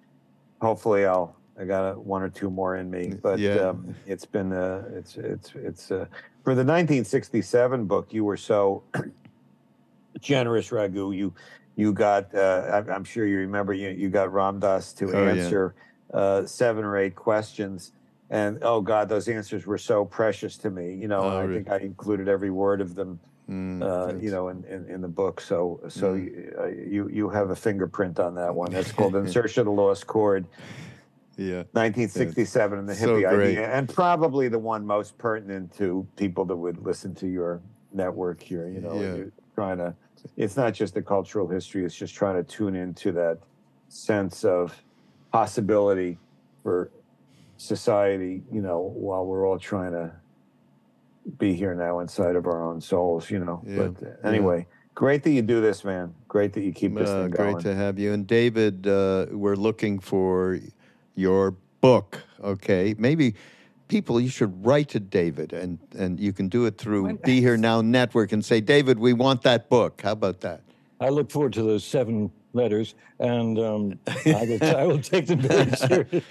hopefully 0.61 1.07
I'll 1.07 1.35
I 1.59 1.65
got 1.65 1.93
a, 1.93 1.99
one 1.99 2.21
or 2.23 2.29
two 2.29 2.49
more 2.49 2.75
in 2.77 2.89
me. 2.89 3.13
But 3.21 3.39
Yeah. 3.39 3.69
um, 3.69 3.95
it's 4.05 4.25
been 4.25 4.53
uh, 4.53 4.83
it's 4.93 5.17
it's 5.17 5.51
it's 5.55 5.91
uh, 5.91 6.05
for 6.43 6.55
the 6.55 6.63
1967 6.65 7.85
book. 7.85 8.13
You 8.13 8.25
were 8.25 8.37
so 8.37 8.83
generous, 10.21 10.71
Raghu. 10.71 11.11
You 11.11 11.33
you 11.75 11.93
got 11.93 12.33
uh, 12.33 12.83
I, 12.87 12.91
I'm 12.93 13.03
sure 13.03 13.25
you 13.25 13.37
remember 13.37 13.73
you 13.73 13.89
you 13.89 14.09
got 14.09 14.31
Ram 14.33 14.59
Dass 14.59 14.93
to 14.95 15.13
Oh, 15.13 15.25
yeah. 15.25 15.29
answer 15.31 15.75
uh, 16.13 16.45
seven 16.45 16.83
or 16.83 16.97
eight 16.97 17.15
questions. 17.15 17.91
And 18.29 18.59
oh 18.63 18.81
God, 18.81 19.09
those 19.09 19.27
answers 19.27 19.67
were 19.67 19.77
so 19.77 20.05
precious 20.05 20.57
to 20.59 20.71
me. 20.71 20.95
You 20.95 21.07
know, 21.07 21.25
Oh, 21.25 21.37
I 21.37 21.43
really? 21.43 21.63
think 21.63 21.69
I 21.69 21.77
included 21.77 22.27
every 22.27 22.49
word 22.51 22.81
of 22.81 22.95
them 22.95 23.19
Mm, 23.49 23.83
uh, 23.83 24.17
you 24.21 24.31
know, 24.31 24.47
in, 24.47 24.63
in, 24.63 24.89
in 24.89 25.01
the 25.01 25.07
book. 25.09 25.41
So 25.41 25.81
so 25.89 26.13
Mm. 26.13 26.23
you, 26.23 26.53
uh, 26.57 26.67
you 26.67 27.09
you 27.09 27.29
have 27.29 27.49
a 27.49 27.55
fingerprint 27.55 28.17
on 28.19 28.35
that 28.35 28.55
one. 28.55 28.71
That's 28.71 28.91
called 28.93 29.15
In 29.17 29.27
Search 29.27 29.57
of 29.57 29.65
the 29.65 29.71
Lost 29.71 30.07
Chord, 30.07 30.47
yeah, 31.43 31.63
1967, 31.73 32.79
and 32.79 32.87
the 32.87 32.93
hippie 32.93 33.27
great. 33.29 33.49
idea, 33.49 33.67
and 33.69 33.89
probably 33.89 34.47
the 34.47 34.59
one 34.59 34.85
most 34.85 35.17
pertinent 35.17 35.73
to 35.77 36.07
people 36.15 36.45
that 36.45 36.55
would 36.55 36.77
listen 36.83 37.13
to 37.15 37.27
your 37.27 37.61
network 37.91 38.41
here. 38.41 38.67
You 38.67 38.81
know, 38.81 39.01
Yeah. 39.01 39.15
you're 39.15 39.31
trying 39.55 39.77
to 39.77 39.95
it's 40.37 40.55
not 40.55 40.73
just 40.73 40.93
the 40.93 41.01
cultural 41.01 41.47
history; 41.47 41.83
it's 41.85 41.95
just 41.95 42.15
trying 42.15 42.35
to 42.35 42.43
tune 42.43 42.75
into 42.75 43.11
that 43.11 43.39
sense 43.89 44.45
of 44.45 44.73
possibility 45.31 46.17
for 46.63 46.89
society. 47.57 48.43
You 48.51 48.61
know, 48.61 48.79
while 48.79 49.25
we're 49.25 49.47
all 49.47 49.59
trying 49.59 49.91
to 49.91 50.11
be 51.37 51.53
here 51.53 51.73
now 51.75 51.99
inside 51.99 52.35
of 52.35 52.45
our 52.45 52.63
own 52.63 52.81
souls. 52.81 53.29
You 53.29 53.39
know, 53.39 53.61
Yeah, 53.65 53.87
but 53.89 54.07
uh, 54.07 54.27
anyway, 54.27 54.65
great 54.95 55.23
that 55.23 55.31
you 55.31 55.41
do 55.41 55.61
this, 55.61 55.83
man. 55.83 56.13
Great 56.27 56.53
that 56.53 56.61
you 56.61 56.71
keep 56.73 56.95
this 56.95 57.09
Uh, 57.09 57.27
great 57.27 57.59
to 57.59 57.75
have 57.75 57.99
you. 57.99 58.13
And 58.13 58.27
David, 58.27 58.87
uh, 58.87 59.27
we're 59.31 59.55
looking 59.55 59.99
for 59.99 60.59
your 61.15 61.55
book. 61.81 62.23
Okay, 62.43 62.95
maybe 62.97 63.35
people 63.87 64.19
you 64.19 64.29
should 64.29 64.65
write 64.65 64.89
to 64.89 64.99
David, 64.99 65.53
and 65.53 65.79
and 65.97 66.19
you 66.19 66.33
can 66.33 66.49
do 66.49 66.65
it 66.65 66.77
through 66.77 67.17
Be 67.19 67.41
Here 67.41 67.57
Now 67.57 67.81
Network, 67.81 68.31
and 68.31 68.43
say, 68.43 68.61
David, 68.61 68.99
we 68.99 69.13
want 69.13 69.41
that 69.43 69.69
book. 69.69 70.01
How 70.01 70.11
about 70.11 70.41
that? 70.41 70.61
I 70.99 71.09
look 71.09 71.31
forward 71.31 71.53
to 71.53 71.63
those 71.63 71.83
seven 71.83 72.31
letters, 72.53 72.95
and 73.19 73.59
um, 73.59 73.99
I, 74.07 74.45
will 74.47 74.63
I 74.63 74.85
will 74.85 75.01
take 75.01 75.27
them 75.27 75.41
very 75.41 75.71
seriously. 75.75 76.23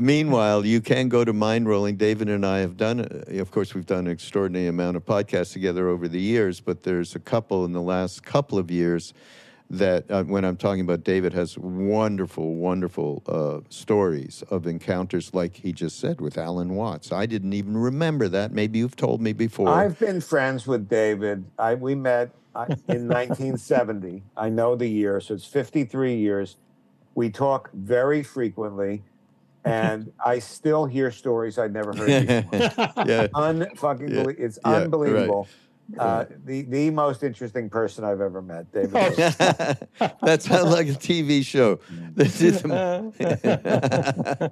Meanwhile, 0.00 0.64
you 0.64 0.80
can 0.80 1.08
go 1.08 1.24
to 1.24 1.32
Mindrolling. 1.32 1.98
David 1.98 2.28
and 2.28 2.46
I 2.46 2.58
have 2.58 2.76
done, 2.76 3.00
uh, 3.00 3.40
of 3.40 3.50
course, 3.50 3.74
we've 3.74 3.86
done 3.86 4.06
an 4.06 4.12
extraordinary 4.12 4.68
amount 4.68 4.96
of 4.96 5.04
podcasts 5.04 5.52
together 5.52 5.88
over 5.88 6.06
the 6.06 6.20
years, 6.20 6.60
but 6.60 6.84
there's 6.84 7.16
a 7.16 7.18
couple 7.18 7.64
in 7.64 7.72
the 7.72 7.82
last 7.82 8.22
couple 8.22 8.58
of 8.58 8.70
years 8.70 9.12
that, 9.70 10.10
uh, 10.10 10.24
when 10.24 10.44
I'm 10.44 10.56
talking 10.56 10.80
about 10.80 11.04
David, 11.04 11.32
has 11.34 11.58
wonderful, 11.58 12.54
wonderful 12.54 13.22
uh, 13.26 13.60
stories 13.68 14.42
of 14.50 14.66
encounters 14.66 15.34
like 15.34 15.56
he 15.56 15.72
just 15.72 16.00
said 16.00 16.20
with 16.20 16.38
Alan 16.38 16.74
Watts. 16.74 17.12
I 17.12 17.26
didn't 17.26 17.52
even 17.52 17.76
remember 17.76 18.28
that. 18.28 18.52
Maybe 18.52 18.78
you've 18.78 18.96
told 18.96 19.20
me 19.20 19.32
before. 19.32 19.68
I've 19.68 19.98
been 19.98 20.20
friends 20.20 20.66
with 20.66 20.88
David. 20.88 21.44
I 21.58 21.74
we 21.74 21.94
met 21.94 22.30
uh, 22.54 22.66
in 22.68 22.74
1970. 23.08 24.22
I 24.36 24.48
know 24.48 24.74
the 24.74 24.88
year, 24.88 25.20
so 25.20 25.34
it's 25.34 25.44
53 25.44 26.14
years. 26.14 26.56
We 27.14 27.30
talk 27.30 27.70
very 27.74 28.22
frequently, 28.22 29.02
and 29.64 30.10
I 30.24 30.38
still 30.38 30.86
hear 30.86 31.10
stories 31.10 31.58
I'd 31.58 31.72
never 31.72 31.92
heard 31.92 32.26
before. 32.26 32.60
yeah. 33.06 33.26
Unfucking 33.34 34.14
Yeah. 34.14 34.44
it's 34.44 34.58
Yeah, 34.64 34.86
right. 34.86 35.46
Unbelievable. 35.96 36.00
Uh, 36.00 36.24
the 36.44 36.62
the 36.62 36.90
most 36.90 37.22
interesting 37.22 37.70
person 37.70 38.04
I've 38.04 38.20
ever 38.20 38.42
met, 38.42 38.70
David. 38.72 38.90
Oh, 38.94 39.14
Lewis. 39.16 39.36
that 40.22 40.42
sounds 40.42 40.70
like 40.72 40.88
a 40.88 40.92
TV 40.92 41.44
show. 41.44 41.80
This 42.14 42.40
is- 42.42 42.62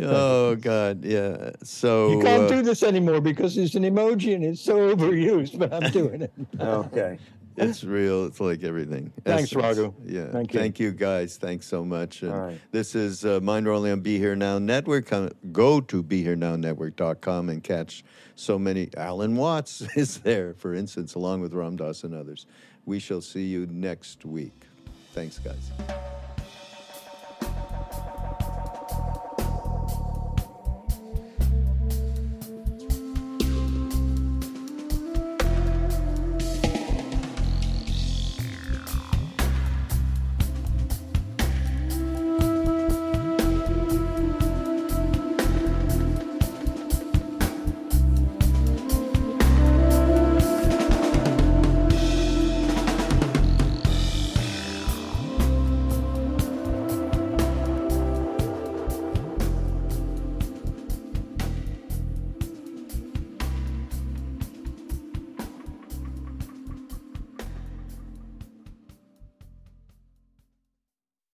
oh 0.00 0.56
God, 0.56 1.04
yeah. 1.04 1.50
So 1.62 2.12
You 2.12 2.22
can't 2.22 2.44
uh, 2.44 2.48
do 2.48 2.62
this 2.62 2.82
anymore 2.82 3.20
because 3.20 3.56
it's 3.58 3.74
an 3.74 3.82
emoji 3.82 4.34
and 4.34 4.44
it's 4.44 4.60
so 4.60 4.94
overused, 4.94 5.58
but 5.58 5.72
I'm 5.72 5.90
doing 5.90 6.22
it. 6.22 6.32
okay. 6.60 7.18
It's 7.60 7.84
real. 7.84 8.26
It's 8.26 8.40
like 8.40 8.62
everything. 8.62 9.12
Thanks, 9.24 9.52
Essence. 9.52 9.62
Raghu. 9.62 9.94
Yeah. 10.04 10.26
Thank 10.30 10.54
you. 10.54 10.60
Thank 10.60 10.80
you, 10.80 10.92
guys. 10.92 11.36
Thanks 11.36 11.66
so 11.66 11.84
much. 11.84 12.22
All 12.22 12.30
right. 12.30 12.60
This 12.72 12.94
is 12.94 13.24
uh, 13.24 13.40
Mindrolling 13.40 13.92
on 13.92 14.00
Be 14.00 14.18
Here 14.18 14.36
Now 14.36 14.58
Network. 14.58 15.10
Go 15.52 15.80
to 15.80 16.02
BeHereNowNetwork.com 16.02 17.48
and 17.48 17.62
catch 17.62 18.04
so 18.34 18.58
many. 18.58 18.90
Alan 18.96 19.36
Watts 19.36 19.80
is 19.96 20.18
there, 20.18 20.54
for 20.54 20.74
instance, 20.74 21.14
along 21.14 21.40
with 21.40 21.52
Ram 21.54 21.76
Dass 21.76 22.04
and 22.04 22.14
others. 22.14 22.46
We 22.86 22.98
shall 22.98 23.20
see 23.20 23.44
you 23.44 23.66
next 23.66 24.24
week. 24.24 24.64
Thanks, 25.12 25.38
guys. 25.38 25.70